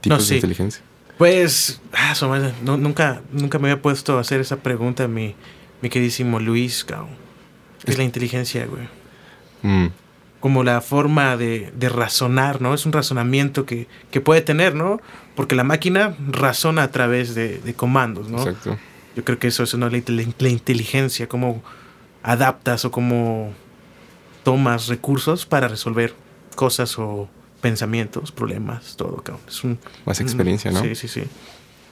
[0.00, 0.82] tipos de inteligencia?
[1.16, 2.14] Pues, ah,
[2.62, 5.34] no, nunca, nunca me había puesto a hacer esa pregunta a mi,
[5.80, 6.84] mi queridísimo Luis.
[6.84, 6.94] ¿Qué
[7.90, 8.88] es la inteligencia, güey?
[9.62, 9.90] Mm
[10.46, 12.72] como la forma de, razonar, ¿no?
[12.72, 13.88] Es un razonamiento que,
[14.22, 15.00] puede tener, ¿no?
[15.34, 18.38] Porque la máquina razona a través de, comandos, ¿no?
[18.38, 18.78] Exacto.
[19.16, 21.64] Yo creo que eso es una, la, la inteligencia, cómo
[22.22, 23.54] adaptas o cómo
[24.44, 26.14] tomas recursos para resolver
[26.54, 27.28] cosas o
[27.60, 29.44] pensamientos, problemas, todo, cabrón.
[29.48, 30.80] Es un, Más experiencia, ¿no?
[30.80, 31.24] Sí, sí, sí.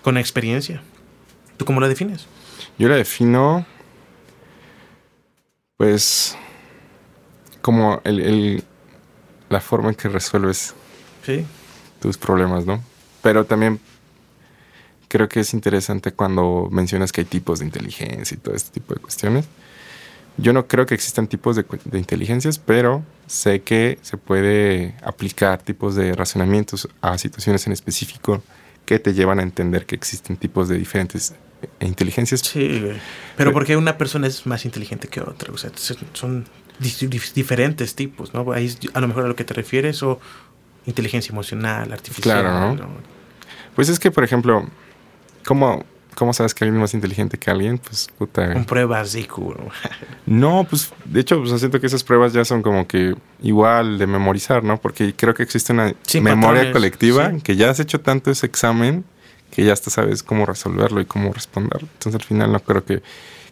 [0.05, 0.81] Con experiencia.
[1.57, 2.29] ¿Tú cómo la defines?
[2.79, 3.67] Yo la defino,
[5.77, 6.39] pues,
[7.65, 8.63] como el,
[9.49, 10.75] la forma en que resuelves
[11.99, 12.83] tus problemas, ¿no?
[13.23, 13.81] Pero también
[15.09, 18.93] creo que es interesante cuando mencionas que hay tipos de inteligencia y todo este tipo
[18.93, 19.47] de cuestiones.
[20.37, 25.63] Yo no creo que existan tipos de, de, inteligencias, pero sé que se puede aplicar
[25.63, 28.43] tipos de razonamientos a situaciones en específico
[28.85, 32.43] que te llevan a entender que existen tipos de diferentes eh, inteligencias.
[32.43, 32.91] Sí,
[33.39, 35.71] pero porque una persona es más inteligente que otra, o sea,
[36.13, 36.45] son
[36.79, 38.53] diferentes tipos, ¿no?
[38.53, 40.21] Ahí a lo mejor a lo que te refieres o
[40.87, 42.41] inteligencia emocional, artificial.
[42.43, 42.89] Claro, ¿no?
[43.75, 44.69] Pues es que, por ejemplo,
[45.45, 47.79] ¿cómo, ¿cómo sabes que alguien es más inteligente que alguien?
[47.79, 48.53] Pues puta.
[48.53, 49.57] Con pruebas IQ.
[50.27, 54.07] no, pues de hecho, pues siento que esas pruebas ya son como que igual de
[54.07, 54.81] memorizar, ¿no?
[54.81, 59.05] Porque creo que existe una memoria colectiva que ya has hecho tanto ese examen
[59.51, 61.89] que ya hasta sabes cómo resolverlo y cómo responderlo.
[61.93, 63.03] Entonces al final no creo que,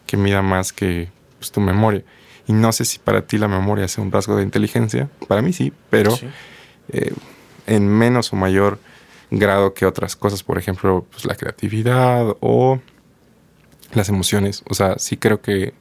[0.05, 1.09] que mida más que
[1.39, 2.03] pues, tu memoria.
[2.47, 5.09] Y no sé si para ti la memoria sea un rasgo de inteligencia.
[5.29, 6.19] Para mí sí, pero
[6.89, 7.13] eh,
[7.67, 8.79] en menos o mayor
[9.31, 10.43] grado que otras cosas.
[10.43, 12.81] Por ejemplo, pues, la creatividad o
[13.95, 14.63] las emociones.
[14.69, 15.75] O sea, sí creo que...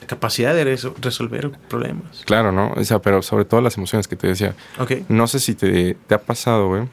[0.00, 0.64] La capacidad de
[1.00, 2.22] resolver problemas.
[2.26, 2.72] Claro, ¿no?
[2.76, 4.54] O sea, pero sobre todo las emociones que te decía.
[4.78, 5.06] Okay.
[5.08, 6.88] No sé si te, te ha pasado, güey,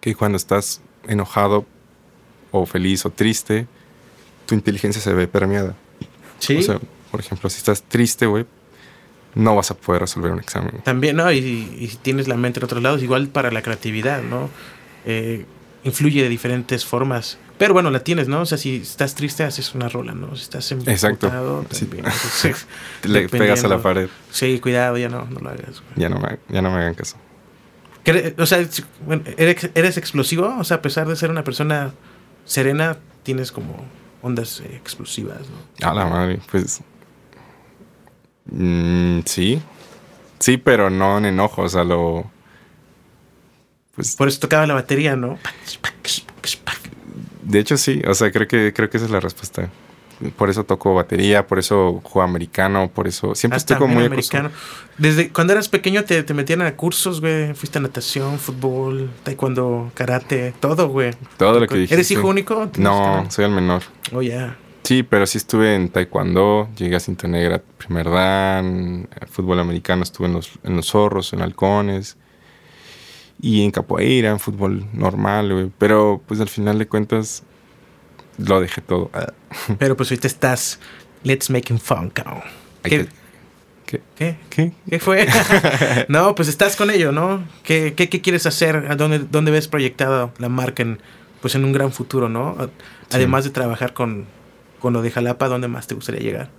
[0.00, 1.66] que cuando estás enojado
[2.52, 3.66] o feliz o triste,
[4.46, 5.74] tu inteligencia se ve permeada.
[6.38, 6.58] Sí.
[6.58, 6.78] O sea,
[7.14, 8.44] por ejemplo, si estás triste, güey,
[9.36, 10.80] no vas a poder resolver un examen.
[10.82, 11.30] También, ¿no?
[11.30, 14.50] Y, si tienes la mente en otros lados, igual para la creatividad, ¿no?
[15.06, 15.46] Eh,
[15.84, 17.38] influye de diferentes formas.
[17.56, 18.40] Pero bueno, la tienes, ¿no?
[18.40, 20.34] O sea, si estás triste, haces una rola, ¿no?
[20.34, 21.28] Si estás Exacto.
[21.28, 22.04] también.
[23.04, 24.08] Le pegas a la pared.
[24.32, 25.84] Sí, cuidado, ya no, no lo hagas.
[25.94, 27.16] Ya no, me, ya no me hagan caso.
[28.38, 28.58] O sea,
[29.36, 30.52] ¿eres, ¿eres explosivo?
[30.58, 31.94] O sea, a pesar de ser una persona
[32.44, 33.86] serena, tienes como
[34.24, 35.86] ondas explosivas, ¿no?
[35.88, 36.80] A la madre, pues
[38.46, 39.60] Mm, sí.
[40.38, 42.30] Sí, pero no en enojo, o sea, lo.
[43.94, 45.38] Pues, Por eso tocaba la batería, ¿no?
[47.42, 48.02] De hecho, sí.
[48.06, 49.70] O sea, creo que, creo que esa es la respuesta.
[50.36, 53.34] Por eso toco batería, por eso juego americano, por eso.
[53.34, 54.50] Siempre estoy como muy americano.
[54.96, 57.52] Desde cuando eras pequeño te, te metían a cursos, güey.
[57.54, 61.12] Fuiste a natación, fútbol, taekwondo, karate, todo, güey.
[61.36, 61.94] Todo lo que dijiste.
[61.94, 62.70] ¿Eres hijo único?
[62.78, 63.82] No, soy el menor.
[64.12, 64.56] Oh, ya.
[64.84, 70.26] Sí, pero sí estuve en taekwondo, llegué a cinta negra, primer dan, fútbol americano estuve
[70.26, 72.18] en los, en los zorros, en halcones,
[73.40, 75.70] y en capoeira, en fútbol normal, güey.
[75.78, 77.42] Pero pues al final de cuentas
[78.38, 79.10] lo dejé todo.
[79.78, 80.78] Pero pues ahorita estás,
[81.22, 82.42] let's making fun, cabrón.
[82.82, 83.06] ¿Qué?
[83.86, 84.02] ¿Qué?
[84.16, 84.36] ¿Qué?
[84.50, 84.72] ¿Qué?
[84.88, 85.26] ¿Qué fue?
[86.08, 87.42] no, pues estás con ello, ¿no?
[87.62, 88.96] ¿Qué, qué, qué quieres hacer?
[88.96, 90.98] dónde, dónde ves proyectada la marca en,
[91.40, 92.56] pues en un gran futuro, ¿no?
[93.10, 94.26] Además de trabajar con
[94.84, 96.50] con lo de Jalapa, ¿dónde más te gustaría llegar?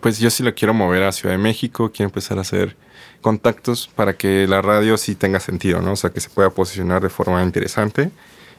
[0.00, 2.74] Pues yo sí lo quiero mover a Ciudad de México, quiero empezar a hacer
[3.20, 5.92] contactos para que la radio sí tenga sentido, ¿no?
[5.92, 8.12] O sea, que se pueda posicionar de forma interesante.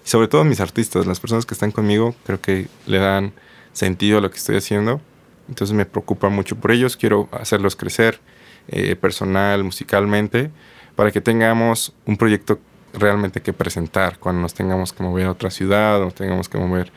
[0.05, 3.33] Y sobre todo mis artistas, las personas que están conmigo, creo que le dan
[3.73, 5.01] sentido a lo que estoy haciendo
[5.49, 8.19] Entonces me preocupa mucho por ellos, quiero hacerlos crecer
[8.67, 10.51] eh, personal, musicalmente,
[10.95, 12.59] para que tengamos un proyecto
[12.93, 16.91] realmente que presentar cuando nos tengamos que mover a otra ciudad o tengamos que mover.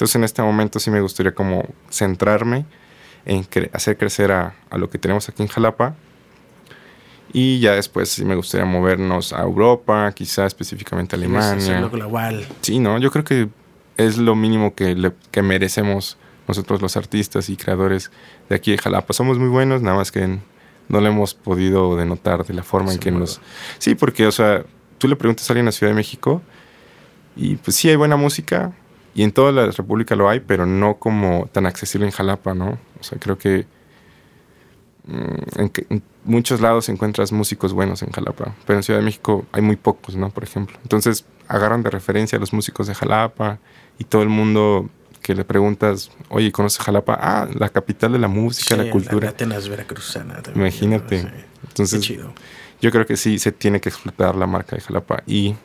[0.00, 2.64] Entonces en este momento sí me gustaría como centrarme
[3.26, 5.94] en hacer crecer a, a, lo que tenemos aquí en Jalapa
[7.34, 11.82] y ya después sí me gustaría movernos a Europa, quizá específicamente a Alemania.
[11.88, 12.48] global.
[12.62, 12.96] Sí, ¿no?
[12.96, 13.50] Yo creo que
[13.98, 16.16] es lo mínimo que, que merecemos
[16.48, 18.10] nosotros los artistas y creadores
[18.48, 19.12] de aquí de Jalapa.
[19.12, 20.38] Somos muy buenos, nada más que
[20.88, 23.38] no lo hemos podido denotar de la forma en que nos...
[23.76, 24.64] Sí, porque, o sea,
[24.96, 26.40] tú le preguntas a alguien en la Ciudad de México
[27.36, 28.72] y pues sí hay buena música
[29.20, 32.78] y en toda la República lo hay, pero no como tan accesible en Jalapa, ¿no?
[32.98, 33.66] O sea, creo que
[35.04, 39.44] mm, en, en, muchos lados encuentras músicos buenos en Jalapa, pero en Ciudad de México
[39.52, 40.30] hay muy pocos, ¿no?
[40.30, 40.78] Por ejemplo.
[40.84, 43.58] Entonces agarran de referencia a los músicos de Jalapa
[43.98, 44.88] y todo el mundo
[45.20, 47.18] que le preguntas, oye, ¿conoces Jalapa?
[47.20, 49.34] Ah, la capital de la música, la cultura.
[49.38, 50.66] La veracruzana también.
[50.66, 51.30] Imagínate.
[51.68, 52.10] Entonces,
[52.80, 55.56] yo creo que sí se tiene que explotar la marca de Jalapa y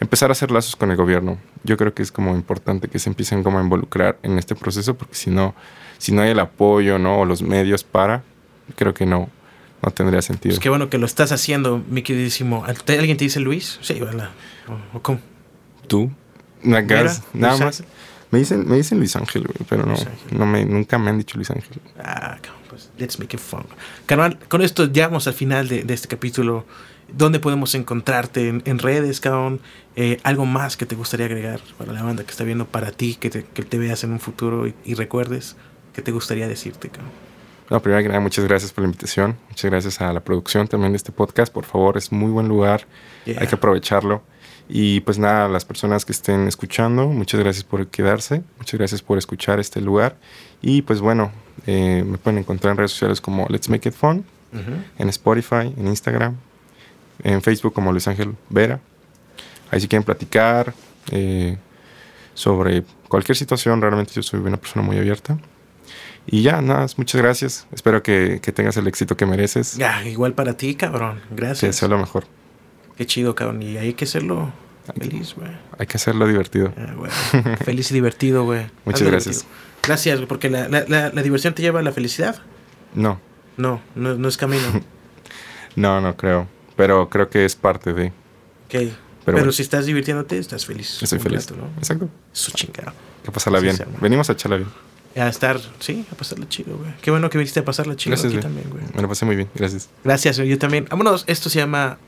[0.00, 1.38] empezar a hacer lazos con el gobierno.
[1.62, 4.94] Yo creo que es como importante que se empiecen como a involucrar en este proceso
[4.94, 5.54] porque si no,
[5.98, 7.20] si no hay el apoyo, ¿no?
[7.20, 8.22] O los medios para,
[8.76, 9.28] creo que no,
[9.82, 10.54] no tendría sentido.
[10.54, 12.64] Pues qué bueno que lo estás haciendo, mi queridísimo.
[12.64, 13.78] ¿Alguien te dice Luis?
[13.82, 14.30] Sí, ¿verdad?
[14.92, 15.20] ¿O, cómo?
[15.86, 16.10] ¿Tú?
[16.62, 17.84] Nada más.
[18.30, 19.94] Me dicen, me dicen Luis Ángel, pero no,
[20.32, 21.80] no me, nunca me han dicho Luis Ángel.
[22.00, 22.36] Ah,
[22.68, 23.64] pues, let's make it fun.
[24.06, 26.66] Carnal, con esto llegamos al final de, este capítulo.
[27.16, 28.48] ¿Dónde podemos encontrarte?
[28.48, 29.60] ¿En, redes, cabrón?
[29.96, 33.14] Eh, ¿Algo más que te gustaría agregar para la banda que está viendo, para ti,
[33.14, 35.56] que te, que te veas en un futuro y, recuerdes?
[35.92, 37.12] ¿Qué te gustaría decirte, cabrón?
[37.70, 39.36] No, primero que nada, muchas gracias por la invitación.
[39.48, 41.52] Muchas gracias a la producción también de este podcast.
[41.52, 42.86] Por favor, es muy buen lugar.
[43.26, 44.22] Hay que aprovecharlo.
[44.68, 49.18] Y pues nada, las personas que estén escuchando, muchas gracias por quedarse, muchas gracias por
[49.18, 50.16] escuchar este lugar.
[50.62, 51.32] Y pues bueno,
[51.66, 54.24] eh, me pueden encontrar en redes sociales como Let's Make It Fun,
[54.98, 56.36] en Spotify, en Instagram,
[57.22, 58.80] en Facebook como Luis Ángel Vera.
[59.70, 60.74] Ahí si quieren platicar
[61.10, 61.56] eh,
[62.34, 65.38] sobre cualquier situación, realmente yo soy una persona muy abierta.
[66.26, 67.66] Y ya, nada, muchas gracias.
[67.72, 69.76] Espero que, tengas el éxito que mereces.
[69.76, 71.20] Ya, igual para ti, cabrón.
[71.30, 71.60] Gracias.
[71.60, 72.24] Que sea lo mejor.
[72.96, 73.62] Qué chido, cabrón.
[73.62, 74.52] Y hay que hacerlo
[74.98, 75.50] feliz, güey.
[75.78, 76.72] Hay que hacerlo divertido.
[76.76, 78.66] Ah, feliz y divertido, güey.
[78.84, 79.46] Muchas gracias.
[79.82, 82.40] Gracias, güey, porque la, la, la, diversión te lleva a la felicidad.
[82.94, 83.20] No.
[83.56, 84.62] No, no, es camino.
[85.76, 86.48] no, no creo.
[86.76, 88.08] Pero creo que es parte de.
[88.66, 88.92] Ok.
[89.24, 91.02] Pero, si estás divirtiéndote, estás feliz.
[91.02, 91.50] Estoy feliz.
[91.50, 91.68] ¿no?
[91.78, 92.10] Exacto.
[92.32, 92.92] Eso chingado.
[93.24, 93.76] Que pasarla bien.
[94.00, 94.68] Venimos a echarla bien
[95.22, 96.92] a estar, sí, a pasarla chido, güey.
[97.00, 98.82] Qué bueno que viniste a pasarla chido aquí también, güey.
[98.94, 99.88] Me lo pasé muy bien, gracias.
[100.02, 100.48] Gracias, güey.
[100.48, 100.86] Yo también.
[100.90, 101.98] Vámonos, esto se llama.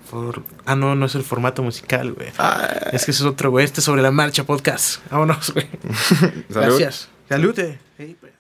[0.64, 2.28] Ah, no, no es el formato musical, güey.
[2.38, 2.68] Ah.
[2.92, 3.64] Es que eso es otro, güey.
[3.64, 5.00] Este es sobre la marcha podcast.
[5.10, 5.68] Vámonos, güey.
[6.48, 7.08] gracias.
[7.28, 7.78] Salute.
[7.96, 8.35] Hey, pues.